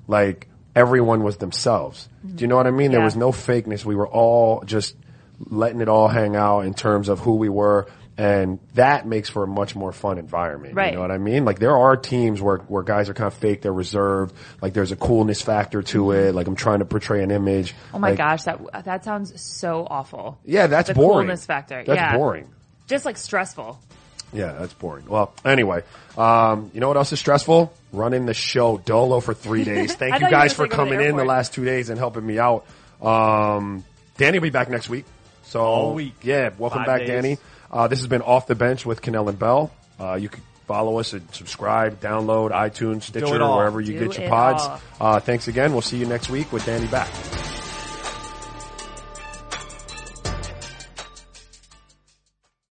like 0.08 0.48
everyone 0.74 1.22
was 1.22 1.36
themselves. 1.36 2.08
Do 2.34 2.42
you 2.42 2.48
know 2.48 2.56
what 2.56 2.66
I 2.66 2.70
mean? 2.70 2.90
There 2.90 3.00
was 3.00 3.16
no 3.16 3.30
fakeness. 3.30 3.84
We 3.84 3.94
were 3.94 4.08
all 4.08 4.62
just 4.64 4.96
letting 5.50 5.80
it 5.80 5.88
all 5.88 6.08
hang 6.08 6.36
out 6.36 6.60
in 6.60 6.74
terms 6.74 7.08
of 7.08 7.20
who 7.20 7.36
we 7.36 7.48
were. 7.48 7.86
And 8.18 8.58
that 8.74 9.06
makes 9.06 9.30
for 9.30 9.42
a 9.42 9.46
much 9.46 9.74
more 9.74 9.90
fun 9.90 10.18
environment. 10.18 10.74
Right. 10.74 10.90
You 10.90 10.96
know 10.96 11.00
what 11.00 11.10
I 11.10 11.16
mean? 11.18 11.46
Like 11.46 11.58
there 11.58 11.76
are 11.76 11.96
teams 11.96 12.42
where, 12.42 12.58
where 12.58 12.82
guys 12.82 13.08
are 13.08 13.14
kind 13.14 13.26
of 13.26 13.34
fake, 13.34 13.62
they're 13.62 13.72
reserved, 13.72 14.34
like 14.60 14.74
there's 14.74 14.92
a 14.92 14.96
coolness 14.96 15.40
factor 15.40 15.82
to 15.82 16.12
it, 16.12 16.34
like 16.34 16.46
I'm 16.46 16.54
trying 16.54 16.80
to 16.80 16.84
portray 16.84 17.22
an 17.22 17.30
image. 17.30 17.74
Oh 17.94 17.98
my 17.98 18.10
Like, 18.10 18.18
gosh, 18.18 18.42
that 18.44 18.84
that 18.84 19.04
sounds 19.04 19.40
so 19.40 19.86
awful. 19.88 20.38
Yeah, 20.44 20.66
that's 20.66 20.88
the 20.88 20.94
boring. 20.94 21.26
coolness 21.26 21.46
factor. 21.46 21.82
That's 21.84 21.96
yeah. 21.96 22.16
boring. 22.16 22.50
Just 22.86 23.06
like 23.06 23.16
stressful. 23.16 23.80
Yeah, 24.34 24.52
that's 24.52 24.74
boring. 24.74 25.06
Well, 25.06 25.34
anyway, 25.44 25.82
um, 26.16 26.70
you 26.74 26.80
know 26.80 26.88
what 26.88 26.96
else 26.98 27.12
is 27.12 27.18
stressful? 27.18 27.72
Running 27.92 28.26
the 28.26 28.34
show 28.34 28.76
dolo 28.78 29.20
for 29.20 29.32
three 29.32 29.64
days. 29.64 29.94
Thank 29.96 30.14
you 30.14 30.20
thought 30.20 30.26
you 30.26 30.30
guys 30.30 30.52
for 30.52 30.66
gonna 30.66 30.70
say 30.70 30.76
go 30.76 30.84
to 30.84 30.90
coming 30.90 30.98
the 30.98 31.08
in 31.08 31.16
the 31.16 31.24
last 31.24 31.54
two 31.54 31.64
days 31.64 31.88
and 31.88 31.98
helping 31.98 32.26
me 32.26 32.38
out. 32.38 32.66
Um, 33.00 33.84
Danny 34.18 34.38
will 34.38 34.44
be 34.44 34.50
back 34.50 34.68
next 34.68 34.88
week. 34.90 35.06
So 35.52 35.60
All 35.60 35.94
week. 35.94 36.14
Yeah, 36.22 36.50
welcome 36.56 36.78
Five 36.80 36.86
back, 36.86 37.00
days. 37.00 37.08
Danny. 37.08 37.38
Uh, 37.70 37.86
this 37.86 37.98
has 37.98 38.08
been 38.08 38.22
off 38.22 38.46
the 38.46 38.54
bench 38.54 38.86
with 38.86 39.02
Kanell 39.02 39.28
and 39.28 39.38
Bell. 39.38 39.70
Uh, 40.00 40.14
you 40.14 40.30
can 40.30 40.42
follow 40.66 40.98
us 40.98 41.12
and 41.12 41.22
subscribe, 41.34 42.00
download 42.00 42.52
iTunes, 42.52 43.02
Stitcher, 43.02 43.38
wherever 43.38 43.78
you 43.78 43.98
Do 43.98 44.08
get 44.08 44.18
your 44.18 44.30
pods. 44.30 44.82
Uh, 44.98 45.20
thanks 45.20 45.48
again. 45.48 45.72
We'll 45.72 45.82
see 45.82 45.98
you 45.98 46.06
next 46.06 46.30
week 46.30 46.52
with 46.52 46.64
Danny 46.64 46.86
back. 46.86 47.10